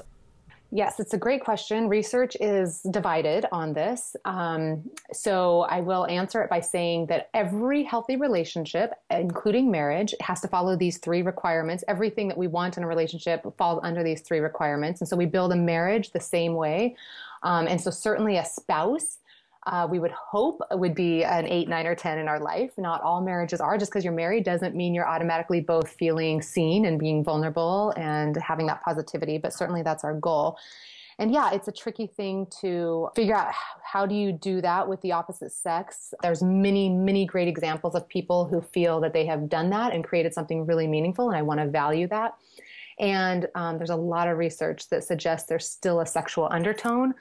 Yes, 0.73 1.01
it's 1.01 1.13
a 1.13 1.17
great 1.17 1.43
question. 1.43 1.89
Research 1.89 2.37
is 2.39 2.79
divided 2.91 3.45
on 3.51 3.73
this. 3.73 4.15
Um, 4.23 4.89
so 5.11 5.61
I 5.63 5.81
will 5.81 6.07
answer 6.07 6.41
it 6.41 6.49
by 6.49 6.61
saying 6.61 7.07
that 7.07 7.29
every 7.33 7.83
healthy 7.83 8.15
relationship, 8.15 8.93
including 9.09 9.69
marriage, 9.69 10.15
has 10.21 10.39
to 10.41 10.47
follow 10.47 10.77
these 10.77 10.97
three 10.97 11.23
requirements. 11.23 11.83
Everything 11.89 12.29
that 12.29 12.37
we 12.37 12.47
want 12.47 12.77
in 12.77 12.83
a 12.83 12.87
relationship 12.87 13.45
falls 13.57 13.81
under 13.83 14.01
these 14.01 14.21
three 14.21 14.39
requirements. 14.39 15.01
And 15.01 15.09
so 15.09 15.17
we 15.17 15.25
build 15.25 15.51
a 15.51 15.57
marriage 15.57 16.11
the 16.11 16.21
same 16.21 16.53
way. 16.53 16.95
Um, 17.43 17.67
and 17.67 17.81
so 17.81 17.91
certainly 17.91 18.37
a 18.37 18.45
spouse 18.45 19.17
uh, 19.67 19.87
we 19.89 19.99
would 19.99 20.11
hope 20.11 20.61
would 20.71 20.95
be 20.95 21.23
an 21.23 21.45
eight, 21.45 21.69
nine, 21.69 21.85
or 21.85 21.93
10 21.93 22.17
in 22.17 22.27
our 22.27 22.39
life. 22.39 22.71
Not 22.77 23.01
all 23.03 23.21
marriages 23.21 23.61
are. 23.61 23.77
Just 23.77 23.91
because 23.91 24.03
you're 24.03 24.13
married 24.13 24.43
doesn't 24.43 24.75
mean 24.75 24.95
you're 24.95 25.07
automatically 25.07 25.61
both 25.61 25.89
feeling 25.89 26.41
seen 26.41 26.85
and 26.85 26.99
being 26.99 27.23
vulnerable 27.23 27.93
and 27.95 28.35
having 28.37 28.65
that 28.67 28.81
positivity, 28.81 29.37
but 29.37 29.53
certainly 29.53 29.83
that's 29.83 30.03
our 30.03 30.15
goal. 30.15 30.57
And 31.19 31.31
yeah, 31.31 31.51
it's 31.53 31.67
a 31.67 31.71
tricky 31.71 32.07
thing 32.07 32.47
to 32.61 33.09
figure 33.15 33.35
out 33.35 33.53
how 33.83 34.07
do 34.07 34.15
you 34.15 34.31
do 34.31 34.61
that 34.61 34.87
with 34.87 34.99
the 35.01 35.11
opposite 35.11 35.51
sex. 35.51 36.15
There's 36.23 36.41
many, 36.41 36.89
many 36.89 37.27
great 37.27 37.47
examples 37.47 37.93
of 37.93 38.07
people 38.09 38.45
who 38.45 38.61
feel 38.61 38.99
that 39.01 39.13
they 39.13 39.27
have 39.27 39.47
done 39.47 39.69
that 39.69 39.93
and 39.93 40.03
created 40.03 40.33
something 40.33 40.65
really 40.65 40.87
meaningful, 40.87 41.29
and 41.29 41.37
I 41.37 41.43
want 41.43 41.59
to 41.59 41.67
value 41.67 42.07
that. 42.07 42.33
And 42.99 43.47
um, 43.53 43.77
there's 43.77 43.91
a 43.91 43.95
lot 43.95 44.27
of 44.27 44.39
research 44.39 44.89
that 44.89 45.03
suggests 45.03 45.47
there's 45.47 45.67
still 45.67 45.99
a 45.99 46.05
sexual 46.07 46.47
undertone 46.49 47.13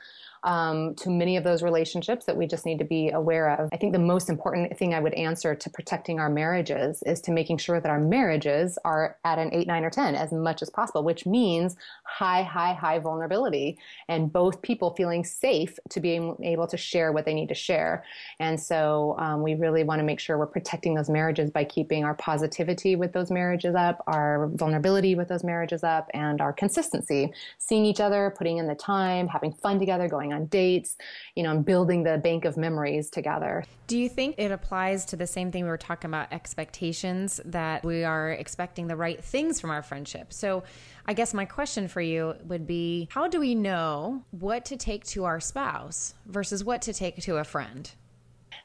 um, 0.44 0.94
to 0.96 1.10
many 1.10 1.36
of 1.36 1.44
those 1.44 1.62
relationships 1.62 2.24
that 2.26 2.36
we 2.36 2.46
just 2.46 2.66
need 2.66 2.78
to 2.78 2.84
be 2.84 3.10
aware 3.10 3.50
of. 3.50 3.68
I 3.72 3.76
think 3.76 3.92
the 3.92 3.98
most 3.98 4.28
important 4.28 4.76
thing 4.76 4.94
I 4.94 5.00
would 5.00 5.14
answer 5.14 5.54
to 5.54 5.70
protecting 5.70 6.18
our 6.18 6.30
marriages 6.30 7.02
is 7.04 7.20
to 7.22 7.30
making 7.30 7.58
sure 7.58 7.80
that 7.80 7.90
our 7.90 8.00
marriages 8.00 8.78
are 8.84 9.18
at 9.24 9.38
an 9.38 9.50
eight, 9.52 9.66
nine, 9.66 9.84
or 9.84 9.90
10 9.90 10.14
as 10.14 10.32
much 10.32 10.62
as 10.62 10.70
possible, 10.70 11.02
which 11.02 11.26
means 11.26 11.76
high, 12.04 12.42
high, 12.42 12.72
high 12.72 12.98
vulnerability 12.98 13.78
and 14.08 14.32
both 14.32 14.62
people 14.62 14.94
feeling 14.94 15.24
safe 15.24 15.78
to 15.90 16.00
be 16.00 16.32
able 16.42 16.66
to 16.66 16.76
share 16.76 17.12
what 17.12 17.24
they 17.24 17.34
need 17.34 17.48
to 17.48 17.54
share. 17.54 18.04
And 18.38 18.58
so 18.58 19.16
um, 19.18 19.42
we 19.42 19.54
really 19.54 19.84
want 19.84 19.98
to 20.00 20.04
make 20.04 20.20
sure 20.20 20.38
we're 20.38 20.46
protecting 20.46 20.94
those 20.94 21.10
marriages 21.10 21.50
by 21.50 21.64
keeping 21.64 22.04
our 22.04 22.14
positivity 22.14 22.96
with 22.96 23.12
those 23.12 23.30
marriages 23.30 23.74
up, 23.74 24.02
our 24.06 24.48
vulnerability 24.54 25.14
with 25.14 25.28
those 25.28 25.44
marriages 25.44 25.84
up, 25.84 26.08
and 26.14 26.40
our 26.40 26.52
consistency. 26.52 27.32
Seeing 27.58 27.84
each 27.84 28.00
other, 28.00 28.34
putting 28.36 28.58
in 28.58 28.66
the 28.66 28.74
time, 28.74 29.28
having 29.28 29.52
fun 29.52 29.78
together, 29.78 30.08
going 30.08 30.29
on 30.32 30.46
dates, 30.46 30.96
you 31.34 31.42
know, 31.42 31.50
and 31.50 31.64
building 31.64 32.02
the 32.02 32.18
bank 32.18 32.44
of 32.44 32.56
memories 32.56 33.10
together. 33.10 33.64
Do 33.86 33.98
you 33.98 34.08
think 34.08 34.36
it 34.38 34.50
applies 34.50 35.04
to 35.06 35.16
the 35.16 35.26
same 35.26 35.50
thing 35.50 35.64
we 35.64 35.70
were 35.70 35.76
talking 35.76 36.10
about 36.10 36.32
expectations 36.32 37.40
that 37.44 37.84
we 37.84 38.04
are 38.04 38.30
expecting 38.30 38.86
the 38.86 38.96
right 38.96 39.22
things 39.22 39.60
from 39.60 39.70
our 39.70 39.82
friendship? 39.82 40.32
So 40.32 40.62
I 41.06 41.12
guess 41.12 41.34
my 41.34 41.44
question 41.44 41.88
for 41.88 42.00
you 42.00 42.34
would 42.44 42.66
be 42.66 43.08
how 43.10 43.28
do 43.28 43.40
we 43.40 43.54
know 43.54 44.24
what 44.30 44.64
to 44.66 44.76
take 44.76 45.04
to 45.06 45.24
our 45.24 45.40
spouse 45.40 46.14
versus 46.26 46.62
what 46.62 46.82
to 46.82 46.92
take 46.92 47.16
to 47.22 47.38
a 47.38 47.44
friend? 47.44 47.90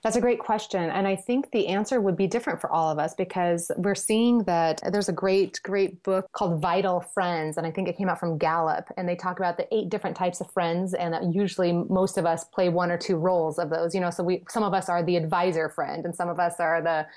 That's 0.06 0.18
a 0.18 0.22
great 0.22 0.38
question. 0.38 0.92
And 0.92 1.08
I 1.08 1.16
think 1.16 1.50
the 1.50 1.66
answer 1.66 2.00
would 2.00 2.16
be 2.16 2.28
different 2.28 2.62
for 2.62 2.72
all 2.72 2.92
of 2.92 3.00
us 3.00 3.16
because 3.16 3.72
we're 3.76 3.96
seeing 3.96 4.44
that 4.44 4.80
there's 4.92 5.10
a 5.10 5.12
great, 5.12 5.60
great 5.64 6.04
book 6.04 6.32
called 6.32 6.62
Vital 6.62 7.00
Friends. 7.00 7.58
And 7.58 7.66
I 7.66 7.72
think 7.72 7.88
it 7.88 7.98
came 7.98 8.08
out 8.08 8.20
from 8.20 8.38
Gallup. 8.38 8.88
And 8.98 9.10
they 9.10 9.16
talk 9.16 9.40
about 9.40 9.58
the 9.58 9.68
eight 9.74 9.90
different 9.90 10.16
types 10.16 10.42
of 10.42 10.52
friends. 10.52 10.94
And 10.94 11.12
that 11.12 11.34
usually 11.34 11.74
most 11.74 12.20
of 12.20 12.28
us 12.28 12.44
play 12.44 12.70
one 12.70 12.92
or 12.92 13.00
two 13.00 13.16
roles 13.16 13.58
of 13.58 13.72
those. 13.72 13.96
You 13.96 14.02
know, 14.02 14.12
so 14.12 14.24
we, 14.24 14.44
some 14.48 14.62
of 14.62 14.76
us 14.76 14.90
are 14.90 15.02
the 15.02 15.16
advisor 15.16 15.70
friend 15.70 16.06
and 16.06 16.16
some 16.16 16.30
of 16.30 16.40
us 16.40 16.60
are 16.60 16.84
the, 16.84 17.08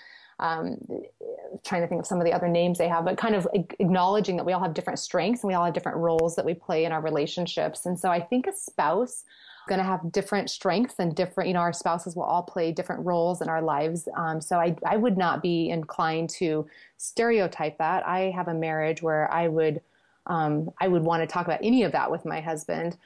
um, 0.42 0.79
trying 1.66 1.83
to 1.83 1.88
think 1.88 2.01
of 2.01 2.07
some 2.07 2.20
of 2.20 2.24
the 2.24 2.33
other 2.33 2.48
names 2.48 2.79
they 2.79 2.88
have, 2.88 3.05
but 3.05 3.18
kind 3.18 3.35
of 3.35 3.46
acknowledging 3.53 4.38
that 4.38 4.46
we 4.46 4.55
all 4.55 4.62
have 4.62 4.72
different 4.72 4.98
strengths 4.98 5.42
and 5.42 5.48
we 5.48 5.55
all 5.55 5.66
have 5.66 5.74
different 5.74 5.98
roles 5.98 6.37
that 6.37 6.44
we 6.46 6.55
play 6.55 6.87
in 6.87 6.92
our 6.92 7.03
relationships. 7.03 7.85
And 7.85 8.01
so 8.01 8.09
I 8.09 8.22
think 8.22 8.46
a 8.46 8.53
spouse 8.55 9.24
going 9.68 9.78
to 9.78 9.85
have 9.85 10.11
different 10.11 10.50
strengths 10.50 10.96
and 10.98 11.14
different, 11.14 11.48
you 11.48 11.54
know, 11.54 11.61
our 11.61 11.72
spouses 11.72 12.16
will 12.16 12.24
all 12.24 12.42
play 12.42 12.72
different 12.72 13.04
roles 13.04 13.40
in 13.42 13.48
our 13.48 13.62
lives. 13.62 14.09
Um, 14.16 14.40
so 14.40 14.59
I, 14.59 14.76
I 14.85 14.96
would 14.96 15.16
not 15.16 15.42
be 15.42 15.70
inclined 15.70 16.31
to 16.31 16.66
stereotype 16.96 17.78
that. 17.78 18.07
I 18.07 18.33
have 18.35 18.48
a 18.48 18.54
marriage 18.54 19.02
where 19.02 19.33
I 19.33 19.48
would, 19.48 19.81
um, 20.26 20.70
I 20.81 20.88
would 20.88 21.02
want 21.02 21.22
to 21.22 21.26
talk 21.26 21.46
about 21.46 21.61
any 21.62 21.85
of 21.85 21.92
that 21.92 22.11
with 22.11 22.24
my 22.24 22.40
husband 22.40 22.96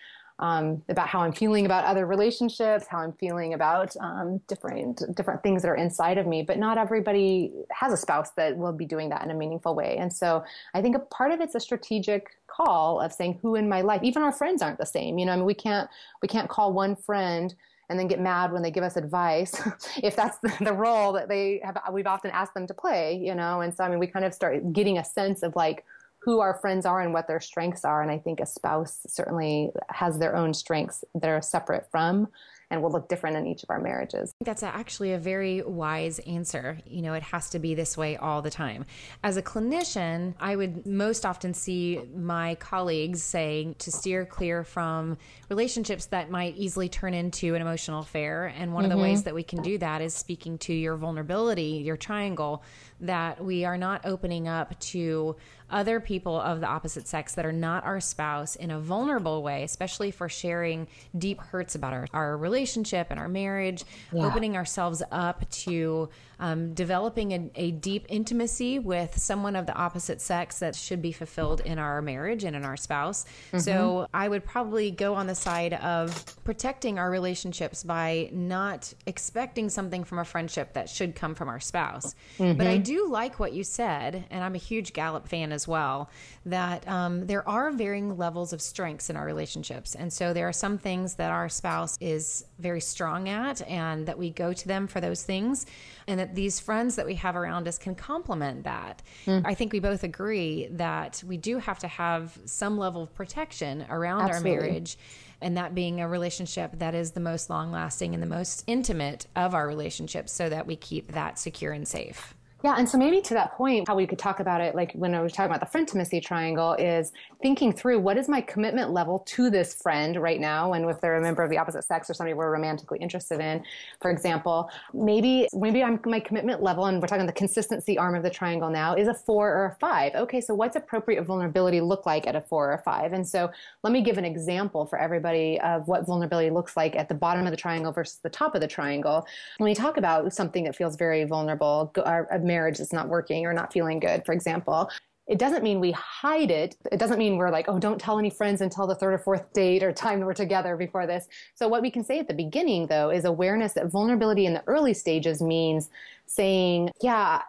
um, 0.42 0.82
about 0.88 1.06
how 1.06 1.20
I'm 1.20 1.32
feeling 1.32 1.66
about 1.66 1.84
other 1.84 2.04
relationships, 2.04 2.86
how 2.88 2.98
I'm 2.98 3.12
feeling 3.12 3.54
about 3.54 3.96
um, 4.00 4.40
different 4.48 5.00
different 5.14 5.40
things 5.44 5.62
that 5.62 5.68
are 5.68 5.76
inside 5.76 6.18
of 6.18 6.26
me. 6.26 6.42
But 6.42 6.58
not 6.58 6.78
everybody 6.78 7.52
has 7.70 7.92
a 7.92 7.96
spouse 7.96 8.30
that 8.32 8.56
will 8.56 8.72
be 8.72 8.84
doing 8.84 9.08
that 9.10 9.22
in 9.22 9.30
a 9.30 9.34
meaningful 9.34 9.76
way. 9.76 9.96
And 9.98 10.12
so 10.12 10.44
I 10.74 10.82
think 10.82 10.96
a 10.96 10.98
part 10.98 11.30
of 11.30 11.40
it's 11.40 11.54
a 11.54 11.60
strategic 11.60 12.26
call 12.48 13.00
of 13.00 13.12
saying 13.12 13.38
who 13.40 13.54
in 13.54 13.68
my 13.68 13.82
life. 13.82 14.02
Even 14.02 14.22
our 14.22 14.32
friends 14.32 14.62
aren't 14.62 14.78
the 14.78 14.84
same. 14.84 15.16
You 15.16 15.26
know, 15.26 15.32
I 15.32 15.36
mean, 15.36 15.44
we 15.44 15.54
can't 15.54 15.88
we 16.22 16.28
can't 16.28 16.48
call 16.48 16.72
one 16.72 16.96
friend 16.96 17.54
and 17.88 17.96
then 17.96 18.08
get 18.08 18.20
mad 18.20 18.52
when 18.52 18.62
they 18.62 18.70
give 18.72 18.82
us 18.82 18.96
advice 18.96 19.54
if 20.02 20.16
that's 20.16 20.38
the, 20.38 20.52
the, 20.60 20.72
role 20.72 21.12
that 21.12 21.28
they 21.28 21.60
have 21.62 21.78
we've 21.92 22.06
often 22.06 22.30
asked 22.30 22.54
them 22.54 22.66
to 22.66 22.72
play 22.72 23.20
you 23.22 23.34
know 23.34 23.60
and 23.60 23.74
so 23.74 23.84
i 23.84 23.88
mean 23.88 23.98
we 23.98 24.06
kind 24.06 24.24
of 24.24 24.32
start 24.32 24.72
getting 24.72 24.96
a 24.96 25.04
sense 25.04 25.42
of 25.42 25.54
like 25.56 25.84
who 26.24 26.40
our 26.40 26.54
friends 26.54 26.86
are 26.86 27.00
and 27.00 27.12
what 27.12 27.26
their 27.26 27.40
strengths 27.40 27.84
are. 27.84 28.00
And 28.02 28.10
I 28.10 28.18
think 28.18 28.40
a 28.40 28.46
spouse 28.46 29.00
certainly 29.08 29.70
has 29.88 30.18
their 30.18 30.36
own 30.36 30.54
strengths 30.54 31.04
that 31.14 31.28
are 31.28 31.42
separate 31.42 31.90
from 31.90 32.28
and 32.72 32.82
will 32.82 32.90
look 32.90 33.06
different 33.06 33.36
in 33.36 33.46
each 33.46 33.62
of 33.62 33.68
our 33.68 33.78
marriages. 33.78 34.32
That's 34.40 34.62
actually 34.62 35.12
a 35.12 35.18
very 35.18 35.60
wise 35.60 36.18
answer. 36.20 36.78
You 36.86 37.02
know, 37.02 37.12
it 37.12 37.22
has 37.22 37.50
to 37.50 37.58
be 37.58 37.74
this 37.74 37.98
way 37.98 38.16
all 38.16 38.40
the 38.40 38.50
time. 38.50 38.86
As 39.22 39.36
a 39.36 39.42
clinician, 39.42 40.34
I 40.40 40.56
would 40.56 40.86
most 40.86 41.26
often 41.26 41.52
see 41.52 42.00
my 42.16 42.54
colleagues 42.54 43.22
saying 43.22 43.74
to 43.80 43.90
steer 43.92 44.24
clear 44.24 44.64
from 44.64 45.18
relationships 45.50 46.06
that 46.06 46.30
might 46.30 46.56
easily 46.56 46.88
turn 46.88 47.12
into 47.12 47.54
an 47.54 47.60
emotional 47.60 48.00
affair. 48.00 48.46
And 48.46 48.72
one 48.72 48.84
mm-hmm. 48.84 48.92
of 48.92 48.96
the 48.96 49.02
ways 49.02 49.18
mm-hmm. 49.18 49.24
that 49.24 49.34
we 49.34 49.42
can 49.42 49.60
do 49.60 49.76
that 49.76 50.00
is 50.00 50.14
speaking 50.14 50.56
to 50.58 50.72
your 50.72 50.96
vulnerability, 50.96 51.82
your 51.84 51.98
triangle, 51.98 52.62
that 53.02 53.44
we 53.44 53.64
are 53.64 53.76
not 53.76 54.06
opening 54.06 54.48
up 54.48 54.78
to 54.80 55.36
other 55.72 56.00
people 56.00 56.38
of 56.38 56.60
the 56.60 56.66
opposite 56.66 57.08
sex 57.08 57.34
that 57.34 57.46
are 57.46 57.52
not 57.52 57.84
our 57.84 57.98
spouse 57.98 58.56
in 58.56 58.70
a 58.70 58.78
vulnerable 58.78 59.42
way, 59.42 59.64
especially 59.64 60.10
for 60.10 60.28
sharing 60.28 60.86
deep 61.16 61.40
hurts 61.40 61.74
about 61.74 61.92
our, 61.92 62.06
our 62.12 62.36
relationship 62.36 63.08
and 63.10 63.18
our 63.18 63.28
marriage, 63.28 63.84
yeah. 64.12 64.26
opening 64.26 64.56
ourselves 64.56 65.02
up 65.10 65.48
to 65.50 66.08
um, 66.42 66.74
developing 66.74 67.30
a, 67.32 67.50
a, 67.54 67.70
deep 67.70 68.04
intimacy 68.08 68.80
with 68.80 69.16
someone 69.16 69.54
of 69.54 69.66
the 69.66 69.74
opposite 69.74 70.20
sex 70.20 70.58
that 70.58 70.74
should 70.74 71.00
be 71.00 71.12
fulfilled 71.12 71.60
in 71.60 71.78
our 71.78 72.02
marriage 72.02 72.42
and 72.42 72.56
in 72.56 72.64
our 72.64 72.76
spouse. 72.76 73.24
Mm-hmm. 73.24 73.60
So 73.60 74.08
I 74.12 74.28
would 74.28 74.44
probably 74.44 74.90
go 74.90 75.14
on 75.14 75.28
the 75.28 75.36
side 75.36 75.74
of 75.74 76.36
protecting 76.42 76.98
our 76.98 77.12
relationships 77.12 77.84
by 77.84 78.28
not 78.32 78.92
expecting 79.06 79.68
something 79.68 80.02
from 80.02 80.18
a 80.18 80.24
friendship 80.24 80.72
that 80.72 80.88
should 80.88 81.14
come 81.14 81.36
from 81.36 81.48
our 81.48 81.60
spouse. 81.60 82.16
Mm-hmm. 82.38 82.58
But 82.58 82.66
I 82.66 82.76
do 82.76 82.91
like 83.00 83.38
what 83.38 83.52
you 83.52 83.64
said, 83.64 84.24
and 84.30 84.44
I'm 84.44 84.54
a 84.54 84.58
huge 84.58 84.92
Gallup 84.92 85.28
fan 85.28 85.52
as 85.52 85.66
well, 85.66 86.10
that 86.46 86.86
um, 86.88 87.26
there 87.26 87.46
are 87.48 87.70
varying 87.70 88.16
levels 88.16 88.52
of 88.52 88.60
strengths 88.60 89.10
in 89.10 89.16
our 89.16 89.24
relationships. 89.24 89.94
And 89.94 90.12
so 90.12 90.32
there 90.32 90.48
are 90.48 90.52
some 90.52 90.78
things 90.78 91.14
that 91.14 91.30
our 91.30 91.48
spouse 91.48 91.96
is 92.00 92.44
very 92.58 92.80
strong 92.80 93.28
at, 93.28 93.62
and 93.68 94.06
that 94.06 94.18
we 94.18 94.30
go 94.30 94.52
to 94.52 94.68
them 94.68 94.86
for 94.86 95.00
those 95.00 95.22
things 95.22 95.66
and 96.06 96.18
that 96.18 96.34
these 96.34 96.60
friends 96.60 96.96
that 96.96 97.06
we 97.06 97.14
have 97.14 97.36
around 97.36 97.68
us 97.68 97.78
can 97.78 97.94
complement 97.94 98.64
that. 98.64 99.02
Mm. 99.26 99.42
I 99.44 99.54
think 99.54 99.72
we 99.72 99.80
both 99.80 100.04
agree 100.04 100.68
that 100.72 101.22
we 101.26 101.36
do 101.36 101.58
have 101.58 101.78
to 101.80 101.88
have 101.88 102.38
some 102.44 102.78
level 102.78 103.02
of 103.02 103.14
protection 103.14 103.86
around 103.88 104.22
Absolutely. 104.22 104.50
our 104.50 104.60
marriage 104.60 104.98
and 105.40 105.56
that 105.56 105.74
being 105.74 106.00
a 106.00 106.08
relationship 106.08 106.78
that 106.78 106.94
is 106.94 107.12
the 107.12 107.20
most 107.20 107.50
long 107.50 107.72
lasting 107.72 108.14
and 108.14 108.22
the 108.22 108.28
most 108.28 108.64
intimate 108.66 109.26
of 109.34 109.54
our 109.54 109.66
relationships 109.66 110.32
so 110.32 110.48
that 110.48 110.66
we 110.66 110.76
keep 110.76 111.12
that 111.12 111.38
secure 111.38 111.72
and 111.72 111.86
safe. 111.86 112.34
Yeah, 112.64 112.76
and 112.78 112.88
so 112.88 112.96
maybe 112.96 113.20
to 113.22 113.34
that 113.34 113.52
point, 113.54 113.88
how 113.88 113.96
we 113.96 114.06
could 114.06 114.20
talk 114.20 114.38
about 114.38 114.60
it, 114.60 114.76
like 114.76 114.92
when 114.92 115.16
I 115.16 115.20
was 115.20 115.32
talking 115.32 115.50
about 115.50 115.58
the 115.58 115.66
frientimacy 115.66 116.20
triangle, 116.20 116.74
is 116.74 117.12
thinking 117.40 117.72
through 117.72 117.98
what 117.98 118.16
is 118.16 118.28
my 118.28 118.40
commitment 118.40 118.92
level 118.92 119.18
to 119.20 119.50
this 119.50 119.74
friend 119.74 120.22
right 120.22 120.38
now, 120.38 120.72
and 120.72 120.88
if 120.88 121.00
they're 121.00 121.16
a 121.16 121.20
member 121.20 121.42
of 121.42 121.50
the 121.50 121.58
opposite 121.58 121.82
sex 121.82 122.08
or 122.08 122.14
somebody 122.14 122.34
we're 122.34 122.52
romantically 122.52 122.98
interested 123.00 123.40
in, 123.40 123.64
for 124.00 124.12
example, 124.12 124.70
maybe 124.94 125.48
maybe 125.52 125.82
I'm 125.82 125.98
my 126.04 126.20
commitment 126.20 126.62
level, 126.62 126.84
and 126.84 127.02
we're 127.02 127.08
talking 127.08 127.26
the 127.26 127.32
consistency 127.32 127.98
arm 127.98 128.14
of 128.14 128.22
the 128.22 128.30
triangle 128.30 128.70
now, 128.70 128.94
is 128.94 129.08
a 129.08 129.14
four 129.14 129.52
or 129.52 129.66
a 129.66 129.74
five. 129.80 130.14
Okay, 130.14 130.40
so 130.40 130.54
what's 130.54 130.76
appropriate 130.76 131.24
vulnerability 131.24 131.80
look 131.80 132.06
like 132.06 132.28
at 132.28 132.36
a 132.36 132.40
four 132.40 132.70
or 132.70 132.74
a 132.74 132.82
five? 132.82 133.12
And 133.12 133.26
so 133.26 133.50
let 133.82 133.92
me 133.92 134.02
give 134.02 134.18
an 134.18 134.24
example 134.24 134.86
for 134.86 135.00
everybody 135.00 135.58
of 135.60 135.88
what 135.88 136.06
vulnerability 136.06 136.50
looks 136.50 136.76
like 136.76 136.94
at 136.94 137.08
the 137.08 137.14
bottom 137.14 137.44
of 137.44 137.50
the 137.50 137.56
triangle 137.56 137.90
versus 137.90 138.20
the 138.22 138.30
top 138.30 138.54
of 138.54 138.60
the 138.60 138.68
triangle. 138.68 139.26
When 139.56 139.68
we 139.68 139.74
talk 139.74 139.96
about 139.96 140.32
something 140.32 140.62
that 140.64 140.76
feels 140.76 140.94
very 140.94 141.24
vulnerable, 141.24 141.92
our, 142.04 142.28
marriage 142.52 142.80
is 142.80 142.92
not 142.92 143.08
working 143.08 143.46
or 143.46 143.52
not 143.52 143.72
feeling 143.72 143.98
good, 143.98 144.24
for 144.26 144.32
example, 144.32 144.90
it 145.28 145.38
doesn't 145.38 145.62
mean 145.62 145.80
we 145.80 145.92
hide 145.92 146.50
it. 146.50 146.76
It 146.90 146.98
doesn't 146.98 147.18
mean 147.18 147.36
we're 147.36 147.50
like, 147.50 147.66
oh, 147.68 147.78
don't 147.78 148.00
tell 148.00 148.18
any 148.18 148.28
friends 148.28 148.60
until 148.60 148.86
the 148.86 148.94
third 148.94 149.14
or 149.14 149.18
fourth 149.18 149.52
date 149.52 149.82
or 149.82 149.92
time 149.92 150.20
that 150.20 150.26
we're 150.26 150.34
together 150.34 150.76
before 150.76 151.06
this. 151.06 151.28
So, 151.54 151.68
what 151.68 151.80
we 151.80 151.90
can 151.90 152.04
say 152.04 152.18
at 152.18 152.28
the 152.28 152.34
beginning, 152.34 152.88
though, 152.88 153.10
is 153.10 153.24
awareness 153.24 153.72
that 153.74 153.86
vulnerability 153.86 154.46
in 154.46 154.54
the 154.54 154.64
early 154.66 154.94
stages 154.94 155.40
means 155.40 155.90
saying, 156.26 156.90
yeah, 157.00 157.40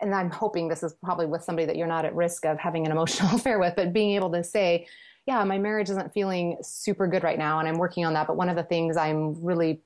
and 0.00 0.14
I'm 0.14 0.30
hoping 0.30 0.68
this 0.68 0.82
is 0.82 0.94
probably 1.02 1.26
with 1.26 1.42
somebody 1.42 1.66
that 1.66 1.76
you're 1.76 1.86
not 1.86 2.04
at 2.04 2.14
risk 2.14 2.44
of 2.44 2.58
having 2.58 2.84
an 2.86 2.92
emotional 2.92 3.34
affair 3.36 3.58
with, 3.58 3.74
but 3.74 3.92
being 3.92 4.14
able 4.14 4.30
to 4.32 4.44
say, 4.44 4.86
yeah, 5.26 5.42
my 5.44 5.58
marriage 5.58 5.90
isn't 5.90 6.12
feeling 6.12 6.56
super 6.62 7.06
good 7.06 7.22
right 7.22 7.38
now, 7.38 7.58
and 7.58 7.68
I'm 7.68 7.78
working 7.78 8.04
on 8.04 8.12
that. 8.14 8.26
But 8.26 8.36
one 8.36 8.48
of 8.48 8.56
the 8.56 8.62
things 8.62 8.96
I'm 8.96 9.42
really 9.44 9.80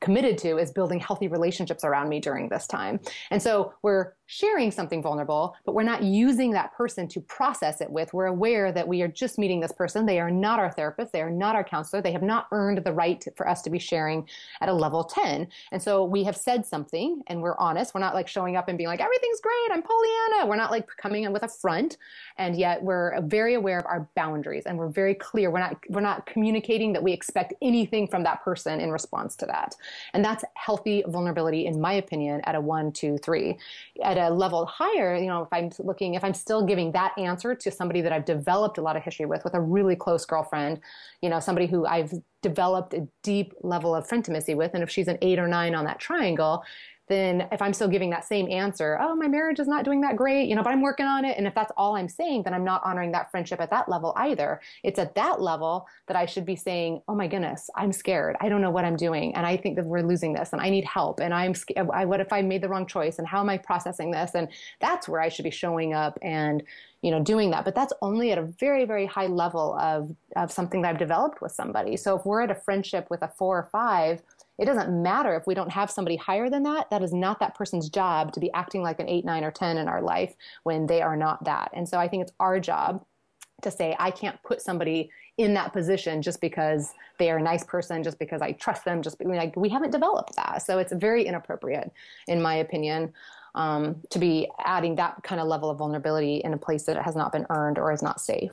committed 0.00 0.38
to 0.38 0.58
is 0.58 0.70
building 0.70 0.98
healthy 0.98 1.28
relationships 1.28 1.84
around 1.84 2.08
me 2.08 2.20
during 2.20 2.48
this 2.48 2.66
time. 2.66 3.00
And 3.30 3.42
so 3.42 3.74
we're 3.82 4.12
sharing 4.26 4.70
something 4.70 5.02
vulnerable, 5.02 5.56
but 5.64 5.74
we're 5.74 5.84
not 5.84 6.02
using 6.02 6.50
that 6.50 6.74
person 6.74 7.06
to 7.08 7.20
process 7.20 7.80
it 7.80 7.90
with. 7.90 8.12
We're 8.12 8.26
aware 8.26 8.72
that 8.72 8.86
we 8.86 9.02
are 9.02 9.08
just 9.08 9.38
meeting 9.38 9.60
this 9.60 9.72
person. 9.72 10.04
They 10.04 10.18
are 10.18 10.30
not 10.30 10.58
our 10.58 10.70
therapist. 10.70 11.12
They 11.12 11.22
are 11.22 11.30
not 11.30 11.54
our 11.54 11.62
counselor. 11.62 12.02
They 12.02 12.12
have 12.12 12.22
not 12.22 12.48
earned 12.50 12.82
the 12.84 12.92
right 12.92 13.24
for 13.36 13.48
us 13.48 13.62
to 13.62 13.70
be 13.70 13.78
sharing 13.78 14.28
at 14.60 14.68
a 14.68 14.72
level 14.72 15.04
10. 15.04 15.46
And 15.70 15.80
so 15.80 16.04
we 16.04 16.24
have 16.24 16.36
said 16.36 16.66
something 16.66 17.22
and 17.28 17.40
we're 17.40 17.56
honest. 17.58 17.94
We're 17.94 18.00
not 18.00 18.14
like 18.14 18.26
showing 18.26 18.56
up 18.56 18.68
and 18.68 18.76
being 18.76 18.88
like, 18.88 19.00
everything's 19.00 19.40
great. 19.40 19.70
I'm 19.70 19.82
Pollyanna. 19.82 20.46
We're 20.46 20.56
not 20.56 20.72
like 20.72 20.88
coming 20.96 21.24
in 21.24 21.32
with 21.32 21.44
a 21.44 21.48
front. 21.48 21.96
And 22.36 22.56
yet 22.56 22.82
we're 22.82 23.20
very 23.22 23.54
aware 23.54 23.78
of 23.78 23.86
our 23.86 24.08
boundaries 24.16 24.64
and 24.66 24.76
we're 24.76 24.88
very 24.88 25.14
clear. 25.14 25.50
We're 25.50 25.60
not, 25.60 25.76
we're 25.88 26.00
not 26.00 26.26
communicating 26.26 26.92
that 26.94 27.02
we 27.02 27.12
expect 27.12 27.54
anything 27.62 28.08
from 28.08 28.24
that 28.24 28.42
person 28.42 28.80
in 28.80 28.90
response 28.90 29.36
to 29.36 29.46
that. 29.46 29.76
And 30.14 30.24
that's 30.24 30.44
healthy 30.54 31.04
vulnerability, 31.06 31.66
in 31.66 31.80
my 31.80 31.94
opinion, 31.94 32.40
at 32.44 32.56
a 32.56 32.60
one, 32.60 32.90
two, 32.90 33.18
three. 33.18 33.58
At 34.02 34.15
at 34.18 34.32
a 34.32 34.34
level 34.34 34.66
higher, 34.66 35.16
you 35.16 35.26
know, 35.26 35.42
if 35.42 35.48
I'm 35.52 35.70
looking, 35.78 36.14
if 36.14 36.24
I'm 36.24 36.34
still 36.34 36.64
giving 36.64 36.92
that 36.92 37.16
answer 37.18 37.54
to 37.54 37.70
somebody 37.70 38.00
that 38.00 38.12
I've 38.12 38.24
developed 38.24 38.78
a 38.78 38.82
lot 38.82 38.96
of 38.96 39.02
history 39.02 39.26
with, 39.26 39.44
with 39.44 39.54
a 39.54 39.60
really 39.60 39.96
close 39.96 40.24
girlfriend, 40.24 40.80
you 41.22 41.28
know, 41.28 41.40
somebody 41.40 41.66
who 41.66 41.86
I've 41.86 42.12
developed 42.42 42.94
a 42.94 43.06
deep 43.22 43.54
level 43.62 43.94
of 43.94 44.10
intimacy 44.12 44.54
with, 44.54 44.72
and 44.74 44.82
if 44.82 44.90
she's 44.90 45.08
an 45.08 45.18
eight 45.22 45.38
or 45.38 45.48
nine 45.48 45.74
on 45.74 45.84
that 45.84 45.98
triangle, 45.98 46.64
then 47.08 47.48
if 47.52 47.62
I'm 47.62 47.72
still 47.72 47.88
giving 47.88 48.10
that 48.10 48.24
same 48.24 48.50
answer, 48.50 48.98
oh, 49.00 49.14
my 49.14 49.28
marriage 49.28 49.60
is 49.60 49.68
not 49.68 49.84
doing 49.84 50.00
that 50.00 50.16
great, 50.16 50.48
you 50.48 50.54
know, 50.54 50.62
but 50.62 50.70
I'm 50.70 50.82
working 50.82 51.06
on 51.06 51.24
it. 51.24 51.38
And 51.38 51.46
if 51.46 51.54
that's 51.54 51.72
all 51.76 51.96
I'm 51.96 52.08
saying, 52.08 52.42
then 52.42 52.54
I'm 52.54 52.64
not 52.64 52.82
honoring 52.84 53.12
that 53.12 53.30
friendship 53.30 53.60
at 53.60 53.70
that 53.70 53.88
level 53.88 54.12
either. 54.16 54.60
It's 54.82 54.98
at 54.98 55.14
that 55.14 55.40
level 55.40 55.86
that 56.08 56.16
I 56.16 56.26
should 56.26 56.44
be 56.44 56.56
saying, 56.56 57.02
oh 57.08 57.14
my 57.14 57.28
goodness, 57.28 57.70
I'm 57.76 57.92
scared. 57.92 58.36
I 58.40 58.48
don't 58.48 58.60
know 58.60 58.70
what 58.70 58.84
I'm 58.84 58.96
doing. 58.96 59.34
And 59.34 59.46
I 59.46 59.56
think 59.56 59.76
that 59.76 59.86
we're 59.86 60.02
losing 60.02 60.32
this 60.32 60.52
and 60.52 60.60
I 60.60 60.68
need 60.70 60.84
help. 60.84 61.20
And 61.20 61.32
I'm 61.32 61.54
scared. 61.54 61.88
I, 61.92 62.04
What 62.04 62.20
if 62.20 62.32
I 62.32 62.42
made 62.42 62.62
the 62.62 62.68
wrong 62.68 62.86
choice? 62.86 63.18
And 63.18 63.26
how 63.26 63.40
am 63.40 63.48
I 63.48 63.58
processing 63.58 64.10
this? 64.10 64.34
And 64.34 64.48
that's 64.80 65.08
where 65.08 65.20
I 65.20 65.28
should 65.28 65.44
be 65.44 65.50
showing 65.50 65.94
up 65.94 66.18
and, 66.22 66.62
you 67.02 67.10
know, 67.10 67.22
doing 67.22 67.50
that. 67.50 67.64
But 67.64 67.74
that's 67.74 67.92
only 68.02 68.32
at 68.32 68.38
a 68.38 68.42
very, 68.42 68.84
very 68.84 69.06
high 69.06 69.26
level 69.26 69.78
of, 69.78 70.14
of 70.34 70.50
something 70.50 70.82
that 70.82 70.90
I've 70.90 70.98
developed 70.98 71.40
with 71.40 71.52
somebody. 71.52 71.96
So 71.96 72.18
if 72.18 72.26
we're 72.26 72.42
at 72.42 72.50
a 72.50 72.54
friendship 72.54 73.06
with 73.10 73.22
a 73.22 73.28
four 73.28 73.58
or 73.58 73.68
five, 73.70 74.22
it 74.58 74.64
doesn't 74.64 75.02
matter 75.02 75.34
if 75.34 75.46
we 75.46 75.54
don't 75.54 75.70
have 75.70 75.90
somebody 75.90 76.16
higher 76.16 76.48
than 76.48 76.62
that. 76.62 76.90
That 76.90 77.02
is 77.02 77.12
not 77.12 77.40
that 77.40 77.54
person's 77.54 77.88
job 77.88 78.32
to 78.32 78.40
be 78.40 78.52
acting 78.52 78.82
like 78.82 79.00
an 79.00 79.08
eight, 79.08 79.24
nine, 79.24 79.44
or 79.44 79.50
10 79.50 79.78
in 79.78 79.88
our 79.88 80.00
life 80.00 80.34
when 80.62 80.86
they 80.86 81.02
are 81.02 81.16
not 81.16 81.44
that. 81.44 81.70
And 81.74 81.88
so 81.88 81.98
I 81.98 82.08
think 82.08 82.22
it's 82.22 82.32
our 82.40 82.58
job 82.58 83.04
to 83.62 83.70
say, 83.70 83.96
I 83.98 84.10
can't 84.10 84.42
put 84.42 84.60
somebody 84.60 85.10
in 85.38 85.54
that 85.54 85.72
position 85.72 86.22
just 86.22 86.40
because 86.40 86.92
they 87.18 87.30
are 87.30 87.38
a 87.38 87.42
nice 87.42 87.64
person, 87.64 88.02
just 88.02 88.18
because 88.18 88.40
I 88.40 88.52
trust 88.52 88.84
them, 88.84 89.02
just 89.02 89.22
like 89.22 89.54
we 89.56 89.68
haven't 89.68 89.90
developed 89.90 90.36
that. 90.36 90.62
So 90.62 90.78
it's 90.78 90.92
very 90.92 91.26
inappropriate, 91.26 91.92
in 92.28 92.40
my 92.40 92.56
opinion, 92.56 93.12
um, 93.54 94.02
to 94.10 94.18
be 94.18 94.48
adding 94.58 94.96
that 94.96 95.22
kind 95.22 95.40
of 95.40 95.46
level 95.46 95.70
of 95.70 95.78
vulnerability 95.78 96.36
in 96.36 96.54
a 96.54 96.58
place 96.58 96.84
that 96.84 97.02
has 97.02 97.16
not 97.16 97.32
been 97.32 97.46
earned 97.50 97.78
or 97.78 97.92
is 97.92 98.02
not 98.02 98.20
safe. 98.20 98.52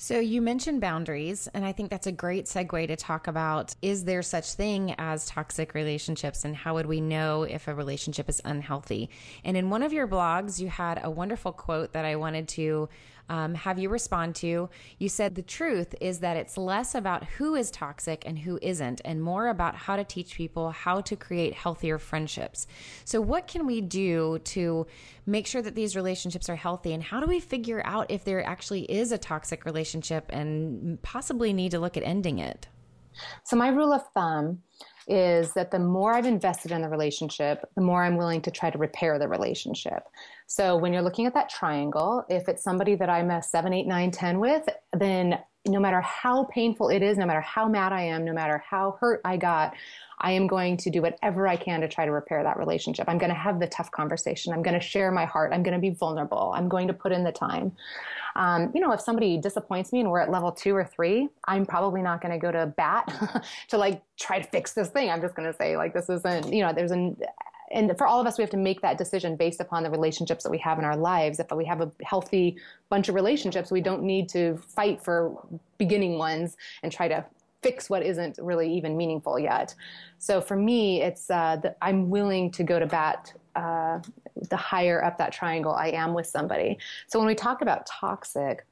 So 0.00 0.20
you 0.20 0.40
mentioned 0.40 0.80
boundaries, 0.80 1.48
and 1.52 1.64
I 1.64 1.72
think 1.72 1.90
that's 1.90 2.06
a 2.06 2.12
great 2.12 2.44
segue 2.44 2.86
to 2.86 2.94
talk 2.94 3.26
about 3.26 3.74
is 3.82 4.04
there 4.04 4.22
such 4.22 4.52
thing 4.52 4.94
as 4.96 5.26
toxic 5.26 5.74
relationships 5.74 6.44
and 6.44 6.54
how 6.54 6.74
would 6.74 6.86
we 6.86 7.00
know 7.00 7.42
if 7.42 7.66
a 7.66 7.74
relationship 7.74 8.28
is 8.28 8.40
unhealthy? 8.44 9.10
And 9.42 9.56
in 9.56 9.70
one 9.70 9.82
of 9.82 9.92
your 9.92 10.06
blogs, 10.06 10.60
you 10.60 10.68
had 10.68 11.00
a 11.02 11.10
wonderful 11.10 11.50
quote 11.50 11.94
that 11.94 12.04
I 12.04 12.14
wanted 12.14 12.46
to 12.50 12.88
um, 13.28 13.54
have 13.54 13.78
you 13.78 13.88
respond 13.88 14.34
to. 14.36 14.70
You 14.98 15.08
said 15.08 15.34
the 15.34 15.42
truth 15.42 15.94
is 16.00 16.20
that 16.20 16.36
it's 16.36 16.56
less 16.56 16.94
about 16.94 17.24
who 17.24 17.54
is 17.54 17.70
toxic 17.70 18.24
and 18.26 18.38
who 18.38 18.58
isn't, 18.62 19.00
and 19.04 19.22
more 19.22 19.48
about 19.48 19.74
how 19.74 19.96
to 19.96 20.04
teach 20.04 20.34
people 20.34 20.70
how 20.70 21.00
to 21.02 21.16
create 21.16 21.54
healthier 21.54 21.98
friendships. 21.98 22.66
So, 23.04 23.20
what 23.20 23.46
can 23.46 23.66
we 23.66 23.80
do 23.80 24.38
to 24.44 24.86
make 25.26 25.46
sure 25.46 25.62
that 25.62 25.74
these 25.74 25.96
relationships 25.96 26.48
are 26.48 26.56
healthy? 26.56 26.92
And 26.92 27.02
how 27.02 27.20
do 27.20 27.26
we 27.26 27.40
figure 27.40 27.82
out 27.84 28.10
if 28.10 28.24
there 28.24 28.44
actually 28.44 28.82
is 28.90 29.12
a 29.12 29.18
toxic 29.18 29.64
relationship 29.64 30.26
and 30.30 31.00
possibly 31.02 31.52
need 31.52 31.72
to 31.72 31.78
look 31.78 31.96
at 31.96 32.02
ending 32.02 32.38
it? 32.38 32.68
So, 33.44 33.56
my 33.56 33.68
rule 33.68 33.92
of 33.92 34.02
thumb 34.14 34.62
is 35.08 35.52
that 35.54 35.70
the 35.70 35.78
more 35.78 36.14
I've 36.14 36.26
invested 36.26 36.70
in 36.70 36.82
the 36.82 36.88
relationship, 36.88 37.68
the 37.74 37.80
more 37.80 38.04
I'm 38.04 38.16
willing 38.16 38.42
to 38.42 38.50
try 38.50 38.70
to 38.70 38.78
repair 38.78 39.18
the 39.18 39.28
relationship. 39.28 40.04
So 40.46 40.76
when 40.76 40.92
you're 40.92 41.02
looking 41.02 41.26
at 41.26 41.34
that 41.34 41.48
triangle, 41.48 42.24
if 42.28 42.48
it's 42.48 42.62
somebody 42.62 42.94
that 42.96 43.08
I'm 43.08 43.30
a 43.30 43.42
seven, 43.42 43.72
eight, 43.72 43.86
nine, 43.86 44.10
10 44.10 44.38
with, 44.38 44.68
then 44.92 45.38
no 45.66 45.80
matter 45.80 46.00
how 46.00 46.44
painful 46.44 46.88
it 46.88 47.02
is, 47.02 47.18
no 47.18 47.26
matter 47.26 47.40
how 47.40 47.68
mad 47.68 47.92
I 47.92 48.02
am, 48.02 48.24
no 48.24 48.32
matter 48.32 48.62
how 48.68 48.96
hurt 49.00 49.20
I 49.24 49.36
got, 49.36 49.74
I 50.20 50.32
am 50.32 50.46
going 50.46 50.76
to 50.78 50.90
do 50.90 51.02
whatever 51.02 51.46
I 51.46 51.56
can 51.56 51.80
to 51.80 51.88
try 51.88 52.04
to 52.04 52.12
repair 52.12 52.42
that 52.42 52.58
relationship. 52.58 53.08
I'm 53.08 53.18
going 53.18 53.30
to 53.30 53.38
have 53.38 53.60
the 53.60 53.66
tough 53.66 53.90
conversation. 53.90 54.52
I'm 54.52 54.62
going 54.62 54.78
to 54.78 54.84
share 54.84 55.12
my 55.12 55.24
heart. 55.24 55.52
I'm 55.52 55.62
going 55.62 55.74
to 55.74 55.80
be 55.80 55.90
vulnerable. 55.90 56.52
I'm 56.54 56.68
going 56.68 56.88
to 56.88 56.94
put 56.94 57.12
in 57.12 57.24
the 57.24 57.32
time. 57.32 57.72
Um, 58.38 58.70
you 58.72 58.80
know, 58.80 58.92
if 58.92 59.00
somebody 59.00 59.36
disappoints 59.36 59.92
me 59.92 60.00
and 60.00 60.10
we're 60.10 60.20
at 60.20 60.30
level 60.30 60.52
two 60.52 60.74
or 60.74 60.84
three, 60.84 61.28
I'm 61.44 61.66
probably 61.66 62.02
not 62.02 62.20
going 62.22 62.32
to 62.32 62.38
go 62.38 62.52
to 62.52 62.66
bat 62.66 63.44
to 63.68 63.76
like 63.76 64.00
try 64.16 64.40
to 64.40 64.48
fix 64.48 64.72
this 64.72 64.88
thing. 64.88 65.10
I'm 65.10 65.20
just 65.20 65.34
going 65.34 65.50
to 65.50 65.56
say 65.56 65.76
like 65.76 65.92
this 65.92 66.08
isn't. 66.08 66.52
You 66.52 66.64
know, 66.64 66.72
there's 66.72 66.92
an 66.92 67.16
and 67.70 67.96
for 67.98 68.06
all 68.06 68.20
of 68.20 68.26
us, 68.26 68.38
we 68.38 68.42
have 68.42 68.50
to 68.50 68.56
make 68.56 68.80
that 68.80 68.96
decision 68.96 69.36
based 69.36 69.60
upon 69.60 69.82
the 69.82 69.90
relationships 69.90 70.44
that 70.44 70.50
we 70.50 70.58
have 70.58 70.78
in 70.78 70.84
our 70.84 70.96
lives. 70.96 71.38
If 71.38 71.50
we 71.50 71.66
have 71.66 71.80
a 71.80 71.90
healthy 72.02 72.56
bunch 72.88 73.08
of 73.08 73.14
relationships, 73.14 73.70
we 73.70 73.80
don't 73.80 74.02
need 74.02 74.28
to 74.30 74.56
fight 74.56 75.02
for 75.02 75.36
beginning 75.76 76.16
ones 76.16 76.56
and 76.82 76.90
try 76.90 77.08
to 77.08 77.24
fix 77.62 77.90
what 77.90 78.02
isn't 78.02 78.38
really 78.40 78.72
even 78.72 78.96
meaningful 78.96 79.38
yet. 79.38 79.74
So 80.18 80.40
for 80.40 80.56
me, 80.56 81.02
it's 81.02 81.28
uh, 81.28 81.56
the, 81.56 81.76
I'm 81.82 82.08
willing 82.08 82.50
to 82.52 82.62
go 82.62 82.78
to 82.78 82.86
bat 82.86 83.32
uh, 83.56 83.98
the 84.50 84.56
higher 84.56 85.02
up 85.02 85.18
that 85.18 85.32
triangle 85.32 85.72
I 85.72 85.88
am 85.88 86.14
with 86.14 86.26
somebody. 86.26 86.78
So 87.06 87.18
when 87.18 87.28
we 87.28 87.34
talk 87.34 87.62
about 87.62 87.86
toxic, 87.86 88.66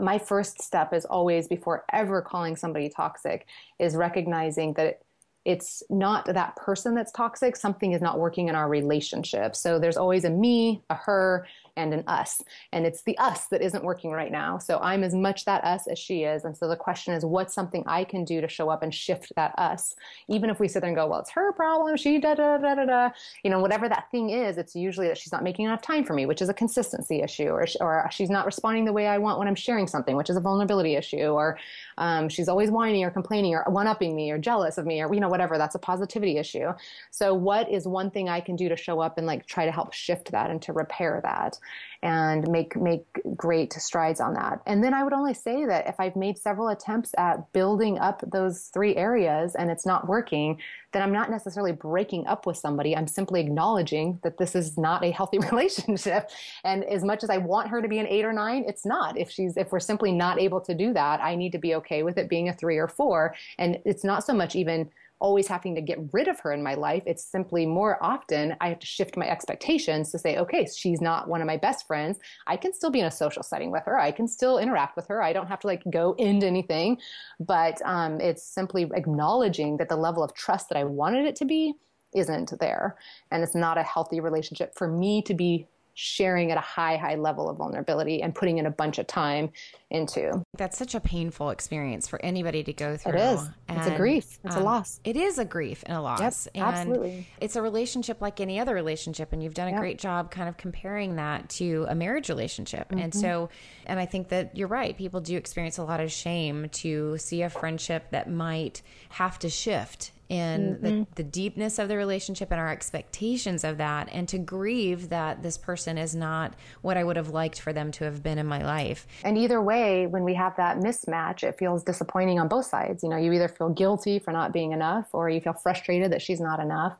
my 0.00 0.18
first 0.18 0.62
step 0.62 0.92
is 0.92 1.04
always 1.04 1.46
before 1.46 1.84
ever 1.92 2.22
calling 2.22 2.56
somebody 2.56 2.88
toxic 2.88 3.46
is 3.78 3.94
recognizing 3.94 4.72
that 4.74 5.00
it's 5.44 5.82
not 5.90 6.24
that 6.24 6.56
person 6.56 6.94
that's 6.94 7.12
toxic. 7.12 7.54
Something 7.54 7.92
is 7.92 8.00
not 8.00 8.18
working 8.18 8.48
in 8.48 8.54
our 8.54 8.68
relationship. 8.68 9.54
So 9.54 9.78
there's 9.78 9.98
always 9.98 10.24
a 10.24 10.30
me, 10.30 10.82
a 10.88 10.94
her, 10.94 11.46
and 11.76 11.92
an 11.92 12.04
us. 12.06 12.42
And 12.72 12.86
it's 12.86 13.02
the 13.02 13.16
us 13.18 13.46
that 13.48 13.62
isn't 13.62 13.84
working 13.84 14.10
right 14.12 14.30
now. 14.30 14.58
So 14.58 14.78
I'm 14.80 15.02
as 15.02 15.14
much 15.14 15.44
that 15.44 15.64
us 15.64 15.86
as 15.86 15.98
she 15.98 16.22
is. 16.22 16.44
And 16.44 16.56
so 16.56 16.68
the 16.68 16.76
question 16.76 17.14
is, 17.14 17.24
what's 17.24 17.54
something 17.54 17.82
I 17.86 18.04
can 18.04 18.24
do 18.24 18.40
to 18.40 18.48
show 18.48 18.68
up 18.68 18.82
and 18.82 18.94
shift 18.94 19.32
that 19.36 19.54
us? 19.58 19.96
Even 20.28 20.50
if 20.50 20.60
we 20.60 20.68
sit 20.68 20.80
there 20.80 20.88
and 20.88 20.96
go, 20.96 21.06
well, 21.06 21.20
it's 21.20 21.30
her 21.30 21.52
problem, 21.52 21.96
she 21.96 22.18
da 22.18 22.34
da 22.34 22.58
da 22.58 22.74
da 22.74 22.84
da. 22.84 23.10
You 23.42 23.50
know, 23.50 23.60
whatever 23.60 23.88
that 23.88 24.10
thing 24.10 24.30
is, 24.30 24.58
it's 24.58 24.76
usually 24.76 25.08
that 25.08 25.18
she's 25.18 25.32
not 25.32 25.42
making 25.42 25.66
enough 25.66 25.82
time 25.82 26.04
for 26.04 26.14
me, 26.14 26.26
which 26.26 26.42
is 26.42 26.48
a 26.48 26.54
consistency 26.54 27.22
issue, 27.22 27.48
or, 27.48 27.66
or 27.80 28.08
she's 28.12 28.30
not 28.30 28.46
responding 28.46 28.84
the 28.84 28.92
way 28.92 29.06
I 29.06 29.18
want 29.18 29.38
when 29.38 29.48
I'm 29.48 29.54
sharing 29.54 29.86
something, 29.86 30.16
which 30.16 30.30
is 30.30 30.36
a 30.36 30.40
vulnerability 30.40 30.94
issue, 30.94 31.26
or 31.26 31.58
um, 31.98 32.28
she's 32.28 32.48
always 32.48 32.70
whining 32.70 33.04
or 33.04 33.10
complaining 33.10 33.54
or 33.54 33.64
one 33.68 33.86
upping 33.86 34.14
me 34.14 34.30
or 34.30 34.38
jealous 34.38 34.78
of 34.78 34.86
me, 34.86 35.02
or, 35.02 35.12
you 35.12 35.20
know, 35.20 35.28
whatever. 35.28 35.58
That's 35.58 35.74
a 35.74 35.78
positivity 35.78 36.38
issue. 36.38 36.72
So, 37.10 37.34
what 37.34 37.70
is 37.70 37.86
one 37.86 38.10
thing 38.10 38.28
I 38.28 38.40
can 38.40 38.56
do 38.56 38.68
to 38.68 38.76
show 38.76 39.00
up 39.00 39.18
and 39.18 39.26
like 39.26 39.46
try 39.46 39.64
to 39.64 39.72
help 39.72 39.92
shift 39.92 40.30
that 40.32 40.50
and 40.50 40.60
to 40.62 40.72
repair 40.72 41.20
that? 41.22 41.58
And 42.02 42.46
make 42.48 42.76
make 42.76 43.06
great 43.34 43.72
strides 43.72 44.20
on 44.20 44.34
that. 44.34 44.60
And 44.66 44.84
then 44.84 44.92
I 44.92 45.02
would 45.02 45.14
only 45.14 45.34
say 45.34 45.64
that 45.64 45.88
if 45.88 45.98
I've 45.98 46.16
made 46.16 46.38
several 46.38 46.68
attempts 46.68 47.14
at 47.16 47.50
building 47.52 47.98
up 47.98 48.22
those 48.30 48.70
three 48.74 48.94
areas 48.94 49.54
and 49.54 49.70
it's 49.70 49.86
not 49.86 50.06
working, 50.06 50.60
then 50.92 51.02
I'm 51.02 51.12
not 51.12 51.30
necessarily 51.30 51.72
breaking 51.72 52.26
up 52.26 52.46
with 52.46 52.58
somebody. 52.58 52.94
I'm 52.94 53.06
simply 53.06 53.40
acknowledging 53.40 54.20
that 54.22 54.36
this 54.36 54.54
is 54.54 54.76
not 54.76 55.02
a 55.02 55.10
healthy 55.10 55.38
relationship. 55.50 56.30
And 56.62 56.84
as 56.84 57.02
much 57.04 57.24
as 57.24 57.30
I 57.30 57.38
want 57.38 57.68
her 57.68 57.80
to 57.80 57.88
be 57.88 57.98
an 57.98 58.06
eight 58.06 58.24
or 58.24 58.32
nine, 58.32 58.64
it's 58.68 58.84
not. 58.84 59.18
If 59.18 59.30
she's 59.30 59.56
if 59.56 59.72
we're 59.72 59.80
simply 59.80 60.12
not 60.12 60.38
able 60.38 60.60
to 60.60 60.74
do 60.74 60.92
that, 60.92 61.20
I 61.22 61.34
need 61.34 61.52
to 61.52 61.58
be 61.58 61.74
okay 61.76 62.02
with 62.02 62.18
it 62.18 62.28
being 62.28 62.48
a 62.48 62.52
three 62.52 62.76
or 62.76 62.88
four. 62.88 63.34
And 63.58 63.78
it's 63.84 64.04
not 64.04 64.24
so 64.24 64.34
much 64.34 64.54
even 64.54 64.90
always 65.20 65.46
having 65.46 65.74
to 65.74 65.80
get 65.80 65.98
rid 66.12 66.28
of 66.28 66.40
her 66.40 66.52
in 66.52 66.62
my 66.62 66.74
life. 66.74 67.02
It's 67.06 67.24
simply 67.24 67.66
more 67.66 68.02
often 68.02 68.56
I 68.60 68.68
have 68.68 68.78
to 68.80 68.86
shift 68.86 69.16
my 69.16 69.28
expectations 69.28 70.10
to 70.10 70.18
say, 70.18 70.36
okay, 70.38 70.66
she's 70.66 71.00
not 71.00 71.28
one 71.28 71.40
of 71.40 71.46
my 71.46 71.56
best 71.56 71.86
friends. 71.86 72.18
I 72.46 72.56
can 72.56 72.72
still 72.72 72.90
be 72.90 73.00
in 73.00 73.06
a 73.06 73.10
social 73.10 73.42
setting 73.42 73.70
with 73.70 73.84
her. 73.84 73.98
I 73.98 74.10
can 74.10 74.28
still 74.28 74.58
interact 74.58 74.96
with 74.96 75.06
her. 75.08 75.22
I 75.22 75.32
don't 75.32 75.46
have 75.46 75.60
to 75.60 75.66
like 75.66 75.82
go 75.90 76.14
into 76.18 76.46
anything, 76.46 76.98
but 77.40 77.80
um, 77.84 78.20
it's 78.20 78.42
simply 78.42 78.90
acknowledging 78.94 79.76
that 79.78 79.88
the 79.88 79.96
level 79.96 80.22
of 80.22 80.34
trust 80.34 80.68
that 80.68 80.78
I 80.78 80.84
wanted 80.84 81.26
it 81.26 81.36
to 81.36 81.44
be 81.44 81.74
isn't 82.14 82.58
there. 82.60 82.96
And 83.30 83.42
it's 83.42 83.54
not 83.54 83.78
a 83.78 83.82
healthy 83.82 84.20
relationship 84.20 84.76
for 84.76 84.88
me 84.88 85.22
to 85.22 85.34
be 85.34 85.66
sharing 85.94 86.50
at 86.50 86.58
a 86.58 86.60
high, 86.60 86.96
high 86.96 87.14
level 87.14 87.48
of 87.48 87.56
vulnerability 87.56 88.22
and 88.22 88.34
putting 88.34 88.58
in 88.58 88.66
a 88.66 88.70
bunch 88.70 88.98
of 88.98 89.06
time 89.06 89.50
into. 89.90 90.42
That's 90.58 90.76
such 90.76 90.94
a 90.94 91.00
painful 91.00 91.50
experience 91.50 92.08
for 92.08 92.22
anybody 92.24 92.64
to 92.64 92.72
go 92.72 92.96
through. 92.96 93.12
It 93.12 93.34
is. 93.34 93.48
And, 93.68 93.78
it's 93.78 93.86
a 93.86 93.96
grief. 93.96 94.38
It's 94.44 94.56
um, 94.56 94.62
a 94.62 94.64
loss. 94.64 95.00
It 95.04 95.16
is 95.16 95.38
a 95.38 95.44
grief 95.44 95.84
and 95.86 95.96
a 95.96 96.00
loss. 96.00 96.20
Yep, 96.20 96.34
and 96.54 96.64
absolutely. 96.64 97.28
It's 97.40 97.56
a 97.56 97.62
relationship 97.62 98.20
like 98.20 98.40
any 98.40 98.58
other 98.58 98.74
relationship. 98.74 99.32
And 99.32 99.42
you've 99.42 99.54
done 99.54 99.68
a 99.68 99.72
yep. 99.72 99.80
great 99.80 99.98
job 99.98 100.30
kind 100.30 100.48
of 100.48 100.56
comparing 100.56 101.16
that 101.16 101.48
to 101.50 101.86
a 101.88 101.94
marriage 101.94 102.28
relationship. 102.28 102.88
Mm-hmm. 102.88 102.98
And 102.98 103.14
so, 103.14 103.48
and 103.86 104.00
I 104.00 104.06
think 104.06 104.28
that 104.30 104.56
you're 104.56 104.68
right. 104.68 104.96
People 104.96 105.20
do 105.20 105.36
experience 105.36 105.78
a 105.78 105.84
lot 105.84 106.00
of 106.00 106.10
shame 106.10 106.68
to 106.70 107.16
see 107.18 107.42
a 107.42 107.50
friendship 107.50 108.10
that 108.10 108.28
might 108.28 108.82
have 109.10 109.38
to 109.40 109.48
shift 109.48 110.10
in 110.28 110.74
mm-hmm. 110.74 110.82
the, 110.82 111.06
the 111.16 111.22
deepness 111.22 111.78
of 111.78 111.88
the 111.88 111.96
relationship 111.96 112.50
and 112.50 112.60
our 112.60 112.70
expectations 112.70 113.64
of 113.64 113.78
that, 113.78 114.08
and 114.12 114.28
to 114.28 114.38
grieve 114.38 115.08
that 115.10 115.42
this 115.42 115.58
person 115.58 115.98
is 115.98 116.14
not 116.14 116.54
what 116.82 116.96
I 116.96 117.04
would 117.04 117.16
have 117.16 117.28
liked 117.28 117.60
for 117.60 117.72
them 117.72 117.90
to 117.92 118.04
have 118.04 118.22
been 118.22 118.38
in 118.38 118.46
my 118.46 118.62
life. 118.62 119.06
And 119.22 119.36
either 119.36 119.60
way, 119.60 120.06
when 120.06 120.24
we 120.24 120.34
have 120.34 120.56
that 120.56 120.78
mismatch, 120.78 121.42
it 121.42 121.58
feels 121.58 121.82
disappointing 121.82 122.40
on 122.40 122.48
both 122.48 122.66
sides. 122.66 123.02
You 123.02 123.10
know, 123.10 123.16
you 123.16 123.32
either 123.32 123.48
feel 123.48 123.68
guilty 123.68 124.18
for 124.18 124.32
not 124.32 124.52
being 124.52 124.72
enough, 124.72 125.08
or 125.12 125.28
you 125.28 125.40
feel 125.40 125.52
frustrated 125.52 126.12
that 126.12 126.22
she's 126.22 126.40
not 126.40 126.60
enough. 126.60 126.96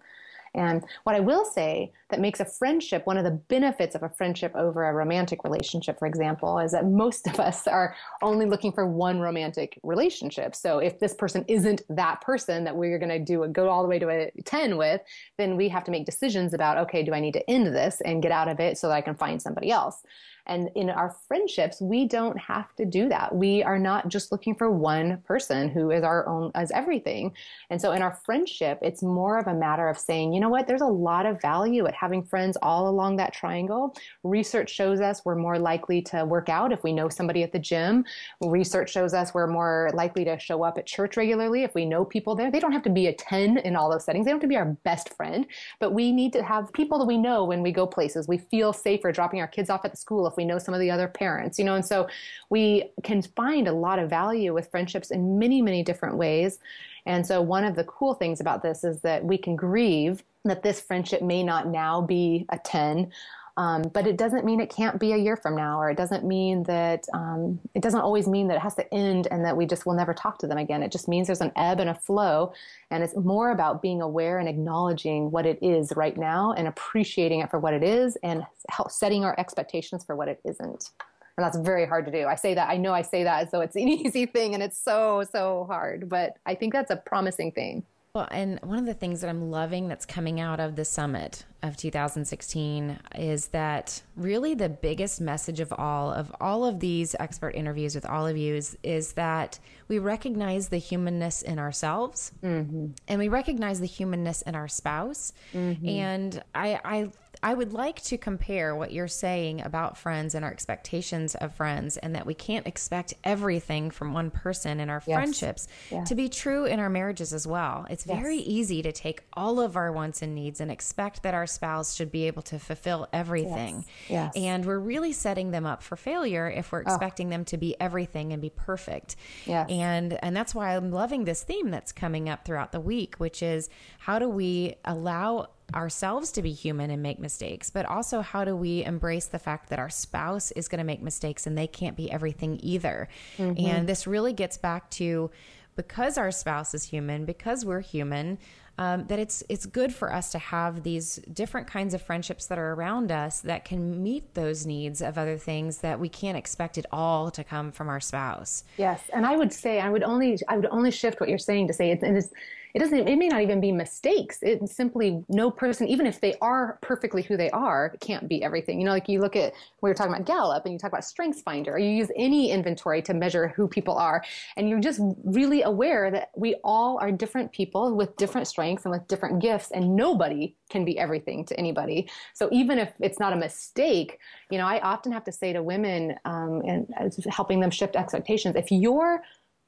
And 0.55 0.85
what 1.03 1.17
I 1.17 1.21
will 1.21 1.45
say 1.45 1.93
that 2.11 2.21
makes 2.21 2.41
a 2.41 2.45
friendship 2.45 3.07
one 3.07 3.19
of 3.19 3.25
the 3.25 3.33
benefits 3.33 3.95
of 3.95 4.03
a 4.03 4.09
friendship 4.09 4.55
over 4.55 4.85
a 4.85 4.93
romantic 4.93 5.43
relationship, 5.43 5.99
for 5.99 6.07
example, 6.07 6.59
is 6.59 6.73
that 6.73 6.87
most 6.87 7.27
of 7.27 7.41
us 7.41 7.67
are 7.67 7.97
only 8.23 8.47
looking 8.47 8.73
for 8.73 8.87
one 8.87 9.21
romantic 9.21 9.79
relationship. 9.83 10.55
So 10.55 10.79
if 10.79 11.01
this 11.01 11.15
person 11.15 11.45
isn't 11.49 11.83
that 11.89 12.21
person 12.21 12.65
that 12.65 12.77
we're 12.77 12.99
going 12.99 13.09
to 13.11 13.19
do 13.19 13.43
a, 13.43 13.49
go 13.49 13.69
all 13.69 13.83
the 13.83 13.89
way 13.89 13.99
to 13.99 14.09
a 14.09 14.31
10 14.45 14.77
with, 14.77 15.01
then 15.39 15.57
we 15.57 15.69
have 15.69 15.85
to 15.85 15.91
make 15.91 16.07
decisions 16.07 16.55
about, 16.55 16.79
okay, 16.79 17.03
do 17.03 17.13
I 17.13 17.21
need 17.21 17.35
to 17.35 17.51
end 17.51 17.67
this 17.75 18.01
and 18.03 18.23
get 18.23 18.33
out 18.33 18.49
of 18.49 18.61
it 18.61 18.79
so 18.79 18.89
that 18.89 18.95
I 18.95 19.01
can 19.01 19.15
find 19.15 19.43
somebody 19.43 19.71
else? 19.71 20.03
And 20.47 20.71
in 20.75 20.91
our 20.91 21.17
friendships, 21.27 21.81
we 21.81 22.07
don't 22.07 22.39
have 22.39 22.75
to 22.77 22.85
do 22.85 23.09
that. 23.09 23.35
We 23.35 23.63
are 23.63 23.79
not 23.79 24.09
just 24.09 24.31
looking 24.31 24.55
for 24.55 24.71
one 24.71 25.19
person 25.27 25.69
who 25.69 25.91
is 25.91 26.05
our 26.05 26.29
own 26.29 26.51
as 26.55 26.71
everything. 26.73 27.33
And 27.71 27.81
so 27.81 27.93
in 27.93 28.03
our 28.03 28.19
friendship, 28.25 28.79
it's 28.83 29.03
more 29.03 29.39
of 29.39 29.47
a 29.47 29.55
matter 29.55 29.89
of 29.89 29.99
saying, 29.99 30.35
you 30.35 30.41
know 30.41 30.51
what, 30.51 30.67
there's 30.67 30.83
a 30.83 30.87
lot 30.87 31.25
of 31.25 31.41
value 31.41 31.87
at 31.87 31.95
having 31.95 32.23
friends 32.23 32.59
all 32.61 32.89
along 32.89 33.17
that 33.17 33.33
triangle. 33.33 33.97
Research 34.23 34.71
shows 34.71 35.01
us 35.01 35.23
we're 35.25 35.35
more 35.35 35.59
likely 35.59 36.03
to 36.03 36.25
work 36.25 36.49
out 36.49 36.73
if 36.73 36.85
we 36.85 36.93
know 36.93 37.09
somebody 37.09 37.43
at 37.43 37.53
the 37.53 37.59
gym. 37.59 38.05
Research 38.43 38.93
shows 38.93 39.15
us 39.15 39.33
we're 39.33 39.47
more 39.47 39.91
likely 39.95 40.25
to 40.25 40.39
show 40.39 40.63
up 40.63 40.77
at 40.77 40.87
church 40.87 41.17
regularly 41.17 41.63
if 41.63 41.75
we 41.75 41.87
know 41.87 42.05
people 42.05 42.35
there. 42.35 42.51
They 42.51 42.61
don't 42.61 42.73
have 42.73 42.83
to 42.83 42.91
be 42.91 43.07
a 43.07 43.15
10 43.15 43.59
in 43.59 43.77
all 43.77 43.91
those 43.91 44.05
settings. 44.05 44.27
They 44.27 44.31
don't 44.31 44.41
have 44.41 44.43
to 44.43 44.49
be 44.49 44.57
our 44.57 44.77
best 44.85 45.15
friend, 45.15 45.47
but 45.81 45.93
we 45.93 46.13
need 46.13 46.33
to 46.35 46.43
have 46.43 46.73
people 46.73 46.99
that 46.99 47.07
we 47.07 47.17
know 47.17 47.45
when 47.45 47.63
we 47.63 47.73
go 47.73 47.87
places. 47.87 48.29
We 48.29 48.39
feel 48.39 48.73
safer 48.73 49.11
dropping 49.11 49.41
our 49.41 49.47
kids 49.47 49.71
off 49.71 49.85
at 49.85 49.91
the 49.91 49.97
school 49.97 50.27
we 50.37 50.45
know 50.45 50.59
some 50.59 50.74
of 50.74 50.80
the 50.80 50.91
other 50.91 51.09
parents, 51.09 51.59
you 51.59 51.64
know, 51.64 51.74
and 51.74 51.85
so 51.85 52.09
we 52.51 52.91
can 53.03 53.22
find 53.22 53.68
a 53.68 53.72
lot 53.72 53.99
of 53.99 54.11
value 54.11 54.53
with 54.55 54.70
friendships 54.70 55.11
in 55.11 55.39
many, 55.39 55.62
many 55.62 55.82
different 55.82 56.16
ways. 56.16 56.59
And 57.07 57.26
so 57.26 57.43
one 57.43 57.64
of 57.64 57.76
the 57.76 57.85
cool 57.85 58.14
things 58.14 58.41
about 58.41 58.62
this 58.62 58.85
is 58.85 59.01
that 59.01 59.24
we 59.24 59.37
can 59.37 59.57
grieve 59.57 60.24
that 60.45 60.62
this 60.62 60.80
friendship 60.80 61.22
may 61.22 61.43
not 61.43 61.68
now 61.68 62.01
be 62.01 62.47
a 62.51 62.59
10 62.59 63.11
um, 63.57 63.83
but 63.83 64.07
it 64.07 64.17
doesn't 64.17 64.45
mean 64.45 64.61
it 64.61 64.69
can't 64.69 64.99
be 64.99 65.13
a 65.13 65.17
year 65.17 65.37
from 65.37 65.55
now, 65.55 65.81
or 65.81 65.89
it 65.89 65.97
doesn't 65.97 66.25
mean 66.25 66.65
that 66.65 67.07
um, 67.15 67.61
it 67.75 67.83
doesn't 67.83 68.01
always 68.01 68.27
mean 68.27 68.49
that 68.49 68.57
it 68.57 68.61
has 68.61 68.75
to 68.75 68.95
end 68.95 69.29
and 69.31 69.45
that 69.45 69.57
we 69.57 69.65
just 69.65 69.87
will 69.87 69.95
never 69.95 70.13
talk 70.13 70.39
to 70.39 70.49
them 70.49 70.59
again. 70.59 70.83
It 70.83 70.91
just 70.91 71.07
means 71.07 71.29
there's 71.29 71.41
an 71.41 71.53
ebb 71.55 71.79
and 71.79 71.89
a 71.89 71.95
flow, 71.95 72.53
and 72.91 73.05
it's 73.05 73.15
more 73.15 73.53
about 73.53 73.81
being 73.81 74.03
aware 74.03 74.39
and 74.39 74.49
acknowledging 74.49 75.31
what 75.31 75.47
it 75.47 75.59
is 75.63 75.93
right 75.95 76.17
now 76.17 76.53
and 76.53 76.67
appreciating 76.67 77.41
it 77.41 77.51
for 77.51 77.61
what 77.61 77.75
it 77.75 77.85
is, 77.85 78.17
and 78.25 78.45
setting 78.89 79.25
our 79.25 79.39
expectations 79.39 80.05
for 80.05 80.17
what 80.17 80.27
it 80.27 80.41
isn't. 80.45 80.91
And 81.37 81.45
that's 81.45 81.57
very 81.57 81.87
hard 81.87 82.07
to 82.07 82.13
do. 82.13 82.27
I 82.27 82.37
say 82.37 82.55
that, 82.55 82.69
I 82.69 82.77
know 82.77 82.93
I 82.93 83.03
say 83.03 83.25
that 83.25 83.43
as 83.43 83.51
though 83.53 83.61
it's 83.61 83.77
an 83.77 83.89
easy 83.89 84.27
thing, 84.27 84.55
and 84.55 84.65
it's 84.65 84.79
so, 84.79 85.23
so 85.31 85.65
hard, 85.69 86.09
but 86.09 86.39
I 86.45 86.57
think 86.57 86.73
that's 86.73 86.91
a 86.91 86.97
promising 86.97 87.53
thing. 87.53 87.85
Well, 88.15 88.29
and 88.31 88.61
one 88.62 88.79
of 88.79 88.87
the 88.87 88.95
things 88.95 89.23
that 89.23 89.29
I'm 89.29 89.51
loving 89.51 89.89
that's 89.89 90.07
coming 90.07 90.39
out 90.39 90.61
of 90.61 90.77
the 90.77 90.85
summit 90.85 91.45
of 91.65 91.77
2016 91.77 92.97
is 93.17 93.49
that 93.49 94.03
really 94.15 94.55
the 94.55 94.69
biggest 94.69 95.21
message 95.21 95.59
of 95.59 95.73
all 95.73 96.12
of 96.12 96.33
all 96.41 96.65
of 96.65 96.79
these 96.79 97.17
expert 97.19 97.57
interviews 97.57 97.93
with 97.97 98.07
all 98.07 98.25
of 98.25 98.37
you 98.37 98.55
is, 98.55 98.79
is 98.85 99.15
that 99.15 99.59
we 99.89 99.99
recognize 99.99 100.69
the 100.69 100.79
humanness 100.79 101.43
in 101.43 101.59
ourselves 101.59 102.31
mm-hmm. 102.41 102.87
and 103.09 103.19
we 103.19 103.27
recognize 103.27 103.81
the 103.81 103.87
humanness 103.87 104.43
in 104.43 104.55
our 104.55 104.69
spouse. 104.69 105.33
Mm-hmm. 105.53 105.89
And 105.89 106.43
I, 106.55 106.79
I 106.85 107.11
I 107.45 107.53
would 107.53 107.75
like 107.75 108.01
to 108.05 108.17
compare 108.17 108.75
what 108.75 108.91
you're 108.91 109.07
saying 109.07 109.61
about 109.61 109.99
friends 109.99 110.35
and 110.35 110.47
our 110.47 110.51
expectations 110.51 111.35
of 111.35 111.55
friends, 111.55 111.99
and 111.99 112.15
that 112.17 112.25
we 112.25 112.33
can't 112.33 112.67
expect 112.67 113.13
everything 113.23 113.91
from 113.91 114.15
one 114.15 114.31
person 114.31 114.81
in 114.81 114.89
our 114.89 115.03
yes. 115.07 115.15
friendships 115.15 115.69
yeah. 115.91 116.05
to 116.05 116.15
be 116.15 116.31
true 116.31 116.65
in 116.65 116.81
our 116.81 116.89
marriages 116.89 117.35
as 117.35 117.47
well. 117.47 117.87
It's 117.91 118.07
yes. 118.07 118.19
very 118.19 118.39
easy 118.39 118.81
to 118.81 118.93
take 118.93 119.25
all 119.35 119.61
of 119.61 119.77
our 119.77 119.93
wants 119.93 120.23
and 120.23 120.35
needs 120.35 120.59
and 120.59 120.71
expect 120.71 121.23
that 121.23 121.35
our 121.35 121.47
spouse 121.47 121.95
should 121.95 122.11
be 122.11 122.27
able 122.27 122.41
to 122.43 122.59
fulfill 122.59 123.09
everything. 123.13 123.85
Yes. 124.09 124.33
And 124.35 124.65
we're 124.65 124.79
really 124.79 125.13
setting 125.13 125.51
them 125.51 125.67
up 125.67 125.83
for 125.83 125.97
failure 125.97 126.49
if 126.49 126.73
we're 126.73 126.81
expecting 126.81 127.27
oh. 127.27 127.31
them 127.31 127.45
to 127.45 127.59
be 127.59 127.79
everything 127.79 128.33
and 128.33 128.41
be 128.41 128.51
perfect. 128.51 129.17
Yes. 129.45 129.69
And 129.69 130.19
and 130.25 130.35
that's 130.35 130.55
why 130.55 130.75
I'm 130.75 130.91
loving 130.91 131.25
this 131.25 131.43
theme 131.43 131.71
that's 131.71 131.93
coming 131.93 132.31
up 132.31 132.47
throughout 132.47 132.73
the 132.73 132.81
week, 132.81 133.17
which 133.17 133.43
is 133.43 133.69
how 133.99 134.19
do 134.19 134.31
we 134.31 134.77
allow 134.87 135.49
ourselves 135.75 136.31
to 136.33 136.43
be 136.43 136.53
human 136.53 136.91
and 136.91 137.03
make 137.03 137.19
mistakes, 137.19 137.71
but 137.71 137.87
also 137.87 138.21
how 138.21 138.45
do 138.45 138.55
we 138.55 138.85
embrace 138.85 139.27
the 139.27 139.39
fact 139.39 139.71
that 139.71 139.79
our 139.79 139.91
spouse 139.91 140.51
is 140.53 140.69
going 140.69 140.79
to 140.79 140.85
make 140.85 141.03
mistakes 141.03 141.47
and 141.47 141.57
they 141.57 141.67
can't 141.67 141.97
be 141.97 142.11
everything 142.11 142.59
either. 142.62 143.09
Mm-hmm. 143.39 143.67
And 143.67 143.89
this 143.89 144.07
really 144.07 144.33
gets 144.33 144.57
back 144.57 144.91
to 144.93 145.31
because 145.77 146.19
our 146.19 146.31
spouse 146.31 146.75
is 146.75 146.85
human, 146.85 147.25
because 147.25 147.65
we're 147.65 147.81
human, 147.81 148.39
um, 148.77 149.07
that 149.07 149.19
it's 149.19 149.45
it's 149.49 149.67
good 149.67 149.95
for 149.95 150.12
us 150.12 150.33
to 150.33 150.39
have 150.39 150.83
these 150.83 151.17
different 151.33 151.69
kinds 151.69 151.95
of 151.95 152.03
friendships 152.03 152.47
that 152.47 152.59
are 152.59 152.73
around 152.73 153.12
us 153.12 153.41
that 153.43 153.65
can 153.65 154.03
meet 154.03 154.35
those 154.35 154.67
needs 154.67 155.01
of 155.01 155.17
other 155.17 155.39
things 155.39 155.79
that 155.79 156.01
we 156.01 156.09
can't 156.09 156.37
expect 156.37 156.77
it 156.77 156.87
all 156.91 157.31
to 157.31 157.45
come 157.45 157.71
from 157.71 157.89
our 157.89 158.01
spouse. 158.01 158.65
Yes, 158.77 159.01
and 159.12 159.25
I 159.25 159.37
would 159.37 159.53
say 159.53 159.81
I 159.81 159.91
would 159.91 160.03
only 160.03 160.39
I 160.49 160.57
would 160.57 160.67
only 160.67 160.91
shift 160.91 161.21
what 161.21 161.29
you're 161.29 161.39
saying 161.39 161.69
to 161.69 161.73
say 161.73 161.93
it's 161.93 162.03
and 162.03 162.17
it 162.17 162.19
is 162.19 162.33
it 162.75 162.81
doesn't 162.81 163.09
it 163.09 163.16
may 163.16 163.29
not 163.29 163.41
even 163.41 163.61
be 163.61 163.70
mistakes. 163.70 164.39
It's 164.43 164.75
simply 164.75 165.25
no 165.29 165.51
person 165.51 165.87
even 165.87 166.07
if 166.07 166.20
they 166.20 166.35
are 166.41 166.79
perfectly 166.83 167.22
who 167.22 167.37
they 167.37 167.49
are 167.51 167.95
can't 168.01 168.29
be 168.29 168.43
everything. 168.43 168.81
You 168.81 168.87
know 168.87 168.93
like 168.93 169.09
you 169.09 169.20
look 169.20 169.37
at 169.37 169.55
we 169.81 169.89
were 169.89 169.95
talking 169.95 170.12
about 170.12 170.27
gallup 170.27 170.64
and 170.64 170.72
you 170.72 170.79
talk 170.79 170.91
about 170.91 171.03
StrengthsFinder. 171.03 171.68
Or 171.68 171.79
you 171.79 171.91
use 171.91 172.11
any 172.16 172.51
inventory 172.51 173.01
to 173.03 173.14
measure 173.14 173.49
who 173.49 173.68
people 173.68 173.97
are. 173.97 174.25
And 174.57 174.68
you're 174.68 174.81
just 174.81 175.01
really 175.25 175.62
aware 175.62 176.11
that 176.11 176.31
we 176.37 176.57
all 176.64 176.99
are 177.01 177.12
different 177.12 177.53
people 177.53 177.95
with 177.95 178.16
different 178.16 178.49
strengths 178.49 178.85
and 178.85 178.93
with 178.93 179.07
different 179.07 179.41
gifts 179.41 179.70
and 179.70 179.95
nobody 179.95 180.57
can 180.68 180.85
be 180.85 180.99
everything 180.99 181.45
to 181.47 181.59
anybody. 181.59 182.11
So 182.35 182.49
even 182.51 182.79
if 182.79 182.93
it's 183.01 183.20
not 183.20 183.33
a 183.33 183.37
mistake 183.37 184.18
you 184.51 184.59
know 184.59 184.66
i 184.66 184.79
often 184.81 185.12
have 185.12 185.25
to 185.25 185.33
say 185.33 185.53
to 185.53 185.62
women 185.62 186.14
um, 186.25 186.62
and 186.66 186.87
helping 187.29 187.61
them 187.61 187.70
shift 187.70 187.97
expectations 187.97 188.55
if 188.57 188.70
you're 188.70 189.22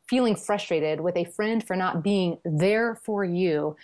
feeling 0.09 0.37
frustrated 0.37 1.01
with 1.01 1.17
a 1.17 1.25
friend 1.25 1.67
for 1.67 1.77
not 1.77 2.03
being 2.03 2.39
there 2.45 2.97
for 3.05 3.25
you, 3.25 3.77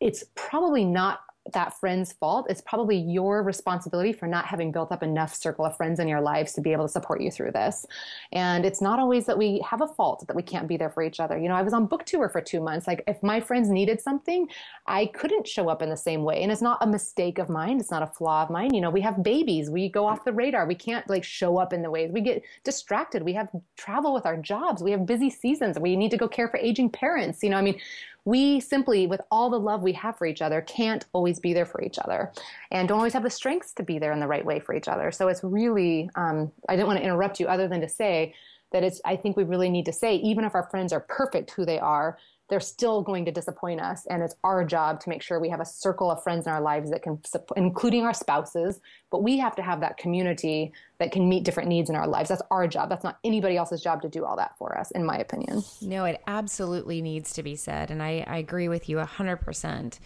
it's 0.00 0.24
probably 0.34 0.84
not 0.84 1.20
that 1.52 1.78
friend's 1.78 2.12
fault. 2.12 2.46
It's 2.48 2.60
probably 2.60 2.96
your 2.96 3.42
responsibility 3.42 4.12
for 4.12 4.26
not 4.26 4.46
having 4.46 4.72
built 4.72 4.92
up 4.92 5.02
enough 5.02 5.34
circle 5.34 5.64
of 5.64 5.76
friends 5.76 6.00
in 6.00 6.08
your 6.08 6.20
lives 6.20 6.52
to 6.54 6.60
be 6.60 6.72
able 6.72 6.84
to 6.84 6.92
support 6.92 7.20
you 7.20 7.30
through 7.30 7.52
this. 7.52 7.86
And 8.32 8.64
it's 8.64 8.80
not 8.80 8.98
always 8.98 9.26
that 9.26 9.38
we 9.38 9.64
have 9.68 9.80
a 9.80 9.86
fault 9.86 10.26
that 10.26 10.36
we 10.36 10.42
can't 10.42 10.68
be 10.68 10.76
there 10.76 10.90
for 10.90 11.02
each 11.02 11.20
other. 11.20 11.38
You 11.38 11.48
know, 11.48 11.54
I 11.54 11.62
was 11.62 11.72
on 11.72 11.86
book 11.86 12.04
tour 12.04 12.28
for 12.28 12.40
two 12.40 12.60
months. 12.60 12.86
Like 12.86 13.02
if 13.06 13.22
my 13.22 13.40
friends 13.40 13.68
needed 13.68 14.00
something, 14.00 14.48
I 14.86 15.06
couldn't 15.06 15.46
show 15.46 15.68
up 15.68 15.82
in 15.82 15.90
the 15.90 15.96
same 15.96 16.24
way. 16.24 16.42
And 16.42 16.52
it's 16.52 16.62
not 16.62 16.78
a 16.80 16.86
mistake 16.86 17.38
of 17.38 17.48
mine. 17.48 17.80
It's 17.80 17.90
not 17.90 18.02
a 18.02 18.06
flaw 18.06 18.42
of 18.42 18.50
mine. 18.50 18.74
You 18.74 18.80
know, 18.80 18.90
we 18.90 19.00
have 19.00 19.22
babies. 19.22 19.70
We 19.70 19.88
go 19.88 20.06
off 20.06 20.24
the 20.24 20.32
radar. 20.32 20.66
We 20.66 20.74
can't 20.74 21.08
like 21.08 21.24
show 21.24 21.58
up 21.58 21.72
in 21.72 21.82
the 21.82 21.90
ways 21.90 22.10
we 22.12 22.20
get 22.20 22.42
distracted. 22.64 23.22
We 23.22 23.32
have 23.34 23.50
travel 23.76 24.12
with 24.12 24.26
our 24.26 24.36
jobs. 24.36 24.82
We 24.82 24.90
have 24.90 25.06
busy 25.06 25.30
seasons. 25.30 25.78
We 25.78 25.96
need 25.96 26.10
to 26.10 26.16
go 26.16 26.28
care 26.28 26.48
for 26.48 26.58
aging 26.58 26.90
parents. 26.90 27.42
You 27.42 27.50
know, 27.50 27.56
I 27.56 27.62
mean, 27.62 27.80
we 28.28 28.60
simply, 28.60 29.06
with 29.06 29.22
all 29.30 29.48
the 29.48 29.58
love 29.58 29.82
we 29.82 29.94
have 29.94 30.18
for 30.18 30.26
each 30.26 30.42
other, 30.42 30.60
can't 30.60 31.06
always 31.14 31.40
be 31.40 31.54
there 31.54 31.64
for 31.64 31.82
each 31.82 31.98
other 31.98 32.30
and 32.70 32.86
don't 32.86 32.98
always 32.98 33.14
have 33.14 33.22
the 33.22 33.30
strengths 33.30 33.72
to 33.72 33.82
be 33.82 33.98
there 33.98 34.12
in 34.12 34.20
the 34.20 34.26
right 34.26 34.44
way 34.44 34.60
for 34.60 34.74
each 34.74 34.86
other. 34.86 35.10
So 35.10 35.28
it's 35.28 35.42
really, 35.42 36.10
um, 36.14 36.52
I 36.68 36.76
didn't 36.76 36.88
want 36.88 36.98
to 36.98 37.04
interrupt 37.04 37.40
you 37.40 37.46
other 37.46 37.68
than 37.68 37.80
to 37.80 37.88
say 37.88 38.34
that 38.72 38.84
it's, 38.84 39.00
I 39.06 39.16
think 39.16 39.36
we 39.38 39.44
really 39.44 39.70
need 39.70 39.86
to 39.86 39.94
say, 39.94 40.16
even 40.16 40.44
if 40.44 40.54
our 40.54 40.68
friends 40.70 40.92
are 40.92 41.00
perfect 41.00 41.52
who 41.52 41.64
they 41.64 41.78
are, 41.78 42.18
they're 42.48 42.60
still 42.60 43.02
going 43.02 43.24
to 43.26 43.30
disappoint 43.30 43.80
us. 43.80 44.06
And 44.06 44.22
it's 44.22 44.34
our 44.42 44.64
job 44.64 45.00
to 45.00 45.08
make 45.08 45.22
sure 45.22 45.38
we 45.38 45.50
have 45.50 45.60
a 45.60 45.64
circle 45.64 46.10
of 46.10 46.22
friends 46.22 46.46
in 46.46 46.52
our 46.52 46.60
lives 46.60 46.90
that 46.90 47.02
can, 47.02 47.20
including 47.56 48.04
our 48.04 48.14
spouses, 48.14 48.80
but 49.10 49.22
we 49.22 49.38
have 49.38 49.54
to 49.56 49.62
have 49.62 49.80
that 49.80 49.98
community 49.98 50.72
that 50.98 51.12
can 51.12 51.28
meet 51.28 51.44
different 51.44 51.68
needs 51.68 51.90
in 51.90 51.96
our 51.96 52.06
lives. 52.06 52.30
That's 52.30 52.42
our 52.50 52.66
job. 52.66 52.88
That's 52.88 53.04
not 53.04 53.18
anybody 53.22 53.56
else's 53.56 53.82
job 53.82 54.02
to 54.02 54.08
do 54.08 54.24
all 54.24 54.36
that 54.36 54.56
for 54.58 54.76
us, 54.78 54.90
in 54.92 55.04
my 55.04 55.18
opinion. 55.18 55.62
No, 55.82 56.04
it 56.04 56.22
absolutely 56.26 57.02
needs 57.02 57.34
to 57.34 57.42
be 57.42 57.54
said. 57.54 57.90
And 57.90 58.02
I, 58.02 58.24
I 58.26 58.38
agree 58.38 58.68
with 58.68 58.88
you 58.88 58.96
100%. 58.96 59.98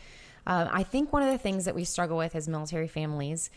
Uh, 0.45 0.68
I 0.70 0.82
think 0.82 1.12
one 1.12 1.22
of 1.22 1.30
the 1.30 1.38
things 1.38 1.64
that 1.66 1.74
we 1.74 1.84
struggle 1.84 2.16
with 2.16 2.34
as 2.34 2.49
military 2.49 2.88
families 2.88 3.51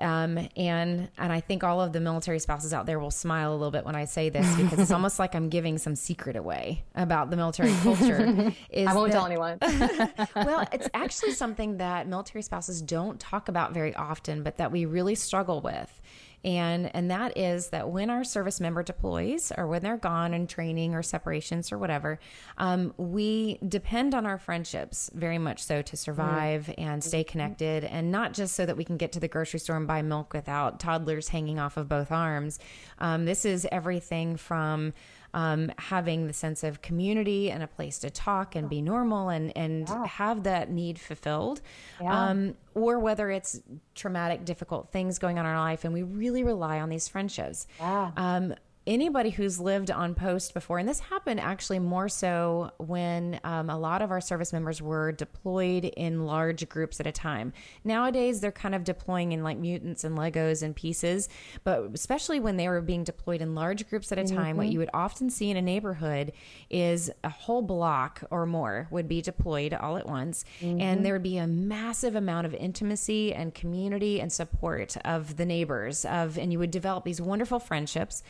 um, 0.00 0.38
and 0.56 1.08
and 1.18 1.32
I 1.32 1.40
think 1.40 1.64
all 1.64 1.80
of 1.80 1.92
the 1.92 2.00
military 2.00 2.38
spouses 2.38 2.72
out 2.72 2.86
there 2.86 2.98
will 2.98 3.10
smile 3.10 3.52
a 3.52 3.56
little 3.56 3.70
bit 3.70 3.84
when 3.84 3.96
I 3.96 4.04
say 4.04 4.28
this 4.28 4.56
because 4.56 4.78
it's 4.78 4.90
almost 4.98 5.18
like 5.18 5.34
I'm 5.34 5.48
giving 5.48 5.78
some 5.78 5.96
secret 5.96 6.36
away 6.36 6.84
about 6.94 7.30
the 7.30 7.36
military 7.36 7.72
culture. 7.82 8.16
I 8.76 8.94
won't 8.94 9.10
that, 9.10 9.18
tell 9.18 9.26
anyone. 9.26 9.58
well, 10.36 10.66
it's 10.72 10.88
actually 10.94 11.32
something 11.32 11.78
that 11.78 12.06
military 12.08 12.42
spouses 12.42 12.82
don't 12.82 13.18
talk 13.18 13.48
about 13.48 13.72
very 13.72 13.94
often, 13.94 14.42
but 14.42 14.58
that 14.58 14.72
we 14.72 14.84
really 14.84 15.14
struggle 15.14 15.60
with 15.60 16.00
and 16.48 16.94
and 16.94 17.10
that 17.10 17.36
is 17.36 17.68
that 17.68 17.90
when 17.90 18.08
our 18.08 18.24
service 18.24 18.58
member 18.58 18.82
deploys 18.82 19.52
or 19.58 19.66
when 19.66 19.82
they're 19.82 19.98
gone 19.98 20.32
in 20.32 20.46
training 20.46 20.94
or 20.94 21.02
separations 21.02 21.70
or 21.70 21.76
whatever 21.76 22.18
um, 22.56 22.94
we 22.96 23.58
depend 23.68 24.14
on 24.14 24.24
our 24.24 24.38
friendships 24.38 25.10
very 25.14 25.36
much 25.36 25.62
so 25.62 25.82
to 25.82 25.96
survive 25.96 26.66
mm. 26.66 26.74
and 26.78 27.04
stay 27.04 27.22
connected 27.22 27.84
and 27.84 28.10
not 28.10 28.32
just 28.32 28.56
so 28.56 28.64
that 28.64 28.78
we 28.78 28.84
can 28.84 28.96
get 28.96 29.12
to 29.12 29.20
the 29.20 29.28
grocery 29.28 29.60
store 29.60 29.76
and 29.76 29.86
buy 29.86 30.00
milk 30.00 30.32
without 30.32 30.80
toddlers 30.80 31.28
hanging 31.28 31.58
off 31.58 31.76
of 31.76 31.86
both 31.86 32.10
arms 32.10 32.58
um, 32.98 33.26
this 33.26 33.44
is 33.44 33.66
everything 33.70 34.36
from 34.36 34.94
um, 35.34 35.70
having 35.78 36.26
the 36.26 36.32
sense 36.32 36.64
of 36.64 36.82
community 36.82 37.50
and 37.50 37.62
a 37.62 37.66
place 37.66 37.98
to 38.00 38.10
talk 38.10 38.56
and 38.56 38.68
be 38.68 38.80
normal 38.80 39.28
and 39.28 39.56
and 39.56 39.88
yeah. 39.88 40.06
have 40.06 40.44
that 40.44 40.70
need 40.70 40.98
fulfilled. 40.98 41.60
Yeah. 42.00 42.28
Um, 42.28 42.54
or 42.74 42.98
whether 42.98 43.30
it's 43.30 43.60
traumatic, 43.94 44.44
difficult 44.44 44.92
things 44.92 45.18
going 45.18 45.38
on 45.38 45.44
in 45.44 45.50
our 45.50 45.58
life, 45.58 45.84
and 45.84 45.92
we 45.92 46.02
really 46.02 46.44
rely 46.44 46.80
on 46.80 46.88
these 46.88 47.08
friendships. 47.08 47.66
Yeah. 47.80 48.12
Um, 48.16 48.54
anybody 48.88 49.30
who's 49.30 49.60
lived 49.60 49.90
on 49.90 50.14
post 50.14 50.54
before, 50.54 50.78
and 50.78 50.88
this 50.88 50.98
happened 50.98 51.38
actually 51.38 51.78
more 51.78 52.08
so 52.08 52.72
when 52.78 53.38
um, 53.44 53.68
a 53.70 53.78
lot 53.78 54.02
of 54.02 54.10
our 54.10 54.20
service 54.20 54.52
members 54.52 54.80
were 54.80 55.12
deployed 55.12 55.84
in 55.84 56.24
large 56.24 56.68
groups 56.68 56.98
at 56.98 57.06
a 57.06 57.12
time. 57.12 57.52
Nowadays, 57.84 58.40
they're 58.40 58.50
kind 58.50 58.74
of 58.74 58.84
deploying 58.84 59.32
in 59.32 59.44
like 59.44 59.58
mutants 59.58 60.04
and 60.04 60.16
Legos 60.16 60.62
and 60.62 60.74
pieces, 60.74 61.28
but 61.62 61.90
especially 61.92 62.40
when 62.40 62.56
they 62.56 62.68
were 62.68 62.80
being 62.80 63.04
deployed 63.04 63.42
in 63.42 63.54
large 63.54 63.88
groups 63.88 64.10
at 64.10 64.18
a 64.18 64.24
time, 64.24 64.36
mm-hmm. 64.36 64.56
what 64.56 64.68
you 64.68 64.78
would 64.78 64.90
often 64.94 65.28
see 65.28 65.50
in 65.50 65.56
a 65.56 65.62
neighborhood 65.62 66.32
is 66.70 67.10
a 67.22 67.28
whole 67.28 67.62
block 67.62 68.24
or 68.30 68.46
more 68.46 68.88
would 68.90 69.06
be 69.06 69.20
deployed 69.20 69.74
all 69.74 69.98
at 69.98 70.06
once, 70.06 70.44
mm-hmm. 70.60 70.80
and 70.80 71.04
there 71.04 71.12
would 71.12 71.22
be 71.22 71.36
a 71.36 71.46
massive 71.46 72.16
amount 72.16 72.46
of 72.46 72.54
intimacy 72.54 73.34
and 73.34 73.54
community 73.54 74.20
and 74.20 74.32
support 74.32 74.96
of 75.04 75.36
the 75.36 75.44
neighbors 75.44 76.06
of, 76.06 76.38
and 76.38 76.52
you 76.52 76.58
would 76.58 76.70
develop 76.70 77.04
these 77.04 77.20
wonderful 77.20 77.58
friendships. 77.58 78.22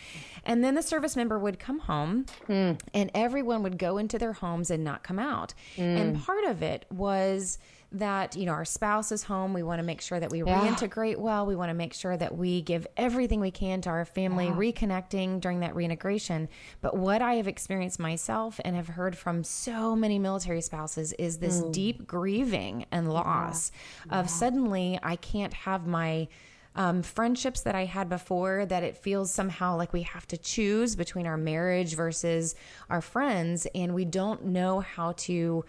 And 0.48 0.64
then 0.64 0.74
the 0.74 0.82
service 0.82 1.14
member 1.14 1.38
would 1.38 1.58
come 1.58 1.78
home 1.78 2.24
mm. 2.48 2.80
and 2.94 3.10
everyone 3.14 3.62
would 3.62 3.78
go 3.78 3.98
into 3.98 4.18
their 4.18 4.32
homes 4.32 4.70
and 4.70 4.82
not 4.82 5.04
come 5.04 5.18
out. 5.18 5.52
Mm. 5.76 6.00
And 6.00 6.24
part 6.24 6.44
of 6.44 6.62
it 6.62 6.86
was 6.90 7.58
that 7.90 8.36
you 8.36 8.44
know 8.44 8.52
our 8.52 8.66
spouse 8.66 9.10
is 9.10 9.22
home 9.22 9.54
we 9.54 9.62
want 9.62 9.78
to 9.78 9.82
make 9.82 10.02
sure 10.02 10.20
that 10.20 10.30
we 10.30 10.42
yeah. 10.42 10.60
reintegrate 10.60 11.16
well 11.16 11.46
we 11.46 11.56
want 11.56 11.70
to 11.70 11.74
make 11.74 11.94
sure 11.94 12.18
that 12.18 12.36
we 12.36 12.60
give 12.60 12.86
everything 12.98 13.40
we 13.40 13.50
can 13.50 13.80
to 13.80 13.88
our 13.88 14.04
family 14.04 14.44
yeah. 14.44 14.52
reconnecting 14.52 15.40
during 15.40 15.60
that 15.60 15.74
reintegration 15.74 16.50
but 16.82 16.98
what 16.98 17.22
i 17.22 17.36
have 17.36 17.48
experienced 17.48 17.98
myself 17.98 18.60
and 18.62 18.76
have 18.76 18.88
heard 18.88 19.16
from 19.16 19.42
so 19.42 19.96
many 19.96 20.18
military 20.18 20.60
spouses 20.60 21.14
is 21.14 21.38
this 21.38 21.62
mm. 21.62 21.72
deep 21.72 22.06
grieving 22.06 22.84
and 22.90 23.10
loss 23.10 23.72
yeah. 24.06 24.20
of 24.20 24.28
suddenly 24.28 24.98
i 25.02 25.16
can't 25.16 25.54
have 25.54 25.86
my 25.86 26.28
um, 26.78 27.02
friendships 27.02 27.62
that 27.62 27.74
I 27.74 27.84
had 27.84 28.08
before 28.08 28.64
that 28.66 28.84
it 28.84 28.96
feels 28.96 29.32
somehow 29.32 29.76
like 29.76 29.92
we 29.92 30.02
have 30.02 30.28
to 30.28 30.38
choose 30.38 30.94
between 30.94 31.26
our 31.26 31.36
marriage 31.36 31.96
versus 31.96 32.54
our 32.88 33.00
friends, 33.00 33.66
and 33.74 33.94
we 33.94 34.04
don't 34.04 34.46
know 34.46 34.78
how 34.78 35.12
to 35.18 35.64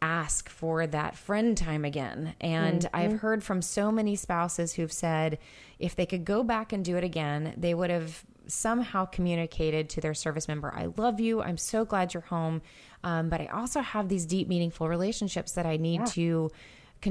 ask 0.00 0.48
for 0.48 0.86
that 0.86 1.14
friend 1.14 1.58
time 1.58 1.84
again. 1.84 2.34
And 2.40 2.80
mm-hmm. 2.80 2.96
I've 2.96 3.20
heard 3.20 3.44
from 3.44 3.60
so 3.60 3.92
many 3.92 4.16
spouses 4.16 4.72
who've 4.72 4.92
said 4.92 5.38
if 5.78 5.94
they 5.94 6.06
could 6.06 6.24
go 6.24 6.42
back 6.42 6.72
and 6.72 6.82
do 6.82 6.96
it 6.96 7.04
again, 7.04 7.52
they 7.58 7.74
would 7.74 7.90
have 7.90 8.24
somehow 8.46 9.04
communicated 9.04 9.90
to 9.90 10.00
their 10.00 10.14
service 10.14 10.48
member, 10.48 10.72
I 10.74 10.86
love 10.96 11.20
you. 11.20 11.42
I'm 11.42 11.58
so 11.58 11.84
glad 11.84 12.14
you're 12.14 12.22
home. 12.22 12.62
Um, 13.04 13.28
but 13.28 13.42
I 13.42 13.46
also 13.46 13.80
have 13.80 14.08
these 14.08 14.24
deep, 14.24 14.48
meaningful 14.48 14.88
relationships 14.88 15.52
that 15.52 15.66
I 15.66 15.76
need 15.76 16.00
yeah. 16.00 16.06
to 16.06 16.50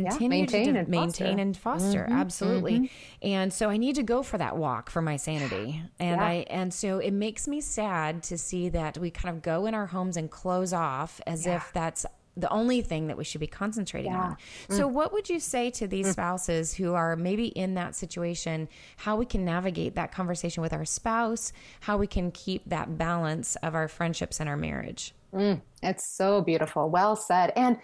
continue 0.02 0.38
yeah, 0.38 0.41
maintain 0.41 0.74
to 0.74 0.80
and 0.80 0.88
maintain 0.88 1.28
foster. 1.28 1.41
and 1.41 1.58
foster 1.58 2.04
mm-hmm, 2.04 2.14
absolutely 2.14 2.74
mm-hmm. 2.74 3.28
and 3.28 3.54
so 3.54 3.70
i 3.70 3.78
need 3.78 3.96
to 3.96 4.04
go 4.04 4.22
for 4.24 4.38
that 4.38 4.56
walk 4.58 4.89
for 4.89 5.02
my 5.02 5.16
sanity 5.16 5.82
and 6.00 6.20
yeah. 6.20 6.26
i 6.26 6.34
and 6.50 6.74
so 6.74 7.00
it 7.00 7.12
makes 7.12 7.48
me 7.48 7.62
sad 7.62 8.24
to 8.24 8.38
see 8.38 8.70
that 8.70 8.98
we 8.98 9.10
kind 9.10 9.36
of 9.36 9.41
go 9.41 9.66
in 9.66 9.74
our 9.74 9.88
homes 9.88 10.18
and 10.18 10.30
close 10.32 10.74
off 10.74 11.22
as 11.26 11.46
yeah. 11.46 11.56
if 11.56 11.72
that's 11.74 12.06
the 12.38 12.52
only 12.52 12.82
thing 12.82 13.08
that 13.08 13.18
we 13.18 13.24
should 13.24 13.39
be 13.39 13.48
concentrating 13.48 14.12
yeah. 14.12 14.22
on. 14.22 14.38
Mm. 14.70 14.78
So, 14.78 14.88
what 14.88 15.14
would 15.14 15.30
you 15.30 15.39
say 15.39 15.70
to 15.72 15.88
these 15.88 16.08
mm. 16.08 16.12
spouses 16.12 16.74
who 16.74 16.93
are 16.93 17.16
maybe 17.16 17.48
in 17.48 17.76
that 17.76 17.96
situation? 17.96 18.68
How 18.98 19.16
we 19.16 19.26
can 19.26 19.46
navigate 19.46 19.96
that 19.96 20.12
conversation 20.12 20.62
with 20.62 20.74
our 20.74 20.86
spouse? 20.86 21.54
How 21.80 21.98
we 21.98 22.08
can 22.08 22.32
keep 22.32 22.64
that 22.68 22.98
balance 22.98 23.56
of 23.58 23.76
our 23.76 23.88
friendships 23.88 24.39
and 24.39 24.50
our 24.50 24.58
marriage? 24.58 25.14
Mm. 25.34 25.62
It's 25.82 26.16
so 26.16 26.41
beautiful. 26.41 26.89
Well 26.89 27.16
said. 27.16 27.54
And 27.56 27.78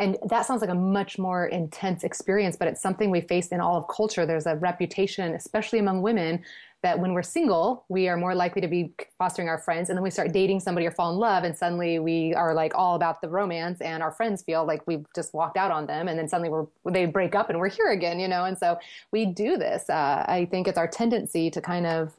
and 0.00 0.16
that 0.28 0.46
sounds 0.46 0.62
like 0.62 0.70
a 0.70 0.74
much 0.74 1.18
more 1.18 1.46
intense 1.46 2.02
experience, 2.02 2.56
but 2.56 2.66
it's 2.66 2.80
something 2.80 3.10
we 3.10 3.20
face 3.20 3.48
in 3.48 3.60
all 3.60 3.76
of 3.76 3.86
culture. 3.86 4.24
There's 4.24 4.46
a 4.46 4.56
reputation, 4.56 5.34
especially 5.34 5.78
among 5.78 6.00
women, 6.02 6.42
that 6.82 6.98
when 6.98 7.12
we're 7.12 7.22
single, 7.22 7.84
we 7.90 8.08
are 8.08 8.16
more 8.16 8.34
likely 8.34 8.62
to 8.62 8.68
be 8.68 8.94
fostering 9.18 9.50
our 9.50 9.58
friends. 9.58 9.90
And 9.90 9.96
then 9.98 10.02
we 10.02 10.10
start 10.10 10.32
dating 10.32 10.60
somebody 10.60 10.86
or 10.86 10.90
fall 10.90 11.12
in 11.12 11.18
love, 11.18 11.44
and 11.44 11.54
suddenly 11.54 11.98
we 11.98 12.32
are 12.34 12.54
like 12.54 12.72
all 12.74 12.96
about 12.96 13.20
the 13.20 13.28
romance, 13.28 13.82
and 13.82 14.02
our 14.02 14.10
friends 14.10 14.42
feel 14.42 14.64
like 14.64 14.86
we've 14.86 15.04
just 15.14 15.34
walked 15.34 15.58
out 15.58 15.70
on 15.70 15.86
them. 15.86 16.08
And 16.08 16.18
then 16.18 16.26
suddenly 16.26 16.48
we're, 16.48 16.66
they 16.90 17.04
break 17.04 17.34
up 17.34 17.50
and 17.50 17.58
we're 17.58 17.68
here 17.68 17.90
again, 17.90 18.18
you 18.18 18.28
know? 18.28 18.46
And 18.46 18.56
so 18.56 18.78
we 19.12 19.26
do 19.26 19.58
this. 19.58 19.90
Uh, 19.90 20.24
I 20.26 20.48
think 20.50 20.66
it's 20.66 20.78
our 20.78 20.88
tendency 20.88 21.50
to 21.50 21.60
kind 21.60 21.86
of 21.86 22.14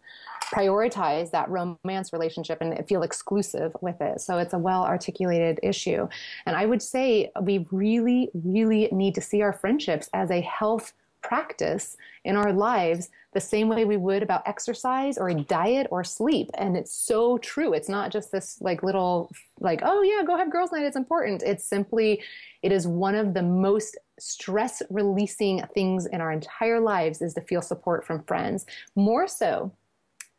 prioritize 0.52 1.32
that 1.32 1.50
romance 1.50 2.12
relationship 2.12 2.60
and 2.62 2.88
feel 2.88 3.04
exclusive 3.04 3.76
with 3.82 4.02
it. 4.02 4.22
So 4.22 4.38
it's 4.38 4.54
a 4.54 4.58
well 4.58 4.84
articulated 4.84 5.60
issue. 5.64 6.08
And 6.46 6.56
I 6.56 6.66
would 6.66 6.82
say 6.82 7.32
we 7.42 7.66
really, 7.72 8.30
really 8.34 8.90
need 8.92 9.16
to 9.16 9.22
see 9.22 9.42
our 9.42 9.54
friendships 9.54 10.10
as 10.14 10.30
a 10.30 10.42
health 10.42 10.94
practice 11.22 11.98
in 12.26 12.36
our 12.36 12.52
lives 12.52 13.10
the 13.34 13.40
same 13.40 13.70
way 13.70 13.86
we 13.86 13.96
would 13.96 14.24
about 14.24 14.46
exercise 14.48 15.18
or 15.18 15.34
diet 15.34 15.88
or 15.92 16.04
sleep 16.04 16.50
and 16.56 16.76
it's 16.76 16.94
so 16.94 17.38
true 17.38 17.74
it's 17.74 17.88
not 17.88 18.12
just 18.12 18.32
this 18.32 18.58
like 18.60 18.82
little 18.82 19.32
like 19.60 19.82
oh 19.84 20.02
yeah 20.02 20.24
go 20.26 20.36
have 20.36 20.52
girls 20.52 20.72
night 20.72 20.84
it's 20.84 20.96
important 20.96 21.44
it's 21.44 21.64
simply 21.64 22.22
it 22.64 22.72
is 22.72 22.88
one 22.88 23.14
of 23.14 23.36
the 23.36 23.44
most 23.44 23.98
stress 24.20 24.82
releasing 24.90 25.62
things 25.74 26.08
in 26.08 26.22
our 26.22 26.32
entire 26.32 26.80
lives 26.80 27.22
is 27.22 27.36
to 27.36 27.42
feel 27.42 27.62
support 27.62 28.06
from 28.06 28.24
friends 28.24 28.66
more 28.96 29.28
so 29.28 29.72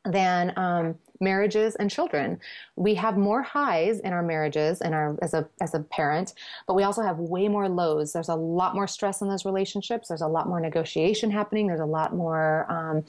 than 0.05 0.53
um, 0.57 0.97
marriages 1.21 1.77
and 1.77 1.91
children. 1.91 2.41
We 2.75 2.95
have 2.97 3.17
more 3.17 3.43
highs 3.43 4.01
in 4.01 4.13
our 4.13 4.23
marriages 4.23 4.81
and 4.81 4.95
our 4.95 5.17
as 5.23 5.33
a 5.33 5.49
as 5.61 5.75
a 5.75 5.81
parent, 5.81 6.35
but 6.67 6.75
we 6.75 6.83
also 6.83 7.03
have 7.03 7.19
way 7.19 7.49
more 7.49 7.69
lows. 7.69 8.13
There's 8.13 8.29
a 8.29 8.35
lot 8.35 8.75
more 8.75 8.89
stress 8.89 9.23
in 9.23 9.29
those 9.29 9.45
relationships. 9.45 10.09
There's 10.09 10.23
a 10.23 10.27
lot 10.27 10.49
more 10.49 10.61
negotiation 10.61 11.31
happening. 11.31 11.69
There's 11.69 11.81
a 11.81 11.87
lot 11.87 12.15
more, 12.15 12.67
um, 12.69 13.05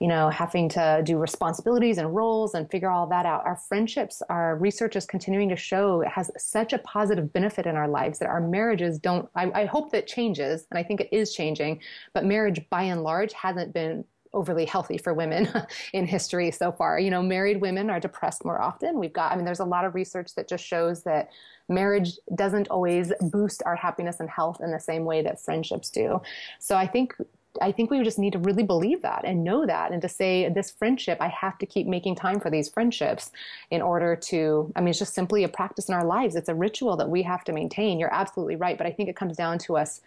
you 0.00 0.08
know, 0.08 0.28
having 0.30 0.68
to 0.70 1.02
do 1.04 1.16
responsibilities 1.16 1.98
and 1.98 2.14
roles 2.14 2.54
and 2.54 2.68
figure 2.68 2.90
all 2.90 3.06
that 3.06 3.24
out. 3.24 3.46
Our 3.46 3.56
friendships, 3.56 4.20
our 4.28 4.56
research 4.56 4.96
is 4.96 5.06
continuing 5.06 5.48
to 5.50 5.56
show 5.56 6.00
it 6.00 6.08
has 6.08 6.30
such 6.36 6.72
a 6.72 6.78
positive 6.78 7.32
benefit 7.32 7.66
in 7.66 7.76
our 7.76 7.88
lives 7.88 8.18
that 8.18 8.28
our 8.28 8.40
marriages 8.40 8.98
don't. 8.98 9.28
I, 9.36 9.50
I 9.52 9.64
hope 9.66 9.92
that 9.92 10.08
changes, 10.08 10.66
and 10.70 10.78
I 10.78 10.82
think 10.82 11.00
it 11.00 11.08
is 11.12 11.32
changing. 11.32 11.80
But 12.12 12.24
marriage, 12.24 12.68
by 12.70 12.82
and 12.82 13.04
large, 13.04 13.32
hasn't 13.32 13.72
been 13.72 14.04
overly 14.34 14.64
healthy 14.64 14.98
for 14.98 15.14
women 15.14 15.48
in 15.92 16.06
history 16.06 16.50
so 16.50 16.72
far. 16.72 16.98
You 16.98 17.10
know, 17.10 17.22
married 17.22 17.60
women 17.60 17.90
are 17.90 18.00
depressed 18.00 18.44
more 18.44 18.60
often. 18.60 18.98
We've 18.98 19.12
got, 19.12 19.32
I 19.32 19.36
mean, 19.36 19.44
there's 19.44 19.60
a 19.60 19.64
lot 19.64 19.84
of 19.84 19.94
research 19.94 20.34
that 20.34 20.48
just 20.48 20.64
shows 20.64 21.02
that 21.02 21.30
marriage 21.68 22.18
doesn't 22.34 22.68
always 22.68 23.12
boost 23.20 23.62
our 23.66 23.76
happiness 23.76 24.20
and 24.20 24.28
health 24.28 24.60
in 24.62 24.70
the 24.70 24.80
same 24.80 25.04
way 25.04 25.22
that 25.22 25.40
friendships 25.40 25.90
do. 25.90 26.20
So 26.58 26.76
I 26.76 26.86
think 26.86 27.14
I 27.60 27.70
think 27.70 27.90
we 27.90 28.02
just 28.02 28.18
need 28.18 28.32
to 28.32 28.38
really 28.38 28.62
believe 28.62 29.02
that 29.02 29.26
and 29.26 29.44
know 29.44 29.66
that 29.66 29.92
and 29.92 30.00
to 30.00 30.08
say 30.08 30.48
this 30.48 30.70
friendship, 30.70 31.18
I 31.20 31.28
have 31.28 31.58
to 31.58 31.66
keep 31.66 31.86
making 31.86 32.14
time 32.14 32.40
for 32.40 32.50
these 32.50 32.70
friendships 32.70 33.30
in 33.70 33.82
order 33.82 34.16
to, 34.16 34.72
I 34.74 34.80
mean, 34.80 34.88
it's 34.88 34.98
just 34.98 35.14
simply 35.14 35.44
a 35.44 35.48
practice 35.48 35.88
in 35.88 35.94
our 35.94 36.04
lives. 36.04 36.34
It's 36.34 36.48
a 36.48 36.54
ritual 36.54 36.96
that 36.96 37.10
we 37.10 37.22
have 37.24 37.44
to 37.44 37.52
maintain. 37.52 37.98
You're 37.98 38.14
absolutely 38.14 38.56
right. 38.56 38.78
But 38.78 38.86
I 38.86 38.90
think 38.90 39.10
it 39.10 39.16
comes 39.16 39.36
down 39.36 39.58
to 39.60 39.76
us 39.76 40.00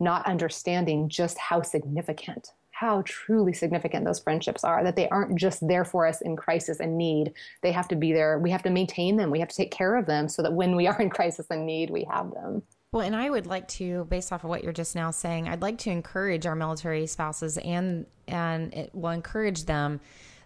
not 0.00 0.26
understanding 0.26 1.08
just 1.08 1.38
how 1.38 1.62
significant 1.62 2.52
how 2.78 3.02
truly 3.06 3.54
significant 3.54 4.04
those 4.04 4.20
friendships 4.20 4.62
are, 4.62 4.84
that 4.84 4.96
they 4.96 5.08
aren't 5.08 5.34
just 5.34 5.66
there 5.66 5.84
for 5.84 6.06
us 6.06 6.20
in 6.20 6.36
crisis 6.36 6.78
and 6.78 6.98
need. 6.98 7.32
They 7.62 7.72
have 7.72 7.88
to 7.88 7.96
be 7.96 8.12
there. 8.12 8.38
We 8.38 8.50
have 8.50 8.62
to 8.64 8.70
maintain 8.70 9.16
them. 9.16 9.30
We 9.30 9.40
have 9.40 9.48
to 9.48 9.56
take 9.56 9.70
care 9.70 9.96
of 9.96 10.04
them 10.04 10.28
so 10.28 10.42
that 10.42 10.52
when 10.52 10.76
we 10.76 10.86
are 10.86 11.00
in 11.00 11.08
crisis 11.08 11.46
and 11.48 11.64
need, 11.64 11.88
we 11.88 12.06
have 12.10 12.32
them. 12.32 12.62
Well, 12.92 13.00
and 13.00 13.16
I 13.16 13.30
would 13.30 13.46
like 13.46 13.66
to, 13.68 14.04
based 14.10 14.30
off 14.30 14.44
of 14.44 14.50
what 14.50 14.62
you're 14.62 14.74
just 14.74 14.94
now 14.94 15.10
saying, 15.10 15.48
I'd 15.48 15.62
like 15.62 15.78
to 15.78 15.90
encourage 15.90 16.44
our 16.44 16.54
military 16.54 17.06
spouses 17.06 17.56
and 17.56 18.04
and 18.28 18.74
it 18.74 18.90
will 18.94 19.10
encourage 19.10 19.64
them 19.64 20.00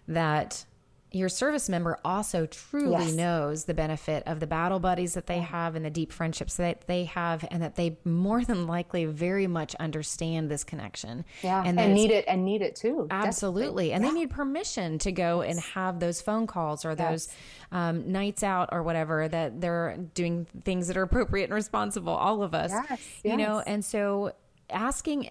that 0.07 0.63
your 1.13 1.27
service 1.27 1.67
member 1.67 1.99
also 2.05 2.45
truly 2.45 3.05
yes. 3.05 3.13
knows 3.13 3.65
the 3.65 3.73
benefit 3.73 4.23
of 4.25 4.39
the 4.39 4.47
battle 4.47 4.79
buddies 4.79 5.13
that 5.13 5.27
they 5.27 5.39
have 5.39 5.75
and 5.75 5.83
the 5.83 5.89
deep 5.89 6.11
friendships 6.11 6.55
that 6.55 6.87
they 6.87 7.03
have 7.03 7.45
and 7.51 7.61
that 7.61 7.75
they 7.75 7.97
more 8.05 8.45
than 8.45 8.65
likely 8.65 9.05
very 9.05 9.45
much 9.45 9.75
understand 9.75 10.49
this 10.49 10.63
connection. 10.63 11.25
Yeah 11.43 11.63
and, 11.65 11.77
and 11.77 11.93
need 11.93 12.11
it 12.11 12.23
and 12.27 12.45
need 12.45 12.61
it 12.61 12.77
too 12.77 13.07
absolutely. 13.11 13.91
And 13.91 14.03
yeah. 14.03 14.09
they 14.09 14.19
need 14.19 14.29
permission 14.29 14.99
to 14.99 15.11
go 15.11 15.41
and 15.41 15.59
have 15.59 15.99
those 15.99 16.21
phone 16.21 16.47
calls 16.47 16.85
or 16.85 16.95
those 16.95 17.27
um, 17.73 18.09
nights 18.11 18.41
out 18.41 18.69
or 18.71 18.81
whatever 18.81 19.27
that 19.27 19.59
they're 19.59 19.97
doing 20.13 20.47
things 20.63 20.87
that 20.87 20.95
are 20.95 21.03
appropriate 21.03 21.45
and 21.45 21.53
responsible 21.53 22.13
all 22.13 22.41
of 22.41 22.53
us 22.53 22.71
yes. 22.71 23.01
you 23.23 23.35
know? 23.35 23.59
and 23.59 23.83
so 23.83 24.31
asking 24.69 25.29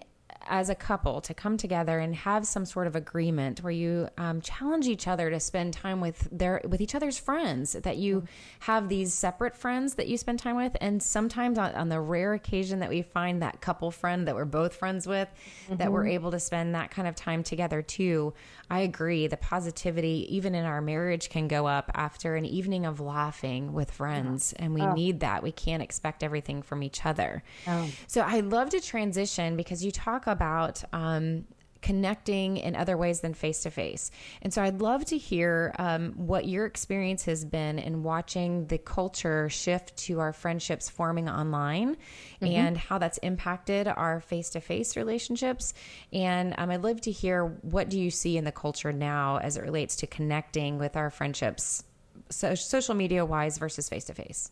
as 0.51 0.69
a 0.69 0.75
couple 0.75 1.21
to 1.21 1.33
come 1.33 1.55
together 1.55 1.99
and 1.99 2.13
have 2.13 2.45
some 2.45 2.65
sort 2.65 2.85
of 2.85 2.93
agreement 2.93 3.63
where 3.63 3.71
you 3.71 4.09
um, 4.17 4.41
challenge 4.41 4.85
each 4.85 5.07
other 5.07 5.29
to 5.29 5.39
spend 5.39 5.73
time 5.73 6.01
with 6.01 6.27
their 6.29 6.61
with 6.67 6.81
each 6.81 6.93
other's 6.93 7.17
friends 7.17 7.71
that 7.71 7.95
you 7.95 8.25
have 8.59 8.89
these 8.89 9.13
separate 9.13 9.55
friends 9.55 9.95
that 9.95 10.09
you 10.09 10.17
spend 10.17 10.37
time 10.37 10.57
with 10.57 10.75
and 10.81 11.01
sometimes 11.01 11.57
on, 11.57 11.73
on, 11.73 11.87
the 11.87 11.99
rare 11.99 12.33
occasion 12.33 12.79
that 12.79 12.89
we 12.89 13.01
find 13.01 13.41
that 13.41 13.61
couple 13.61 13.89
friend 13.91 14.27
that 14.27 14.35
we're 14.35 14.43
both 14.43 14.75
friends 14.75 15.07
with 15.07 15.29
mm-hmm. 15.29 15.77
that 15.77 15.89
we're 15.89 16.01
mm-hmm. 16.01 16.15
able 16.15 16.31
to 16.31 16.39
spend 16.39 16.75
that 16.75 16.91
kind 16.91 17.07
of 17.07 17.15
time 17.15 17.43
together 17.43 17.81
too 17.81 18.33
i 18.71 18.79
agree 18.79 19.27
the 19.27 19.37
positivity 19.37 20.25
even 20.29 20.55
in 20.55 20.65
our 20.65 20.81
marriage 20.81 21.29
can 21.29 21.47
go 21.47 21.67
up 21.67 21.91
after 21.93 22.35
an 22.35 22.45
evening 22.45 22.85
of 22.85 22.99
laughing 22.99 23.73
with 23.73 23.91
friends 23.91 24.53
yeah. 24.57 24.65
and 24.65 24.73
we 24.73 24.81
oh. 24.81 24.93
need 24.93 25.19
that 25.19 25.43
we 25.43 25.51
can't 25.51 25.83
expect 25.83 26.23
everything 26.23 26.61
from 26.61 26.81
each 26.81 27.05
other 27.05 27.43
oh. 27.67 27.89
so 28.07 28.21
i 28.21 28.39
love 28.39 28.69
to 28.69 28.79
transition 28.79 29.55
because 29.55 29.83
you 29.83 29.91
talk 29.91 30.25
about 30.25 30.83
um, 30.93 31.45
connecting 31.81 32.57
in 32.57 32.75
other 32.75 32.95
ways 32.97 33.21
than 33.21 33.33
face 33.33 33.63
to 33.63 33.71
face. 33.71 34.11
And 34.41 34.53
so 34.53 34.61
I'd 34.61 34.81
love 34.81 35.05
to 35.05 35.17
hear 35.17 35.73
um, 35.79 36.13
what 36.15 36.45
your 36.47 36.65
experience 36.65 37.25
has 37.25 37.43
been 37.43 37.79
in 37.79 38.03
watching 38.03 38.67
the 38.67 38.77
culture 38.77 39.49
shift 39.49 39.97
to 39.97 40.19
our 40.19 40.33
friendships 40.33 40.89
forming 40.89 41.29
online 41.29 41.95
mm-hmm. 42.41 42.45
and 42.45 42.77
how 42.77 42.97
that's 42.97 43.17
impacted 43.19 43.87
our 43.87 44.21
face 44.21 44.51
to 44.51 44.61
face 44.61 44.95
relationships. 44.95 45.73
And 46.13 46.53
um, 46.57 46.69
I'd 46.69 46.83
love 46.83 47.01
to 47.01 47.11
hear 47.11 47.45
what 47.61 47.89
do 47.89 47.99
you 47.99 48.11
see 48.11 48.37
in 48.37 48.43
the 48.43 48.51
culture 48.51 48.93
now 48.93 49.37
as 49.37 49.57
it 49.57 49.63
relates 49.63 49.95
to 49.97 50.07
connecting 50.07 50.77
with 50.77 50.95
our 50.95 51.09
friendships, 51.09 51.83
so, 52.29 52.55
social 52.55 52.95
media 52.95 53.25
wise 53.25 53.57
versus 53.57 53.89
face 53.89 54.05
to 54.05 54.13
face. 54.13 54.51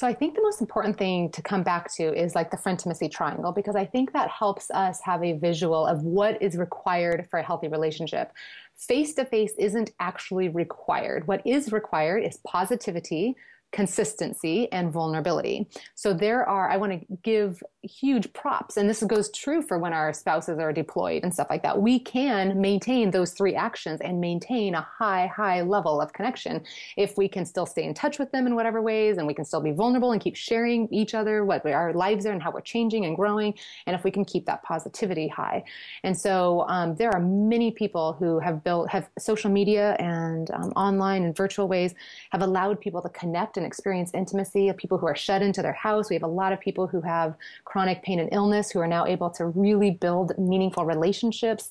So 0.00 0.06
I 0.06 0.14
think 0.14 0.34
the 0.34 0.40
most 0.40 0.62
important 0.62 0.96
thing 0.96 1.30
to 1.32 1.42
come 1.42 1.62
back 1.62 1.92
to 1.96 2.04
is 2.18 2.34
like 2.34 2.50
the 2.50 2.56
frientimacy 2.56 3.10
triangle 3.10 3.52
because 3.52 3.76
I 3.76 3.84
think 3.84 4.14
that 4.14 4.30
helps 4.30 4.70
us 4.70 4.98
have 5.02 5.22
a 5.22 5.34
visual 5.34 5.84
of 5.84 6.02
what 6.04 6.40
is 6.40 6.56
required 6.56 7.26
for 7.28 7.38
a 7.38 7.42
healthy 7.42 7.68
relationship. 7.68 8.32
Face 8.74 9.12
to 9.12 9.26
face 9.26 9.52
isn't 9.58 9.90
actually 10.00 10.48
required. 10.48 11.26
What 11.26 11.46
is 11.46 11.70
required 11.70 12.24
is 12.24 12.38
positivity, 12.46 13.36
consistency 13.72 14.70
and 14.72 14.92
vulnerability. 14.92 15.68
So 15.94 16.12
there 16.12 16.48
are, 16.48 16.68
I 16.68 16.76
want 16.76 16.92
to 16.92 17.18
give 17.22 17.62
huge 17.82 18.32
props, 18.32 18.76
and 18.76 18.90
this 18.90 19.02
goes 19.02 19.30
true 19.30 19.62
for 19.62 19.78
when 19.78 19.92
our 19.92 20.12
spouses 20.12 20.58
are 20.58 20.72
deployed 20.72 21.22
and 21.22 21.32
stuff 21.32 21.46
like 21.48 21.62
that. 21.62 21.80
We 21.80 22.00
can 22.00 22.60
maintain 22.60 23.10
those 23.10 23.32
three 23.32 23.54
actions 23.54 24.00
and 24.00 24.20
maintain 24.20 24.74
a 24.74 24.82
high, 24.82 25.28
high 25.28 25.62
level 25.62 26.00
of 26.00 26.12
connection 26.12 26.62
if 26.96 27.16
we 27.16 27.28
can 27.28 27.46
still 27.46 27.64
stay 27.64 27.84
in 27.84 27.94
touch 27.94 28.18
with 28.18 28.32
them 28.32 28.46
in 28.46 28.56
whatever 28.56 28.82
ways, 28.82 29.18
and 29.18 29.26
we 29.26 29.34
can 29.34 29.44
still 29.44 29.60
be 29.60 29.70
vulnerable 29.70 30.12
and 30.12 30.20
keep 30.20 30.34
sharing 30.34 30.88
each 30.90 31.14
other 31.14 31.44
what 31.44 31.64
our 31.64 31.94
lives 31.94 32.26
are 32.26 32.32
and 32.32 32.42
how 32.42 32.50
we're 32.50 32.60
changing 32.60 33.04
and 33.04 33.16
growing, 33.16 33.54
and 33.86 33.94
if 33.94 34.02
we 34.02 34.10
can 34.10 34.24
keep 34.24 34.46
that 34.46 34.62
positivity 34.62 35.28
high. 35.28 35.62
And 36.02 36.18
so 36.18 36.64
um, 36.68 36.96
there 36.96 37.10
are 37.14 37.20
many 37.20 37.70
people 37.70 38.14
who 38.14 38.40
have 38.40 38.64
built, 38.64 38.90
have 38.90 39.08
social 39.18 39.50
media 39.50 39.94
and 40.00 40.50
um, 40.50 40.72
online 40.76 41.22
and 41.22 41.36
virtual 41.36 41.68
ways 41.68 41.94
have 42.30 42.42
allowed 42.42 42.80
people 42.80 43.00
to 43.02 43.08
connect 43.10 43.59
and 43.60 43.66
experience 43.66 44.10
intimacy 44.14 44.68
of 44.68 44.76
people 44.76 44.98
who 44.98 45.06
are 45.06 45.14
shut 45.14 45.42
into 45.42 45.62
their 45.62 45.72
house. 45.72 46.10
We 46.10 46.16
have 46.16 46.22
a 46.22 46.26
lot 46.26 46.52
of 46.52 46.60
people 46.60 46.86
who 46.86 47.00
have 47.02 47.36
chronic 47.64 48.02
pain 48.02 48.18
and 48.18 48.28
illness 48.32 48.70
who 48.70 48.80
are 48.80 48.88
now 48.88 49.06
able 49.06 49.30
to 49.30 49.46
really 49.46 49.92
build 49.92 50.36
meaningful 50.38 50.84
relationships. 50.84 51.70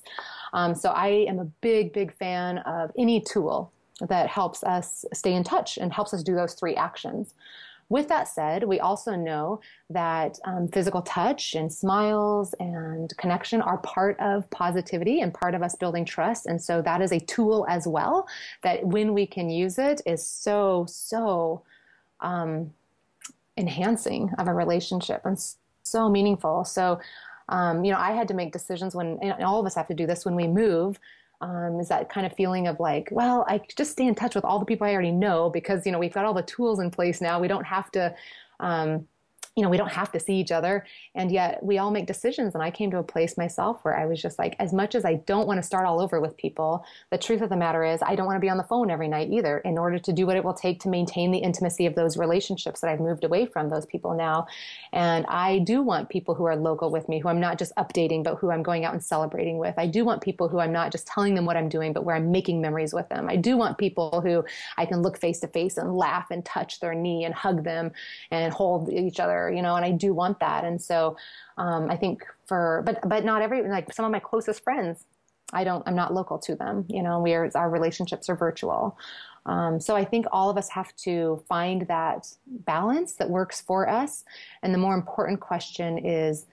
Um, 0.52 0.74
so 0.74 0.90
I 0.90 1.08
am 1.28 1.38
a 1.38 1.44
big, 1.44 1.92
big 1.92 2.12
fan 2.12 2.58
of 2.58 2.90
any 2.96 3.20
tool 3.20 3.72
that 4.00 4.28
helps 4.28 4.62
us 4.64 5.04
stay 5.12 5.34
in 5.34 5.44
touch 5.44 5.76
and 5.76 5.92
helps 5.92 6.14
us 6.14 6.22
do 6.22 6.34
those 6.34 6.54
three 6.54 6.74
actions. 6.74 7.34
With 7.90 8.06
that 8.08 8.28
said, 8.28 8.62
we 8.62 8.78
also 8.78 9.16
know 9.16 9.60
that 9.90 10.38
um, 10.44 10.68
physical 10.68 11.02
touch 11.02 11.54
and 11.56 11.72
smiles 11.72 12.54
and 12.60 13.14
connection 13.16 13.60
are 13.60 13.78
part 13.78 14.18
of 14.20 14.48
positivity 14.50 15.20
and 15.20 15.34
part 15.34 15.56
of 15.56 15.62
us 15.62 15.74
building 15.74 16.04
trust. 16.04 16.46
And 16.46 16.62
so 16.62 16.82
that 16.82 17.02
is 17.02 17.10
a 17.10 17.18
tool 17.18 17.66
as 17.68 17.88
well 17.88 18.28
that 18.62 18.86
when 18.86 19.12
we 19.12 19.26
can 19.26 19.50
use 19.50 19.76
it 19.76 20.00
is 20.06 20.24
so, 20.24 20.86
so 20.88 21.62
um, 22.20 22.72
enhancing 23.56 24.30
of 24.38 24.48
a 24.48 24.54
relationship 24.54 25.22
and 25.24 25.38
so 25.82 26.08
meaningful. 26.08 26.64
So, 26.64 27.00
um, 27.48 27.84
you 27.84 27.92
know, 27.92 27.98
I 27.98 28.12
had 28.12 28.28
to 28.28 28.34
make 28.34 28.52
decisions 28.52 28.94
when, 28.94 29.18
and 29.22 29.44
all 29.44 29.60
of 29.60 29.66
us 29.66 29.74
have 29.74 29.88
to 29.88 29.94
do 29.94 30.06
this 30.06 30.24
when 30.24 30.34
we 30.34 30.46
move. 30.46 30.98
Um, 31.42 31.80
is 31.80 31.88
that 31.88 32.10
kind 32.10 32.26
of 32.26 32.34
feeling 32.34 32.66
of 32.66 32.78
like, 32.80 33.08
well, 33.10 33.46
I 33.48 33.62
just 33.76 33.92
stay 33.92 34.06
in 34.06 34.14
touch 34.14 34.34
with 34.34 34.44
all 34.44 34.58
the 34.58 34.66
people 34.66 34.86
I 34.86 34.92
already 34.92 35.10
know 35.10 35.48
because, 35.48 35.86
you 35.86 35.92
know, 35.92 35.98
we've 35.98 36.12
got 36.12 36.26
all 36.26 36.34
the 36.34 36.42
tools 36.42 36.80
in 36.80 36.90
place 36.90 37.20
now. 37.22 37.40
We 37.40 37.48
don't 37.48 37.64
have 37.64 37.90
to, 37.92 38.14
um, 38.60 39.08
you 39.60 39.64
know, 39.64 39.68
we 39.68 39.76
don't 39.76 39.92
have 39.92 40.10
to 40.10 40.18
see 40.18 40.36
each 40.36 40.52
other. 40.52 40.86
And 41.14 41.30
yet 41.30 41.62
we 41.62 41.76
all 41.76 41.90
make 41.90 42.06
decisions. 42.06 42.54
And 42.54 42.64
I 42.64 42.70
came 42.70 42.90
to 42.92 42.96
a 42.96 43.02
place 43.02 43.36
myself 43.36 43.80
where 43.82 43.94
I 43.94 44.06
was 44.06 44.22
just 44.22 44.38
like, 44.38 44.56
as 44.58 44.72
much 44.72 44.94
as 44.94 45.04
I 45.04 45.16
don't 45.26 45.46
want 45.46 45.58
to 45.58 45.62
start 45.62 45.84
all 45.84 46.00
over 46.00 46.18
with 46.18 46.34
people, 46.38 46.82
the 47.10 47.18
truth 47.18 47.42
of 47.42 47.50
the 47.50 47.58
matter 47.58 47.84
is 47.84 48.00
I 48.00 48.14
don't 48.14 48.24
want 48.24 48.36
to 48.36 48.40
be 48.40 48.48
on 48.48 48.56
the 48.56 48.64
phone 48.64 48.90
every 48.90 49.06
night 49.06 49.28
either 49.30 49.58
in 49.58 49.76
order 49.76 49.98
to 49.98 50.12
do 50.14 50.26
what 50.26 50.36
it 50.36 50.44
will 50.44 50.54
take 50.54 50.80
to 50.80 50.88
maintain 50.88 51.30
the 51.30 51.36
intimacy 51.36 51.84
of 51.84 51.94
those 51.94 52.16
relationships 52.16 52.80
that 52.80 52.88
I've 52.88 53.00
moved 53.00 53.22
away 53.22 53.44
from 53.44 53.68
those 53.68 53.84
people 53.84 54.14
now. 54.14 54.46
And 54.94 55.26
I 55.26 55.58
do 55.58 55.82
want 55.82 56.08
people 56.08 56.34
who 56.34 56.46
are 56.46 56.56
local 56.56 56.90
with 56.90 57.06
me, 57.06 57.18
who 57.18 57.28
I'm 57.28 57.38
not 57.38 57.58
just 57.58 57.76
updating, 57.76 58.24
but 58.24 58.36
who 58.36 58.50
I'm 58.50 58.62
going 58.62 58.86
out 58.86 58.94
and 58.94 59.04
celebrating 59.04 59.58
with. 59.58 59.74
I 59.76 59.86
do 59.86 60.06
want 60.06 60.22
people 60.22 60.48
who 60.48 60.58
I'm 60.58 60.72
not 60.72 60.90
just 60.90 61.06
telling 61.06 61.34
them 61.34 61.44
what 61.44 61.58
I'm 61.58 61.68
doing, 61.68 61.92
but 61.92 62.06
where 62.06 62.16
I'm 62.16 62.32
making 62.32 62.62
memories 62.62 62.94
with 62.94 63.10
them. 63.10 63.28
I 63.28 63.36
do 63.36 63.58
want 63.58 63.76
people 63.76 64.22
who 64.22 64.42
I 64.78 64.86
can 64.86 65.02
look 65.02 65.18
face 65.18 65.40
to 65.40 65.48
face 65.48 65.76
and 65.76 65.94
laugh 65.94 66.30
and 66.30 66.42
touch 66.46 66.80
their 66.80 66.94
knee 66.94 67.26
and 67.26 67.34
hug 67.34 67.62
them 67.62 67.92
and 68.30 68.54
hold 68.54 68.90
each 68.90 69.20
other 69.20 69.49
you 69.50 69.62
know, 69.62 69.76
and 69.76 69.84
I 69.84 69.90
do 69.90 70.14
want 70.14 70.40
that. 70.40 70.64
And 70.64 70.80
so 70.80 71.16
um, 71.58 71.90
I 71.90 71.96
think 71.96 72.24
for, 72.46 72.82
but 72.84 73.08
but 73.08 73.24
not 73.24 73.42
every 73.42 73.68
like 73.68 73.92
some 73.92 74.04
of 74.04 74.10
my 74.10 74.20
closest 74.20 74.62
friends, 74.62 75.04
I 75.52 75.64
don't, 75.64 75.82
I'm 75.86 75.96
not 75.96 76.14
local 76.14 76.38
to 76.38 76.54
them. 76.54 76.84
You 76.88 77.02
know, 77.02 77.20
we 77.20 77.34
are 77.34 77.50
our 77.54 77.70
relationships 77.70 78.28
are 78.28 78.36
virtual. 78.36 78.98
Um, 79.46 79.80
so 79.80 79.96
I 79.96 80.04
think 80.04 80.26
all 80.32 80.50
of 80.50 80.58
us 80.58 80.68
have 80.68 80.94
to 80.96 81.42
find 81.48 81.86
that 81.88 82.26
balance 82.46 83.14
that 83.14 83.28
works 83.28 83.60
for 83.60 83.88
us. 83.88 84.24
And 84.62 84.74
the 84.74 84.78
more 84.78 84.94
important 84.94 85.40
question 85.40 85.98
is, 85.98 86.46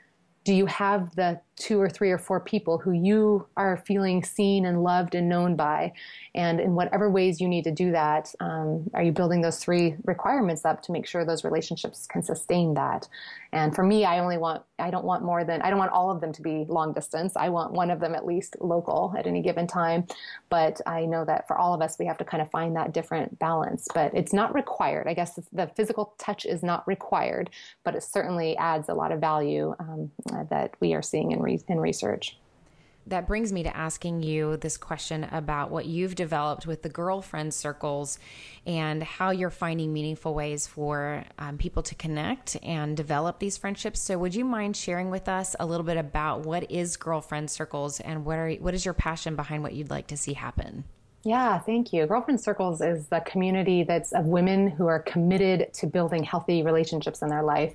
do 0.45 0.53
you 0.53 0.65
have 0.67 1.13
the 1.15 1.41
two 1.57 1.81
or 1.81 1.89
three 1.89 2.11
or 2.11 2.19
four 2.19 2.39
people 2.39 2.77
who 2.77 2.91
you 2.91 3.45
are 3.57 3.77
feeling 3.77 4.23
seen 4.23 4.65
and 4.65 4.83
loved 4.83 5.15
and 5.15 5.27
known 5.27 5.55
by. 5.55 5.91
And 6.35 6.59
in 6.59 6.75
whatever 6.75 7.09
ways 7.09 7.41
you 7.41 7.47
need 7.47 7.63
to 7.63 7.71
do 7.71 7.91
that, 7.91 8.33
um, 8.39 8.87
are 8.93 9.01
you 9.01 9.11
building 9.11 9.41
those 9.41 9.57
three 9.57 9.95
requirements 10.05 10.65
up 10.65 10.83
to 10.83 10.91
make 10.91 11.07
sure 11.07 11.25
those 11.25 11.43
relationships 11.43 12.05
can 12.05 12.21
sustain 12.21 12.75
that? 12.75 13.07
And 13.51 13.73
for 13.73 13.83
me, 13.83 14.05
I 14.05 14.19
only 14.19 14.37
want, 14.37 14.61
I 14.77 14.91
don't 14.91 15.05
want 15.05 15.23
more 15.23 15.43
than, 15.43 15.61
I 15.63 15.69
don't 15.69 15.79
want 15.79 15.91
all 15.91 16.11
of 16.11 16.21
them 16.21 16.31
to 16.33 16.41
be 16.41 16.65
long 16.67 16.93
distance. 16.93 17.35
I 17.35 17.49
want 17.49 17.73
one 17.73 17.89
of 17.89 17.99
them 17.99 18.13
at 18.13 18.25
least 18.25 18.55
local 18.59 19.15
at 19.17 19.25
any 19.25 19.41
given 19.41 19.65
time. 19.65 20.05
But 20.49 20.79
I 20.85 21.05
know 21.05 21.25
that 21.25 21.47
for 21.47 21.57
all 21.57 21.73
of 21.73 21.81
us, 21.81 21.97
we 21.97 22.05
have 22.05 22.17
to 22.19 22.25
kind 22.25 22.41
of 22.41 22.51
find 22.51 22.75
that 22.75 22.93
different 22.93 23.39
balance. 23.39 23.87
But 23.93 24.13
it's 24.13 24.33
not 24.33 24.53
required. 24.53 25.07
I 25.07 25.15
guess 25.15 25.39
the 25.51 25.67
physical 25.75 26.13
touch 26.19 26.45
is 26.45 26.61
not 26.61 26.87
required, 26.87 27.49
but 27.83 27.95
it 27.95 28.03
certainly 28.03 28.55
adds 28.57 28.89
a 28.89 28.93
lot 28.93 29.11
of 29.11 29.19
value 29.19 29.73
um, 29.79 30.11
that 30.51 30.75
we 30.79 30.93
are 30.93 31.01
seeing 31.01 31.31
in 31.31 31.41
re- 31.47 31.63
in 31.67 31.79
research. 31.79 32.37
That 33.07 33.25
brings 33.25 33.53
me 33.53 33.63
to 33.63 33.75
asking 33.75 34.23
you 34.23 34.57
this 34.57 34.75
question 34.75 35.23
about 35.31 35.71
what 35.71 35.85
you've 35.85 36.15
developed 36.15 36.67
with 36.67 36.81
the 36.81 36.89
girlfriend 36.89 37.53
circles 37.53 38.19
and 38.65 39.01
how 39.01 39.31
you're 39.31 39.49
finding 39.49 39.93
meaningful 39.93 40.33
ways 40.33 40.67
for 40.67 41.23
um, 41.39 41.57
people 41.57 41.81
to 41.83 41.95
connect 41.95 42.57
and 42.61 42.97
develop 42.97 43.39
these 43.39 43.57
friendships. 43.57 44.01
So, 44.01 44.17
would 44.17 44.35
you 44.35 44.43
mind 44.43 44.75
sharing 44.75 45.09
with 45.09 45.29
us 45.29 45.55
a 45.57 45.65
little 45.65 45.85
bit 45.85 45.95
about 45.95 46.41
what 46.41 46.69
is 46.69 46.97
girlfriend 46.97 47.49
circles 47.49 48.01
and 48.01 48.25
what 48.25 48.37
are 48.37 48.51
what 48.55 48.73
is 48.73 48.83
your 48.83 48.93
passion 48.93 49.37
behind 49.37 49.63
what 49.63 49.73
you'd 49.73 49.89
like 49.89 50.07
to 50.07 50.17
see 50.17 50.33
happen? 50.33 50.83
Yeah, 51.23 51.59
thank 51.59 51.91
you. 51.91 52.05
Girlfriend 52.05 52.39
Circles 52.39 52.79
is 52.79 53.07
the 53.07 53.19
community 53.21 53.83
that's 53.83 54.13
of 54.13 54.27
women 54.27 54.69
who 54.69 54.87
are 54.87 54.99
committed 54.99 55.73
to 55.73 55.85
building 55.85 56.23
healthy 56.23 56.63
relationships 56.63 57.21
in 57.21 57.27
their 57.27 57.43
life. 57.43 57.73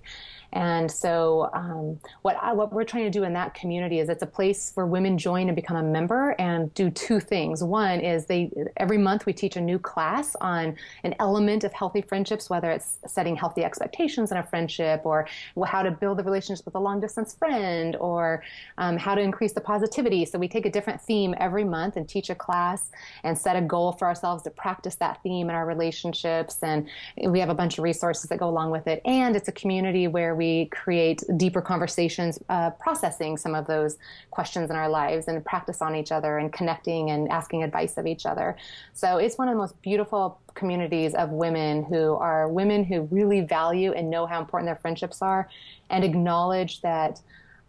And 0.53 0.91
so, 0.91 1.51
um, 1.55 1.99
what 2.23 2.37
I, 2.43 2.53
what 2.53 2.73
we're 2.73 2.85
trying 2.85 3.05
to 3.05 3.11
do 3.11 3.25
in 3.25 3.33
that 3.33 3.55
community 3.55 4.01
is 4.01 4.09
it's 4.09 4.23
a 4.23 4.27
place 4.27 4.73
where 4.75 4.87
women 4.87 5.17
join 5.17 5.49
and 5.49 5.57
become 5.57 5.77
a 5.77 5.83
member 5.83 6.35
and 6.39 6.73
do 6.75 6.91
two 6.91 7.21
things. 7.21 7.65
One 7.65 8.01
is 8.01 8.27
they 8.27 8.51
every 8.77 8.99
month 8.99 9.25
we 9.25 9.33
teach 9.33 9.57
a 9.57 9.61
new 9.61 9.79
class 9.79 10.37
on 10.41 10.77
an 11.05 11.15
element 11.19 11.65
of 11.65 11.73
healthy 11.73 12.03
friendships, 12.03 12.51
whether 12.51 12.71
it's 12.71 12.99
setting 13.07 13.35
healthy 13.35 13.65
expectations 13.65 14.31
in 14.31 14.37
a 14.37 14.43
friendship, 14.43 15.03
or 15.05 15.27
how 15.67 15.83
to 15.83 15.91
build 15.91 16.21
a 16.21 16.23
relationship 16.23 16.67
with 16.67 16.75
a 16.75 16.81
long 16.81 17.01
distance 17.01 17.35
friend, 17.35 17.97
or 17.97 18.43
um, 18.77 18.99
how 18.99 19.15
to 19.15 19.23
increase 19.23 19.53
the 19.53 19.61
positivity. 19.61 20.27
So 20.27 20.39
we 20.39 20.49
take 20.49 20.67
a 20.67 20.71
different 20.71 21.01
theme 21.01 21.35
every 21.39 21.65
month 21.65 21.97
and 21.97 22.07
teach 22.07 22.29
a 22.29 22.35
class 22.35 22.91
and 23.25 23.39
set 23.39 23.57
a 23.57 23.63
goal 23.63 23.93
for 23.93 24.07
ourselves 24.07 24.43
to 24.43 24.51
practice 24.51 24.97
that 24.97 25.23
theme 25.23 25.49
in 25.49 25.55
our 25.55 25.65
relationships. 25.65 26.59
And 26.63 26.89
we 27.27 27.41
have 27.41 27.49
a 27.49 27.55
bunch 27.55 27.79
of 27.79 27.85
resources 27.85 28.29
that 28.29 28.39
go 28.39 28.49
along 28.49 28.71
with 28.71 28.87
it. 28.87 29.01
And 29.07 29.35
it's 29.35 29.49
a 29.49 29.53
community 29.53 30.09
where 30.09 30.35
we 30.35 30.42
create 30.71 31.23
deeper 31.37 31.61
conversations, 31.61 32.39
uh, 32.49 32.71
processing 32.71 33.37
some 33.37 33.55
of 33.55 33.67
those 33.67 33.99
questions 34.31 34.71
in 34.71 34.77
our 34.77 34.89
lives 34.89 35.29
and 35.29 35.45
practice 35.45 35.81
on 35.83 35.95
each 35.95 36.13
other 36.13 36.39
and 36.39 36.53
connecting 36.53 37.11
and 37.11 37.29
asking 37.31 37.63
advice 37.63 37.97
of 37.99 38.07
each 38.07 38.27
other. 38.27 38.57
So 38.93 39.19
it's 39.19 39.37
one 39.39 39.49
of 39.49 39.55
the 39.55 39.59
most 39.59 39.81
beautiful 39.83 40.41
communities 40.55 41.15
of 41.15 41.31
women 41.31 41.85
who 41.85 42.15
are 42.15 42.49
women 42.49 42.85
who 42.85 43.03
really 43.11 43.41
value 43.41 43.93
and 43.93 44.11
know 44.11 44.27
how 44.27 44.41
important 44.41 44.67
their 44.69 44.77
friendships 44.77 45.23
are 45.23 45.49
and 45.91 46.05
acknowledge 46.05 46.81
that 46.83 47.21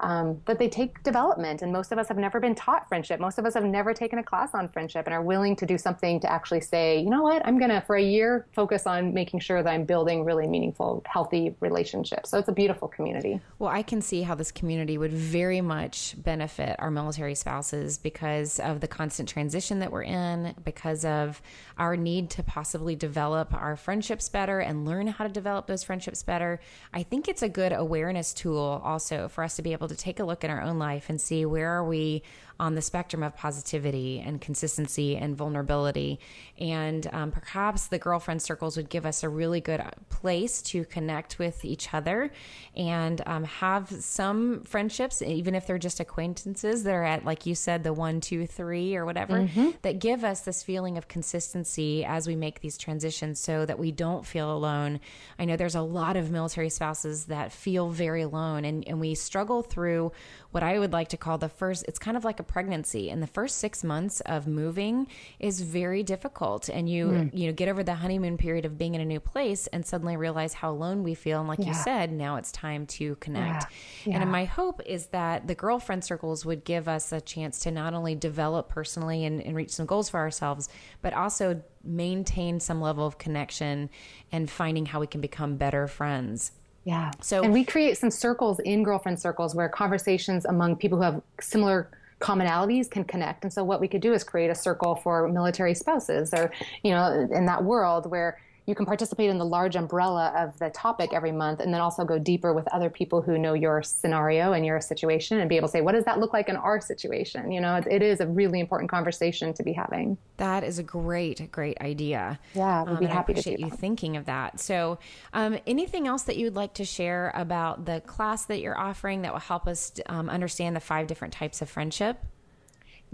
um, 0.04 0.42
that 0.46 0.60
they 0.60 0.70
take 0.70 1.02
development. 1.04 1.62
And 1.62 1.72
most 1.72 1.92
of 1.92 1.98
us 1.98 2.08
have 2.10 2.18
never 2.18 2.40
been 2.40 2.54
taught 2.54 2.88
friendship. 2.88 3.20
Most 3.20 3.40
of 3.40 3.46
us 3.46 3.54
have 3.54 3.64
never 3.64 3.94
taken 3.94 4.20
a 4.20 4.24
class 4.24 4.54
on 4.54 4.68
friendship 4.68 5.06
and 5.06 5.14
are 5.14 5.22
willing 5.22 5.56
to 5.56 5.66
do 5.66 5.78
something 5.78 6.20
to 6.20 6.32
actually 6.32 6.62
say, 6.62 7.00
you 7.00 7.10
know 7.10 7.24
what, 7.24 7.46
I'm 7.46 7.58
going 7.58 7.72
to, 7.72 7.82
for 7.82 7.96
a 7.96 8.04
year, 8.04 8.46
focus 8.52 8.86
on 8.86 9.14
making 9.14 9.40
sure 9.40 9.64
that 9.64 9.70
I'm 9.70 9.86
building 9.86 10.26
really 10.26 10.46
meaningful, 10.46 11.04
healthy 11.06 11.56
relationships. 11.62 12.30
So 12.30 12.38
it's 12.38 12.50
a 12.50 12.54
beautiful 12.54 12.88
community. 12.88 13.40
Well, 13.60 13.70
I 13.70 13.82
can 13.82 14.02
see 14.02 14.22
how 14.24 14.36
this 14.36 14.52
community 14.52 14.98
would 14.98 15.14
very 15.14 15.62
much 15.62 16.16
benefit 16.22 16.76
our 16.80 16.92
military 16.92 17.36
spouses 17.36 17.98
because 17.98 18.60
of 18.60 18.82
the 18.82 18.88
constant 18.88 19.30
transition 19.30 19.80
that 19.80 19.92
we're 19.92 20.04
in, 20.04 20.54
because 20.66 21.06
of 21.06 21.42
our 21.78 21.96
need 21.96 22.30
to 22.32 22.44
possibly 22.44 22.96
develop 22.96 23.54
our 23.54 23.78
friendships 23.78 24.28
better 24.28 24.60
and 24.60 24.86
learn 24.86 25.08
how 25.08 25.26
to 25.26 25.32
develop 25.32 25.68
those 25.68 25.84
friendships 25.84 26.24
better. 26.24 26.60
I 26.94 27.04
think 27.04 27.28
it's 27.28 27.42
a 27.42 27.50
good 27.50 27.72
awareness 27.72 28.34
tool 28.34 28.82
also 28.84 29.30
for 29.30 29.44
us 29.44 29.56
to 29.56 29.62
be 29.62 29.72
able 29.72 29.88
to 29.88 29.93
take 29.96 30.20
a 30.20 30.24
look 30.24 30.44
in 30.44 30.50
our 30.52 30.62
own 30.62 30.80
life 30.80 31.10
and 31.10 31.20
see 31.20 31.46
where 31.46 31.70
are 31.70 31.84
we 31.84 32.24
on 32.60 32.76
the 32.76 32.82
spectrum 32.82 33.24
of 33.24 33.36
positivity 33.36 34.20
and 34.20 34.40
consistency 34.40 35.16
and 35.18 35.36
vulnerability. 35.36 36.20
And 36.60 37.08
um, 37.12 37.32
perhaps 37.32 37.88
the 37.88 37.98
girlfriend 37.98 38.42
circles 38.42 38.78
would 38.78 38.90
give 38.90 39.06
us 39.06 39.24
a 39.24 39.30
really 39.30 39.60
good 39.60 39.84
place 40.10 40.62
to 40.64 40.86
connect 40.86 41.40
with 41.40 41.66
each 41.66 41.94
other 41.94 42.32
and 42.76 43.22
um, 43.26 43.44
have 43.44 43.90
some 43.90 44.64
friendships, 44.64 45.22
even 45.22 45.56
if 45.56 45.66
they're 45.68 45.78
just 45.78 46.00
acquaintances 46.00 46.84
that 46.84 46.94
are 46.94 47.04
at, 47.04 47.26
like 47.26 47.46
you 47.46 47.56
said, 47.56 47.84
the 47.84 47.94
one, 47.94 48.22
two, 48.22 48.46
three, 48.46 48.96
or 48.96 49.06
whatever, 49.06 49.40
mm-hmm. 49.40 49.72
that 49.82 50.00
give 50.00 50.24
us 50.24 50.42
this 50.42 50.64
feeling 50.64 50.98
of 50.98 51.08
consistency 51.08 52.06
as 52.06 52.28
we 52.28 52.36
make 52.36 52.62
these 52.62 52.78
transitions 52.78 53.40
so 53.40 53.66
that 53.66 53.80
we 53.80 53.92
don't 53.92 54.26
feel 54.26 54.52
alone. 54.56 55.00
I 55.40 55.46
know 55.46 55.56
there's 55.56 55.76
a 55.76 55.82
lot 55.82 56.16
of 56.16 56.32
military 56.32 56.70
spouses 56.70 57.26
that 57.26 57.52
feel 57.52 57.90
very 57.90 58.22
alone, 58.22 58.66
and, 58.66 58.88
and 58.88 59.00
we 59.00 59.16
struggle 59.16 59.62
through 59.64 60.12
what 60.52 60.64
I 60.64 60.78
would 60.78 60.94
like 60.94 61.10
to 61.10 61.18
call 61.18 61.38
the 61.40 61.50
first, 61.50 61.84
it's 61.88 62.00
kind 62.00 62.16
of 62.16 62.24
like 62.24 62.40
a 62.40 62.43
pregnancy. 62.44 63.10
And 63.10 63.22
the 63.22 63.28
first 63.28 63.58
six 63.58 63.84
months 63.84 64.22
of 64.22 64.48
moving 64.48 65.08
is 65.40 65.62
very 65.62 66.04
difficult. 66.04 66.70
And 66.70 66.90
you, 66.90 67.08
mm. 67.08 67.38
you 67.38 67.48
know, 67.48 67.54
get 67.54 67.68
over 67.68 67.84
the 67.84 67.96
honeymoon 67.96 68.38
period 68.38 68.66
of 68.66 68.78
being 68.78 68.96
in 68.96 69.02
a 69.02 69.06
new 69.06 69.20
place 69.20 69.68
and 69.68 69.86
suddenly 69.86 70.18
realize 70.18 70.54
how 70.54 70.72
alone 70.72 71.04
we 71.04 71.16
feel. 71.16 71.40
And 71.40 71.48
like 71.48 71.60
yeah. 71.60 71.68
you 71.68 71.74
said, 71.74 72.12
now 72.12 72.36
it's 72.36 72.52
time 72.52 72.86
to 72.88 73.16
connect. 73.16 73.66
Yeah. 74.06 74.14
Yeah. 74.14 74.22
And 74.22 74.32
my 74.32 74.46
hope 74.46 74.82
is 74.86 75.08
that 75.08 75.48
the 75.48 75.56
girlfriend 75.56 76.04
circles 76.04 76.46
would 76.46 76.64
give 76.64 76.88
us 76.88 77.12
a 77.12 77.22
chance 77.22 77.60
to 77.60 77.72
not 77.72 77.94
only 77.94 78.16
develop 78.16 78.70
personally 78.70 79.26
and, 79.26 79.42
and 79.42 79.56
reach 79.56 79.72
some 79.72 79.86
goals 79.86 80.10
for 80.10 80.20
ourselves, 80.20 80.70
but 81.02 81.14
also 81.14 81.62
maintain 81.84 82.60
some 82.60 82.82
level 82.82 83.06
of 83.06 83.18
connection 83.18 83.90
and 84.32 84.50
finding 84.50 84.86
how 84.86 85.00
we 85.00 85.08
can 85.08 85.22
become 85.22 85.58
better 85.58 85.88
friends. 85.88 86.52
Yeah. 86.86 87.12
So 87.22 87.44
and 87.44 87.54
we 87.54 87.64
create 87.64 87.98
some 87.98 88.12
circles 88.12 88.60
in 88.60 88.84
girlfriend 88.84 89.20
circles 89.20 89.56
where 89.56 89.70
conversations 89.70 90.46
among 90.46 90.76
people 90.78 90.98
who 90.98 91.04
have 91.04 91.22
similar 91.40 91.90
commonalities 92.24 92.90
can 92.90 93.04
connect. 93.04 93.44
And 93.44 93.52
so 93.52 93.64
what 93.64 93.82
we 93.82 93.88
could 93.88 94.02
do 94.02 94.14
is 94.14 94.24
create 94.24 94.50
a 94.50 94.56
circle 94.56 94.96
for 94.96 95.28
military 95.28 95.76
spouses 95.76 96.34
or, 96.34 96.52
you 96.82 96.92
know, 96.92 97.28
in 97.32 97.46
that 97.46 97.64
world 97.64 98.10
where 98.10 98.40
you 98.66 98.76
can 98.76 98.86
participate 98.86 99.30
in 99.30 99.38
the 99.38 99.46
large 99.46 99.76
umbrella 99.76 100.32
of 100.36 100.58
the 100.60 100.70
topic 100.70 101.12
every 101.14 101.32
month 101.32 101.60
and 101.60 101.74
then 101.74 101.82
also 101.82 102.06
go 102.06 102.18
deeper 102.18 102.54
with 102.54 102.68
other 102.70 102.90
people 102.90 103.22
who 103.22 103.38
know 103.38 103.54
your 103.54 103.84
scenario 103.84 104.54
and 104.54 104.66
your 104.66 104.80
situation 104.80 105.40
and 105.40 105.50
be 105.50 105.58
able 105.58 105.68
to 105.68 105.72
say 105.72 105.82
what 105.82 105.94
does 105.94 106.06
that 106.06 106.20
look 106.20 106.34
like 106.34 106.50
in 106.50 106.56
our 106.56 106.80
situation? 106.80 107.52
You 107.52 107.62
know 107.62 107.76
it, 107.76 107.88
it 107.90 108.02
is 108.02 108.20
a 108.20 108.28
really 108.28 108.60
important 108.60 108.90
conversation 108.90 109.54
to 109.54 109.64
be 109.64 109.74
having. 109.74 110.18
That 110.38 110.64
is 110.64 110.80
a 110.80 110.84
great 110.84 111.52
great 111.52 111.80
idea. 111.82 112.40
Yeah 112.54 112.84
we'd 112.84 113.00
be 113.00 113.06
um, 113.06 113.12
happy 113.12 113.34
I 113.34 113.40
appreciate 113.40 113.58
to 113.58 113.64
you 113.64 113.70
thinking 113.70 114.18
of 114.18 114.26
that. 114.26 114.60
So 114.60 115.00
um, 115.34 115.58
anything 115.68 116.08
else 116.08 116.24
that 116.24 116.38
you 116.38 116.46
would 116.46 116.56
like 116.56 116.74
to 116.76 116.86
share 116.86 117.32
about 117.36 117.86
the 117.86 118.02
class 118.02 118.46
that 118.46 118.62
you're 118.62 118.80
offering 118.80 119.24
that 119.24 119.34
will 119.34 119.40
help 119.40 119.68
us 119.68 119.92
um, 120.08 120.30
understand 120.30 120.76
the 120.76 120.80
five 120.80 121.08
different 121.08 121.34
types 121.34 121.62
of 121.62 121.70
friendship 121.70 122.18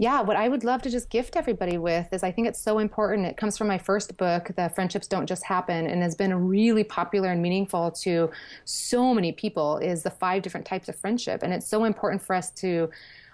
yeah, 0.00 0.22
what 0.22 0.34
I 0.38 0.48
would 0.48 0.64
love 0.64 0.80
to 0.82 0.90
just 0.90 1.10
gift 1.10 1.36
everybody 1.36 1.76
with 1.76 2.10
is 2.10 2.22
I 2.22 2.32
think 2.32 2.48
it's 2.48 2.58
so 2.58 2.78
important. 2.78 3.26
It 3.26 3.36
comes 3.36 3.58
from 3.58 3.68
my 3.68 3.76
first 3.76 4.16
book, 4.16 4.50
The 4.56 4.70
Friendships 4.70 5.06
Don't 5.06 5.26
Just 5.26 5.44
Happen, 5.44 5.86
and 5.86 6.02
has 6.02 6.14
been 6.14 6.48
really 6.48 6.84
popular 6.84 7.28
and 7.30 7.42
meaningful 7.42 7.90
to 7.90 8.30
so 8.64 9.12
many 9.12 9.30
people 9.30 9.76
is 9.76 10.02
the 10.02 10.10
five 10.10 10.40
different 10.40 10.64
types 10.64 10.88
of 10.88 10.96
friendship. 10.96 11.42
And 11.42 11.52
it's 11.52 11.66
so 11.66 11.84
important 11.84 12.22
for 12.22 12.34
us 12.34 12.50
to 12.52 12.88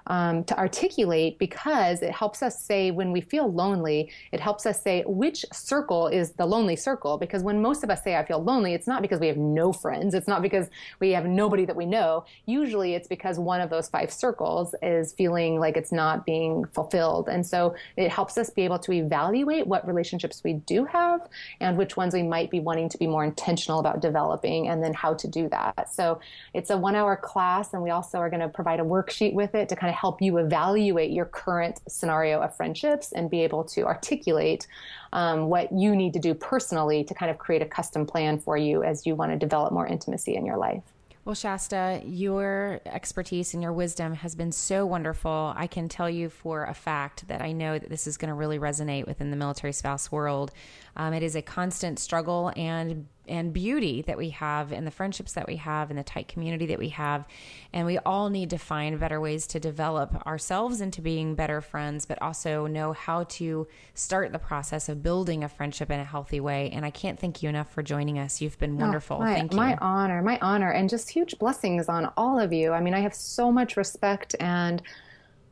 um, 0.06 0.44
to 0.44 0.58
articulate 0.58 1.38
because 1.38 2.02
it 2.02 2.10
helps 2.10 2.42
us 2.42 2.60
say 2.62 2.90
when 2.90 3.12
we 3.12 3.20
feel 3.20 3.50
lonely, 3.52 4.10
it 4.32 4.40
helps 4.40 4.66
us 4.66 4.80
say 4.80 5.02
which 5.06 5.44
circle 5.52 6.08
is 6.08 6.32
the 6.32 6.46
lonely 6.46 6.76
circle. 6.76 7.18
Because 7.18 7.42
when 7.42 7.60
most 7.60 7.82
of 7.82 7.90
us 7.90 8.02
say, 8.02 8.16
I 8.16 8.24
feel 8.24 8.42
lonely, 8.42 8.74
it's 8.74 8.86
not 8.86 9.02
because 9.02 9.20
we 9.20 9.26
have 9.26 9.36
no 9.36 9.72
friends. 9.72 10.14
It's 10.14 10.28
not 10.28 10.42
because 10.42 10.68
we 11.00 11.10
have 11.10 11.26
nobody 11.26 11.64
that 11.64 11.76
we 11.76 11.86
know. 11.86 12.24
Usually 12.46 12.94
it's 12.94 13.08
because 13.08 13.38
one 13.38 13.60
of 13.60 13.70
those 13.70 13.88
five 13.88 14.12
circles 14.12 14.74
is 14.82 15.12
feeling 15.12 15.58
like 15.58 15.76
it's 15.76 15.92
not 15.92 16.24
being 16.24 16.64
fulfilled. 16.66 17.28
And 17.28 17.44
so 17.44 17.74
it 17.96 18.10
helps 18.10 18.38
us 18.38 18.50
be 18.50 18.62
able 18.62 18.78
to 18.80 18.92
evaluate 18.92 19.66
what 19.66 19.86
relationships 19.86 20.42
we 20.44 20.54
do 20.54 20.84
have 20.84 21.28
and 21.60 21.76
which 21.76 21.96
ones 21.96 22.14
we 22.14 22.22
might 22.22 22.50
be 22.50 22.60
wanting 22.60 22.88
to 22.90 22.98
be 22.98 23.06
more 23.06 23.24
intentional 23.24 23.80
about 23.80 24.00
developing 24.00 24.68
and 24.68 24.82
then 24.82 24.94
how 24.94 25.14
to 25.14 25.28
do 25.28 25.48
that. 25.48 25.92
So 25.92 26.20
it's 26.54 26.70
a 26.70 26.76
one 26.76 26.94
hour 26.94 27.16
class 27.16 27.72
and 27.72 27.82
we 27.82 27.90
also 27.90 28.18
are 28.18 28.30
going 28.30 28.40
to 28.40 28.48
provide 28.48 28.80
a 28.80 28.84
worksheet 28.84 29.32
with 29.32 29.54
it 29.54 29.68
to 29.70 29.76
kind 29.76 29.90
of 29.90 29.95
help 29.96 30.22
you 30.22 30.36
evaluate 30.38 31.10
your 31.10 31.24
current 31.24 31.80
scenario 31.88 32.40
of 32.40 32.54
friendships 32.56 33.12
and 33.12 33.30
be 33.30 33.42
able 33.42 33.64
to 33.64 33.82
articulate 33.82 34.66
um, 35.12 35.48
what 35.48 35.72
you 35.72 35.96
need 35.96 36.12
to 36.12 36.18
do 36.18 36.34
personally 36.34 37.02
to 37.04 37.14
kind 37.14 37.30
of 37.30 37.38
create 37.38 37.62
a 37.62 37.66
custom 37.66 38.06
plan 38.06 38.38
for 38.38 38.56
you 38.56 38.82
as 38.82 39.06
you 39.06 39.14
want 39.14 39.32
to 39.32 39.38
develop 39.38 39.72
more 39.72 39.86
intimacy 39.86 40.36
in 40.36 40.44
your 40.44 40.56
life. 40.56 40.82
Well, 41.26 41.34
Shasta, 41.34 42.02
your 42.04 42.80
expertise 42.86 43.52
and 43.52 43.60
your 43.60 43.72
wisdom 43.72 44.14
has 44.14 44.36
been 44.36 44.52
so 44.52 44.86
wonderful. 44.86 45.52
I 45.56 45.66
can 45.66 45.88
tell 45.88 46.08
you 46.08 46.28
for 46.28 46.66
a 46.66 46.72
fact 46.72 47.26
that 47.26 47.42
I 47.42 47.50
know 47.50 47.80
that 47.80 47.90
this 47.90 48.06
is 48.06 48.16
going 48.16 48.28
to 48.28 48.34
really 48.34 48.60
resonate 48.60 49.08
within 49.08 49.32
the 49.32 49.36
military 49.36 49.72
spouse 49.72 50.12
world. 50.12 50.52
Um, 50.96 51.12
it 51.12 51.22
is 51.22 51.36
a 51.36 51.42
constant 51.42 51.98
struggle 51.98 52.52
and 52.56 53.06
and 53.28 53.52
beauty 53.52 54.02
that 54.02 54.16
we 54.16 54.30
have 54.30 54.72
and 54.72 54.86
the 54.86 54.90
friendships 54.90 55.32
that 55.32 55.46
we 55.46 55.56
have 55.56 55.90
and 55.90 55.98
the 55.98 56.04
tight 56.04 56.28
community 56.28 56.66
that 56.66 56.78
we 56.78 56.90
have. 56.90 57.26
And 57.72 57.86
we 57.86 57.98
all 57.98 58.30
need 58.30 58.50
to 58.50 58.58
find 58.58 58.98
better 59.00 59.20
ways 59.20 59.46
to 59.48 59.60
develop 59.60 60.26
ourselves 60.26 60.80
into 60.80 61.00
being 61.00 61.34
better 61.34 61.60
friends, 61.60 62.06
but 62.06 62.20
also 62.22 62.66
know 62.66 62.92
how 62.92 63.24
to 63.24 63.66
start 63.94 64.32
the 64.32 64.38
process 64.38 64.88
of 64.88 65.02
building 65.02 65.42
a 65.42 65.48
friendship 65.48 65.90
in 65.90 66.00
a 66.00 66.04
healthy 66.04 66.40
way. 66.40 66.70
And 66.70 66.84
I 66.84 66.90
can't 66.90 67.18
thank 67.18 67.42
you 67.42 67.48
enough 67.48 67.72
for 67.72 67.82
joining 67.82 68.18
us. 68.18 68.40
You've 68.40 68.58
been 68.58 68.78
wonderful. 68.78 69.16
Oh, 69.16 69.20
my, 69.20 69.34
thank 69.34 69.52
you. 69.52 69.56
My 69.56 69.76
honor, 69.80 70.22
my 70.22 70.38
honor, 70.40 70.70
and 70.70 70.88
just 70.88 71.10
huge 71.10 71.38
blessings 71.38 71.88
on 71.88 72.12
all 72.16 72.38
of 72.38 72.52
you. 72.52 72.72
I 72.72 72.80
mean, 72.80 72.94
I 72.94 73.00
have 73.00 73.14
so 73.14 73.50
much 73.50 73.76
respect 73.76 74.36
and 74.40 74.82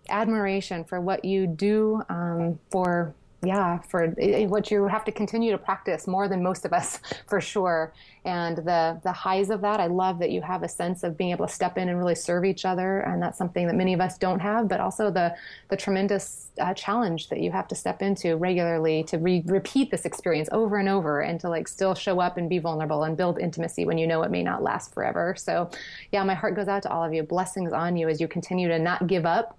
admiration 0.08 0.84
for 0.84 1.00
what 1.00 1.24
you 1.24 1.46
do 1.46 2.02
um, 2.08 2.58
for 2.70 3.14
yeah, 3.44 3.78
for 3.80 4.08
what 4.48 4.70
you 4.70 4.86
have 4.86 5.04
to 5.04 5.12
continue 5.12 5.52
to 5.52 5.58
practice 5.58 6.06
more 6.06 6.28
than 6.28 6.42
most 6.42 6.64
of 6.64 6.72
us, 6.72 7.00
for 7.28 7.40
sure. 7.40 7.92
And 8.24 8.56
the 8.58 9.00
the 9.02 9.12
highs 9.12 9.50
of 9.50 9.60
that, 9.60 9.80
I 9.80 9.86
love 9.86 10.18
that 10.20 10.30
you 10.30 10.40
have 10.42 10.62
a 10.62 10.68
sense 10.68 11.02
of 11.02 11.16
being 11.16 11.30
able 11.30 11.46
to 11.46 11.52
step 11.52 11.76
in 11.76 11.88
and 11.88 11.98
really 11.98 12.14
serve 12.14 12.44
each 12.44 12.64
other, 12.64 13.00
and 13.00 13.22
that's 13.22 13.36
something 13.36 13.66
that 13.66 13.76
many 13.76 13.92
of 13.92 14.00
us 14.00 14.16
don't 14.16 14.40
have. 14.40 14.68
But 14.68 14.80
also 14.80 15.10
the 15.10 15.34
the 15.68 15.76
tremendous 15.76 16.48
uh, 16.58 16.72
challenge 16.74 17.28
that 17.28 17.40
you 17.40 17.50
have 17.50 17.68
to 17.68 17.74
step 17.74 18.00
into 18.00 18.36
regularly 18.36 19.02
to 19.04 19.18
re- 19.18 19.42
repeat 19.46 19.90
this 19.90 20.04
experience 20.04 20.48
over 20.52 20.76
and 20.76 20.88
over, 20.88 21.20
and 21.20 21.38
to 21.40 21.48
like 21.48 21.68
still 21.68 21.94
show 21.94 22.20
up 22.20 22.36
and 22.36 22.48
be 22.48 22.58
vulnerable 22.58 23.04
and 23.04 23.16
build 23.16 23.38
intimacy 23.38 23.84
when 23.84 23.98
you 23.98 24.06
know 24.06 24.22
it 24.22 24.30
may 24.30 24.42
not 24.42 24.62
last 24.62 24.94
forever. 24.94 25.34
So, 25.36 25.70
yeah, 26.12 26.24
my 26.24 26.34
heart 26.34 26.54
goes 26.54 26.68
out 26.68 26.82
to 26.84 26.90
all 26.90 27.04
of 27.04 27.12
you. 27.12 27.22
Blessings 27.22 27.72
on 27.72 27.96
you 27.96 28.08
as 28.08 28.20
you 28.20 28.28
continue 28.28 28.68
to 28.68 28.78
not 28.78 29.06
give 29.06 29.26
up 29.26 29.58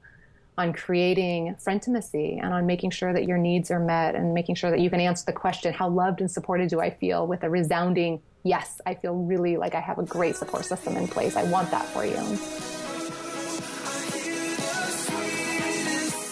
on 0.58 0.74
creating 0.74 1.56
frientimacy 1.60 2.39
and 2.41 2.53
on 2.53 2.66
making 2.66 2.91
sure 2.91 3.12
that 3.12 3.26
your 3.26 3.38
needs 3.38 3.72
are 3.72 3.80
met 3.80 4.16
and 4.16 4.34
making 4.34 4.56
sure 4.56 4.72
that 4.72 4.80
you 4.80 4.89
can 4.89 4.99
answer 4.99 5.26
the 5.26 5.34
question, 5.34 5.74
how 5.74 5.89
loved 5.89 6.22
and 6.22 6.32
supported 6.32 6.70
do 6.70 6.80
I 6.80 6.89
feel 6.89 7.28
with 7.28 7.43
a 7.43 7.49
resounding 7.49 8.22
yes, 8.45 8.80
I 8.86 8.93
feel 8.93 9.16
really 9.16 9.58
like 9.58 9.76
I 9.76 9.82
have 9.82 9.97
a 9.97 10.03
great 10.03 10.36
support 10.36 10.64
system 10.64 10.95
in 10.95 11.08
place. 11.08 11.36
I 11.36 11.43
want 11.43 11.72
that 11.72 11.86
for 11.86 12.06
you. 12.06 12.16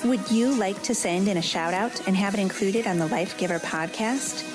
Would 0.09 0.32
you 0.32 0.53
like 0.53 0.82
to 0.84 0.93
send 0.93 1.28
in 1.28 1.38
a 1.38 1.41
shout 1.41 1.74
out 1.74 2.07
and 2.07 2.15
have 2.15 2.34
it 2.34 2.39
included 2.39 2.88
on 2.88 2.99
the 2.99 3.07
Life 3.07 3.38
Giver 3.38 3.59
podcast? 3.59 4.49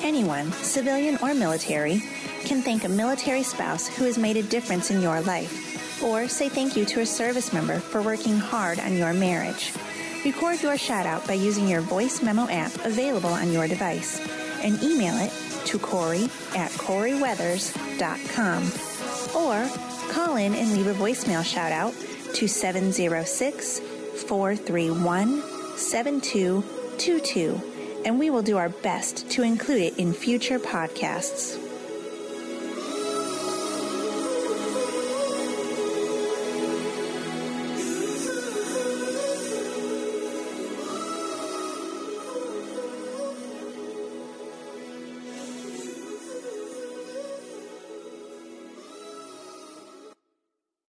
Anyone, 0.00 0.50
civilian 0.52 1.18
or 1.22 1.34
military, 1.34 2.00
can 2.44 2.62
thank 2.62 2.84
a 2.84 2.88
military 2.88 3.42
spouse 3.42 3.88
who 3.88 4.04
has 4.04 4.16
made 4.16 4.36
a 4.36 4.42
difference 4.42 4.90
in 4.90 5.00
your 5.00 5.20
life 5.20 5.71
or 6.02 6.28
say 6.28 6.48
thank 6.48 6.76
you 6.76 6.84
to 6.84 7.00
a 7.00 7.06
service 7.06 7.52
member 7.52 7.78
for 7.78 8.02
working 8.02 8.38
hard 8.38 8.78
on 8.80 8.96
your 8.96 9.12
marriage. 9.12 9.72
Record 10.24 10.62
your 10.62 10.78
shout 10.78 11.06
out 11.06 11.26
by 11.26 11.34
using 11.34 11.68
your 11.68 11.80
voice 11.80 12.22
memo 12.22 12.48
app 12.48 12.72
available 12.84 13.30
on 13.30 13.50
your 13.52 13.66
device 13.66 14.20
and 14.62 14.82
email 14.82 15.14
it 15.18 15.32
to 15.66 15.78
Corie 15.78 16.30
at 16.56 16.70
CorieWeathers.com 16.72 18.62
or 19.34 19.68
call 20.12 20.36
in 20.36 20.54
and 20.54 20.72
leave 20.72 20.86
a 20.86 20.94
voicemail 20.94 21.44
shout 21.44 21.72
out 21.72 21.94
to 22.34 22.46
706 22.46 23.80
431 23.80 25.42
7222 25.76 27.60
and 28.04 28.18
we 28.18 28.30
will 28.30 28.42
do 28.42 28.56
our 28.56 28.68
best 28.68 29.30
to 29.30 29.42
include 29.42 29.82
it 29.82 29.98
in 29.98 30.12
future 30.12 30.58
podcasts. 30.58 31.61